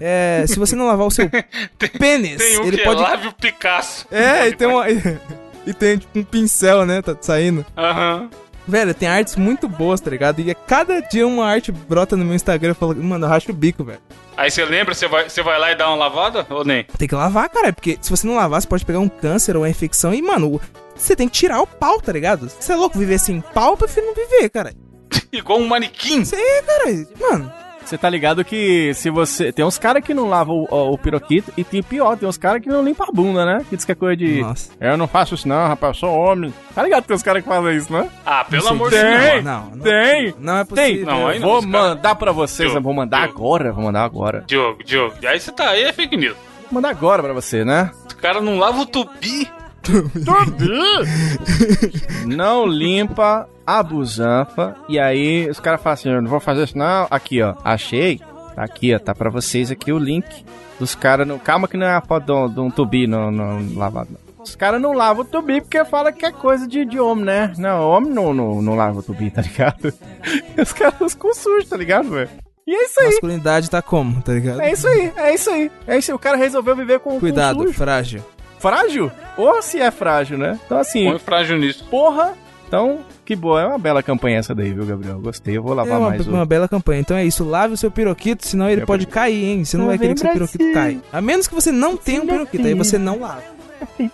é, 0.00 0.44
se 0.46 0.58
você 0.58 0.76
não 0.76 0.86
lavar 0.86 1.06
o 1.06 1.10
seu 1.10 1.30
pênis, 1.98 2.36
Tem 2.36 2.58
um 2.58 2.64
ele 2.64 2.76
que 2.76 2.84
pode. 2.84 3.00
é 3.00 3.04
Lávio 3.04 3.32
Picasso. 3.32 4.06
É, 4.10 4.48
e 4.48 4.54
tem 4.54 4.68
uma. 4.68 4.84
e 5.66 5.72
tem 5.72 5.96
tipo 5.96 6.18
um 6.18 6.22
pincel, 6.24 6.84
né? 6.84 7.00
Tá 7.00 7.16
saindo. 7.18 7.64
Aham. 7.74 8.28
Velho, 8.68 8.92
tem 8.92 9.08
artes 9.08 9.34
muito 9.34 9.66
boas, 9.66 9.98
tá 9.98 10.10
ligado? 10.10 10.40
E 10.40 10.50
a 10.50 10.54
cada 10.54 11.00
dia 11.00 11.26
uma 11.26 11.46
arte 11.46 11.72
brota 11.72 12.14
no 12.18 12.24
meu 12.24 12.34
Instagram 12.34 12.72
e 12.72 12.74
fala, 12.74 12.94
mano, 12.94 13.24
eu 13.24 13.28
racho 13.30 13.50
o 13.50 13.54
bico, 13.54 13.82
velho. 13.82 13.98
Aí 14.36 14.50
você 14.50 14.62
lembra, 14.62 14.94
você 14.94 15.08
vai, 15.08 15.26
você 15.28 15.42
vai 15.42 15.58
lá 15.58 15.72
e 15.72 15.74
dá 15.74 15.88
uma 15.88 15.96
lavada? 15.96 16.46
Ou 16.50 16.64
nem? 16.66 16.84
Tem 16.84 17.08
que 17.08 17.14
lavar, 17.14 17.48
cara, 17.48 17.72
porque 17.72 17.98
se 17.98 18.10
você 18.10 18.26
não 18.26 18.34
lavar, 18.34 18.60
você 18.60 18.68
pode 18.68 18.84
pegar 18.84 18.98
um 18.98 19.08
câncer 19.08 19.56
ou 19.56 19.62
uma 19.62 19.70
infecção 19.70 20.12
e, 20.12 20.20
mano, 20.20 20.60
você 20.94 21.16
tem 21.16 21.28
que 21.28 21.38
tirar 21.38 21.62
o 21.62 21.66
pau, 21.66 21.98
tá 22.00 22.12
ligado? 22.12 22.48
Você 22.48 22.72
é 22.72 22.76
louco 22.76 22.98
viver 22.98 23.18
sem 23.18 23.40
pau, 23.40 23.72
eu 23.72 23.76
prefiro 23.78 24.06
não 24.06 24.14
viver, 24.14 24.50
cara. 24.50 24.74
Igual 25.32 25.60
um 25.60 25.66
manequim. 25.66 26.22
Você 26.22 26.36
é, 26.36 26.62
cara. 26.62 27.06
Mano, 27.18 27.52
Você 27.88 27.96
tá 27.96 28.10
ligado 28.10 28.44
que 28.44 28.92
se 28.92 29.08
você. 29.08 29.50
Tem 29.50 29.64
uns 29.64 29.78
caras 29.78 30.04
que 30.04 30.12
não 30.12 30.28
lavam 30.28 30.56
o, 30.56 30.74
o, 30.74 30.92
o 30.92 30.98
piroquito 30.98 31.50
e 31.56 31.64
tem 31.64 31.82
pior, 31.82 32.18
tem 32.18 32.28
uns 32.28 32.36
caras 32.36 32.60
que 32.60 32.68
não 32.68 32.84
limpam 32.84 33.06
a 33.08 33.10
bunda, 33.10 33.46
né? 33.46 33.64
Que 33.70 33.76
diz 33.76 33.84
que 33.86 33.92
é 33.92 33.94
coisa 33.94 34.14
de. 34.14 34.42
nossa. 34.42 34.70
Eu 34.78 34.94
não 34.98 35.08
faço 35.08 35.34
isso 35.34 35.48
não, 35.48 35.66
rapaz, 35.66 35.96
eu 35.96 36.00
sou 36.00 36.14
homem. 36.14 36.52
Tá 36.74 36.82
ligado 36.82 37.00
que 37.00 37.08
tem 37.08 37.16
uns 37.16 37.22
caras 37.22 37.42
que 37.42 37.48
fazem 37.48 37.76
isso, 37.78 37.90
né? 37.90 38.06
Ah, 38.26 38.44
pelo 38.44 38.64
Não 38.64 38.72
amor 38.72 38.90
de 38.90 38.96
Tem. 38.96 39.18
Deus. 39.18 39.44
Não, 39.44 39.70
não. 39.70 39.78
Tem! 39.78 40.34
Não 40.38 40.58
é 40.58 40.64
Tem! 40.66 40.76
possível. 40.76 41.06
Não, 41.06 41.28
aí 41.28 41.38
não. 41.38 41.48
vou 41.48 41.62
mandar 41.62 42.14
pra 42.14 42.30
vocês, 42.30 42.68
Diogo, 42.70 42.84
vou 42.84 42.92
mandar 42.92 43.22
Diogo. 43.26 43.38
agora, 43.38 43.72
vou 43.72 43.84
mandar 43.84 44.04
agora. 44.04 44.44
Diogo, 44.46 44.84
Diogo. 44.84 45.14
E 45.22 45.26
aí 45.26 45.40
você 45.40 45.50
tá 45.50 45.70
aí, 45.70 45.84
é 45.84 45.92
fake 45.94 46.14
news. 46.14 46.36
Vou 46.70 46.74
mandar 46.74 46.90
agora 46.90 47.22
pra 47.22 47.32
você, 47.32 47.64
né? 47.64 47.90
O 48.12 48.16
cara 48.16 48.42
não 48.42 48.58
lava 48.58 48.82
o 48.82 48.86
tubi. 48.86 49.50
não 52.26 52.66
limpa 52.66 53.48
a 53.68 53.82
busanfa. 53.82 54.74
E 54.88 54.98
aí 54.98 55.48
os 55.48 55.60
caras 55.60 55.82
falam 55.82 55.94
assim: 55.94 56.10
eu 56.10 56.22
não 56.22 56.30
vou 56.30 56.40
fazer 56.40 56.64
isso, 56.64 56.78
não. 56.78 57.06
Aqui, 57.10 57.42
ó. 57.42 57.54
Achei. 57.64 58.18
Tá 58.54 58.62
aqui, 58.64 58.94
ó. 58.94 58.98
Tá 58.98 59.14
pra 59.14 59.30
vocês 59.30 59.70
aqui 59.70 59.92
o 59.92 59.98
link 59.98 60.44
dos 60.80 60.94
caras. 60.94 61.26
No... 61.26 61.38
Calma 61.38 61.68
que 61.68 61.76
não 61.76 61.86
é 61.86 61.94
a 61.94 62.00
foto 62.00 62.48
de 62.48 62.60
um- 62.60 62.70
tubi 62.70 63.06
no, 63.06 63.30
no 63.30 63.78
lavado. 63.78 64.08
Os 64.38 64.54
caras 64.56 64.80
não 64.80 64.92
lavam 64.94 65.22
o 65.22 65.26
tubi 65.26 65.60
porque 65.60 65.84
fala 65.84 66.10
que 66.12 66.24
é 66.24 66.32
coisa 66.32 66.66
de, 66.66 66.84
de 66.86 66.98
homem, 66.98 67.24
né? 67.26 67.52
Não, 67.58 67.86
homem 67.90 68.10
não, 68.12 68.32
não, 68.32 68.62
não 68.62 68.74
lava 68.76 69.00
o 69.00 69.02
tubi, 69.02 69.30
tá 69.30 69.42
ligado? 69.42 69.92
Os 70.56 70.72
caras 70.72 71.12
com 71.14 71.34
sujo, 71.34 71.66
tá 71.68 71.76
ligado, 71.76 72.08
velho? 72.08 72.30
E 72.66 72.74
é 72.74 72.84
isso 72.84 73.00
aí. 73.00 73.06
Masculinidade 73.08 73.68
tá 73.68 73.82
como, 73.82 74.22
tá 74.22 74.32
ligado? 74.32 74.60
É 74.62 74.72
isso 74.72 74.86
aí, 74.88 75.12
é 75.16 75.34
isso 75.34 75.50
aí. 75.50 75.70
É 75.86 75.98
isso 75.98 76.10
aí. 76.10 76.14
O 76.14 76.18
cara 76.18 76.36
resolveu 76.36 76.74
viver 76.76 77.00
com, 77.00 77.10
com 77.10 77.20
Cuidado, 77.20 77.60
sujo. 77.62 77.72
frágil. 77.74 78.24
Frágil? 78.58 79.12
Ou 79.36 79.60
se 79.60 79.80
é 79.80 79.90
frágil, 79.90 80.38
né? 80.38 80.58
Então 80.64 80.78
assim, 80.78 81.04
Põe 81.10 81.18
frágil 81.18 81.58
nisso. 81.58 81.84
porra. 81.90 82.34
Então, 82.68 83.00
que 83.24 83.34
boa. 83.34 83.62
É 83.62 83.66
uma 83.66 83.78
bela 83.78 84.02
campanha 84.02 84.38
essa 84.38 84.54
daí, 84.54 84.74
viu, 84.74 84.84
Gabriel? 84.84 85.18
Gostei. 85.18 85.56
Eu 85.56 85.62
vou 85.62 85.72
É 85.72 85.76
lavar 85.76 85.98
uma, 85.98 86.10
mais 86.10 86.26
uma 86.26 86.42
o... 86.42 86.46
bela 86.46 86.68
campanha. 86.68 87.00
Então 87.00 87.16
é 87.16 87.24
isso, 87.24 87.42
lave 87.42 87.72
o 87.72 87.76
seu 87.78 87.90
piroquito, 87.90 88.46
senão 88.46 88.68
ele 88.68 88.82
Eu 88.82 88.86
pode 88.86 89.06
cair, 89.06 89.42
hein? 89.42 89.64
Você 89.64 89.78
não 89.78 89.86
vai 89.86 89.98
querer 89.98 90.12
que 90.12 90.20
seu 90.20 90.30
piroquito 90.30 90.72
caia. 90.74 91.00
A 91.10 91.20
menos 91.22 91.48
que 91.48 91.54
você 91.54 91.72
não 91.72 91.96
tenha 91.96 92.22
um 92.22 92.26
piroquito, 92.26 92.66
aí 92.66 92.74
você 92.74 92.98
não 92.98 93.20
lava. 93.20 93.42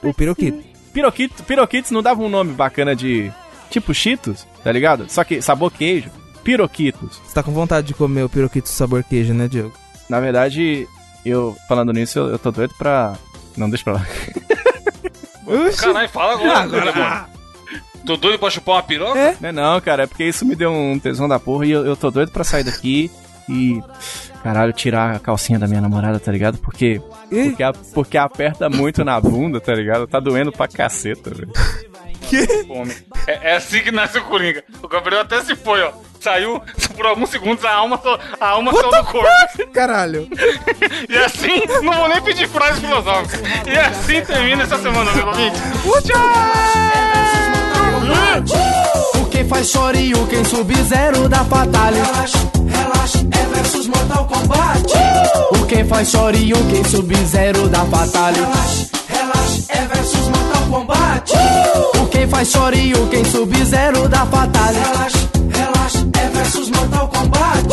O 0.02 0.14
piroquito. 0.14 0.62
Piroquito, 0.92 1.42
piroquitos 1.42 1.90
não 1.90 2.00
dava 2.00 2.22
um 2.22 2.28
nome 2.28 2.52
bacana 2.52 2.94
de... 2.94 3.30
Tipo 3.70 3.92
Cheetos, 3.92 4.46
tá 4.62 4.70
ligado? 4.70 5.11
Só 5.11 5.24
que 5.24 5.42
sabor 5.42 5.72
queijo. 5.72 6.09
Piroquitos. 6.44 7.20
Você 7.26 7.34
tá 7.34 7.42
com 7.42 7.50
vontade 7.50 7.88
de 7.88 7.94
comer 7.94 8.22
o 8.22 8.28
piroquito 8.28 8.68
sabor 8.68 9.02
queijo, 9.02 9.34
né, 9.34 9.48
Diogo? 9.48 9.72
Na 10.09 10.20
verdade, 10.20 10.86
eu... 11.26 11.57
Falando 11.66 11.92
nisso, 11.92 12.20
eu, 12.20 12.28
eu 12.28 12.38
tô 12.38 12.52
doido 12.52 12.72
pra... 12.78 13.14
Não, 13.57 13.68
deixa 13.68 13.82
pra 13.82 13.94
lá. 13.94 14.07
Caralho, 15.76 16.09
fala 16.09 16.32
agora, 16.34 16.59
agora, 16.61 16.92
mano. 16.92 17.34
Tô 18.07 18.16
doido 18.16 18.38
pra 18.38 18.50
chupar 18.50 18.76
uma 18.76 18.82
piroca? 18.82 19.18
É. 19.18 19.36
Não 19.40 19.48
é 19.48 19.52
não, 19.52 19.80
cara. 19.80 20.02
É 20.05 20.07
porque 20.07 20.24
isso 20.24 20.44
me 20.44 20.55
deu 20.55 20.70
um 20.72 20.98
tesão 20.98 21.26
da 21.28 21.38
porra 21.40 21.66
e 21.66 21.70
eu, 21.70 21.84
eu 21.86 21.96
tô 21.96 22.11
doido 22.11 22.30
pra 22.30 22.44
sair 22.44 22.64
daqui 22.64 23.11
e... 23.48 23.80
Caralho, 24.42 24.74
tirar 24.74 25.16
a 25.16 25.18
calcinha 25.18 25.59
da 25.59 25.66
minha 25.66 25.80
namorada, 25.80 26.20
tá 26.20 26.30
ligado? 26.30 26.59
Porque... 26.59 27.00
Porque, 27.30 27.62
a- 27.62 27.72
porque 27.94 28.18
aperta 28.18 28.68
muito 28.68 29.02
na 29.02 29.18
bunda, 29.18 29.59
tá 29.59 29.72
ligado? 29.74 30.07
Tá 30.07 30.20
doendo 30.20 30.52
pra 30.52 30.68
caceta, 30.68 31.30
velho. 31.30 31.50
Fome. 32.66 32.94
É, 33.26 33.52
é 33.52 33.57
assim 33.57 33.80
que 33.80 33.90
nasce 33.90 34.18
o 34.18 34.24
Coringa. 34.24 34.62
O 34.82 34.88
Gabriel 34.88 35.22
até 35.22 35.40
se 35.42 35.55
foi, 35.57 35.82
ó. 35.82 35.92
Saiu, 36.20 36.61
por 36.96 37.07
alguns 37.07 37.30
segundos, 37.30 37.64
a 37.64 37.72
alma, 37.72 37.98
só- 38.02 38.18
a 38.40 38.48
alma 38.48 38.72
saiu 38.72 38.90
do 38.90 39.05
corpo. 39.05 39.28
caralho. 39.72 40.28
E 41.09 41.16
assim, 41.18 41.62
não 41.82 41.92
vou 41.92 42.09
nem 42.09 42.20
pedir 42.22 42.48
frase 42.48 42.80
filosófica. 42.80 43.38
E 43.70 43.76
assim 43.78 44.20
termina 44.22 44.62
essa 44.64 44.78
semana, 44.78 45.11
meu 45.12 45.26
ouvinte. 48.45 49.18
O 49.18 49.24
quem 49.26 49.45
faz 49.45 49.68
chorinho, 49.68 50.26
quem 50.26 50.45
sub-zero 50.45 51.28
da 51.28 51.45
Fatale. 51.45 51.97
Relaxa, 51.97 52.38
relaxa, 52.68 53.26
é 53.30 53.55
versus 53.55 53.86
Mortal 53.86 54.26
Kombat. 54.26 54.92
O 55.53 55.66
quem 55.66 55.84
faz 55.84 56.09
chorinho, 56.09 56.57
quem 56.70 56.84
sub-zero 56.84 57.68
da 57.68 57.84
Fatale. 57.86 58.36
Relaxa, 58.36 58.86
relaxa, 59.09 59.62
é 59.68 59.86
versus 59.86 60.28
Mortal 60.28 60.62
Kombat. 60.70 61.32
O 62.01 62.07
quem 62.07 62.28
faz 62.28 62.49
Shoryuken, 62.49 63.24
Sub-Zero 63.24 64.09
da 64.09 64.26
Fatalha. 64.26 64.80
Relaxa, 64.80 65.18
relaxa, 65.51 66.07
é 66.14 66.28
versus 66.28 66.70
Mortal 66.70 67.09
Kombat. 67.09 67.68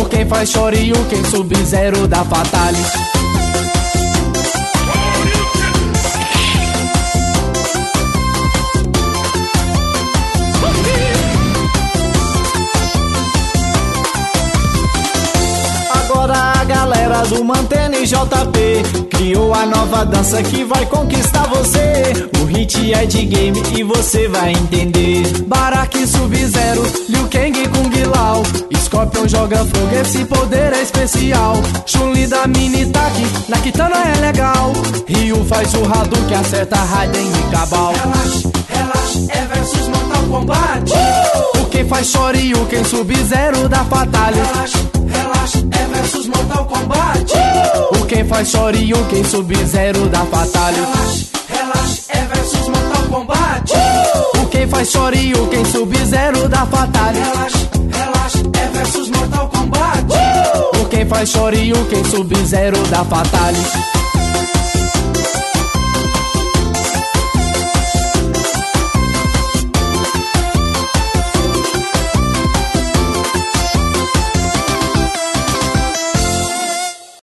O 0.00 0.04
quem 0.06 0.26
faz 0.26 0.50
Shoryuken, 0.50 1.24
Sub-Zero 1.24 2.06
da 2.08 2.24
Fatalha. 2.24 3.23
Do 17.28 17.44
Mantene 17.44 18.06
JP 18.06 19.08
criou 19.10 19.54
a 19.54 19.64
nova 19.66 20.04
dança 20.04 20.42
que 20.42 20.64
vai 20.64 20.84
conquistar 20.86 21.46
você. 21.48 22.12
O 22.40 22.44
hit 22.44 22.92
é 22.92 23.06
de 23.06 23.24
game 23.24 23.62
e 23.76 23.82
você 23.82 24.28
vai 24.28 24.52
entender. 24.52 25.22
Baraki 25.46 26.06
Sub-Zero, 26.06 26.82
Liu 27.08 27.28
Kang 27.28 27.68
Kung 27.68 28.04
Lao. 28.14 28.42
Scorpion 28.94 29.26
joga 29.26 29.56
fogo, 29.56 29.96
esse 30.00 30.24
poder 30.26 30.72
é 30.72 30.82
especial. 30.82 31.54
Chun-Li 31.84 32.28
da 32.28 32.46
mini 32.46 32.86
taque, 32.86 33.26
na 33.48 33.56
Kitana 33.58 33.96
é 33.96 34.20
legal. 34.20 34.72
Ryu 35.08 35.44
faz 35.46 35.74
o 35.74 35.84
Hadouken, 35.84 36.36
acerta 36.36 36.76
Raiden 36.76 37.26
e 37.26 37.50
Cabal. 37.50 37.92
Relaxa, 37.92 38.50
relaxa, 38.68 39.18
é 39.30 39.46
versus 39.46 39.88
Mortal 39.88 40.22
Kombat. 40.30 40.92
O 41.60 41.64
quem 41.70 41.88
faz 41.88 42.06
Shoryuken, 42.06 42.84
Sub-Zero 42.84 43.68
da 43.68 43.84
Fatalha. 43.84 44.44
Relaxa, 44.44 44.78
relaxa, 45.44 45.58
é 45.70 45.96
versus 45.96 46.26
Mortal 46.26 46.64
Kombat. 46.64 47.32
O 48.00 48.06
quem 48.06 48.24
faz 48.24 48.48
Shoryuken, 48.48 49.24
Sub-Zero 49.24 50.08
da 50.08 50.24
Fatalha. 50.26 50.76
Relaxa, 50.76 51.26
relaxa, 51.48 52.02
é 52.08 52.24
versus 52.26 52.68
Mortal 52.68 53.02
Kombat. 53.10 53.72
O 54.40 54.46
quem 54.46 54.66
faz 54.68 54.90
Shoryuken, 54.90 55.64
Sub-Zero 55.66 56.48
da 56.48 56.66
Fatalha. 56.66 57.24
Relaxa, 57.24 57.58
relaxa, 57.92 58.38
é 58.54 58.78
versus 58.78 59.10
Mortal 59.10 59.48
Kombat. 59.48 60.04
O 60.80 60.84
quem 60.86 61.06
faz 61.06 61.28
Shoryuken, 61.28 62.04
Sub-Zero 62.04 62.78
da 62.88 63.04
Fatalha. 63.04 64.03